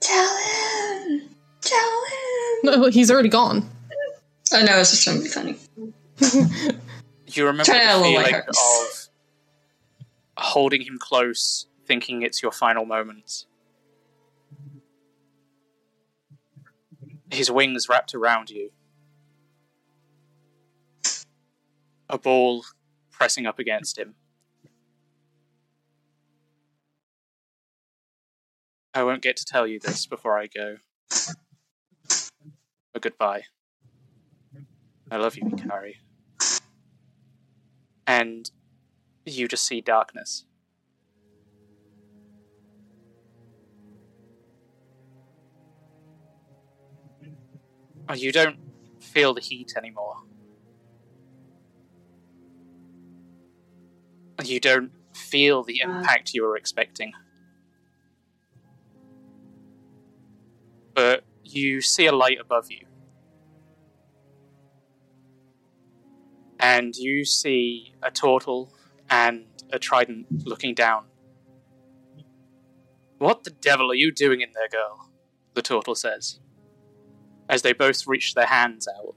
[0.00, 1.28] Tell him.
[1.60, 2.80] Tell him.
[2.82, 3.68] No, he's already gone.
[4.52, 5.56] Oh, I know, it's just trying to be funny.
[7.26, 8.48] You remember Try to add a the feeling lighthearted.
[8.50, 9.08] of
[10.36, 13.46] holding him close, thinking it's your final moments.
[17.34, 18.70] His wings wrapped around you.
[22.08, 22.64] A ball
[23.10, 24.14] pressing up against him.
[28.94, 30.76] I won't get to tell you this before I go.
[32.92, 33.42] But goodbye.
[35.10, 35.94] I love you, Hikari.
[38.06, 38.48] And
[39.26, 40.44] you just see darkness.
[48.08, 48.58] Oh, you don't
[49.00, 50.16] feel the heat anymore.
[54.42, 55.90] You don't feel the uh.
[55.90, 57.12] impact you were expecting.
[60.94, 62.86] But you see a light above you.
[66.60, 68.72] And you see a turtle
[69.10, 71.04] and a trident looking down.
[73.18, 75.10] What the devil are you doing in there, girl?
[75.54, 76.40] The turtle says,
[77.48, 79.14] as they both reach their hands out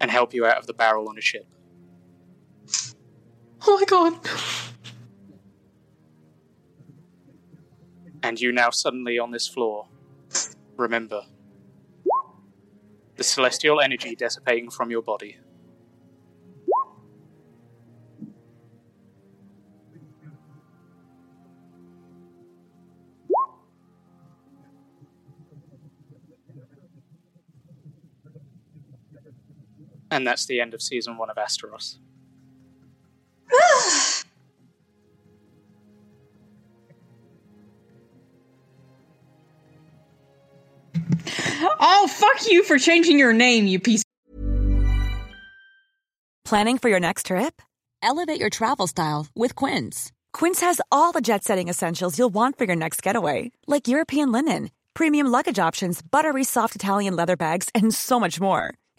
[0.00, 1.46] and help you out of the barrel on a ship.
[3.66, 4.18] Oh my god.
[8.22, 9.86] And you now suddenly on this floor
[10.76, 11.22] remember
[13.16, 15.38] the celestial energy dissipating from your body.
[30.14, 31.96] And that's the end of season one of Asteros.
[41.80, 44.04] Oh, fuck you for changing your name, you piece.
[46.44, 47.60] Planning for your next trip?
[48.00, 50.12] Elevate your travel style with Quince.
[50.32, 54.30] Quince has all the jet setting essentials you'll want for your next getaway, like European
[54.30, 58.74] linen, premium luggage options, buttery soft Italian leather bags, and so much more.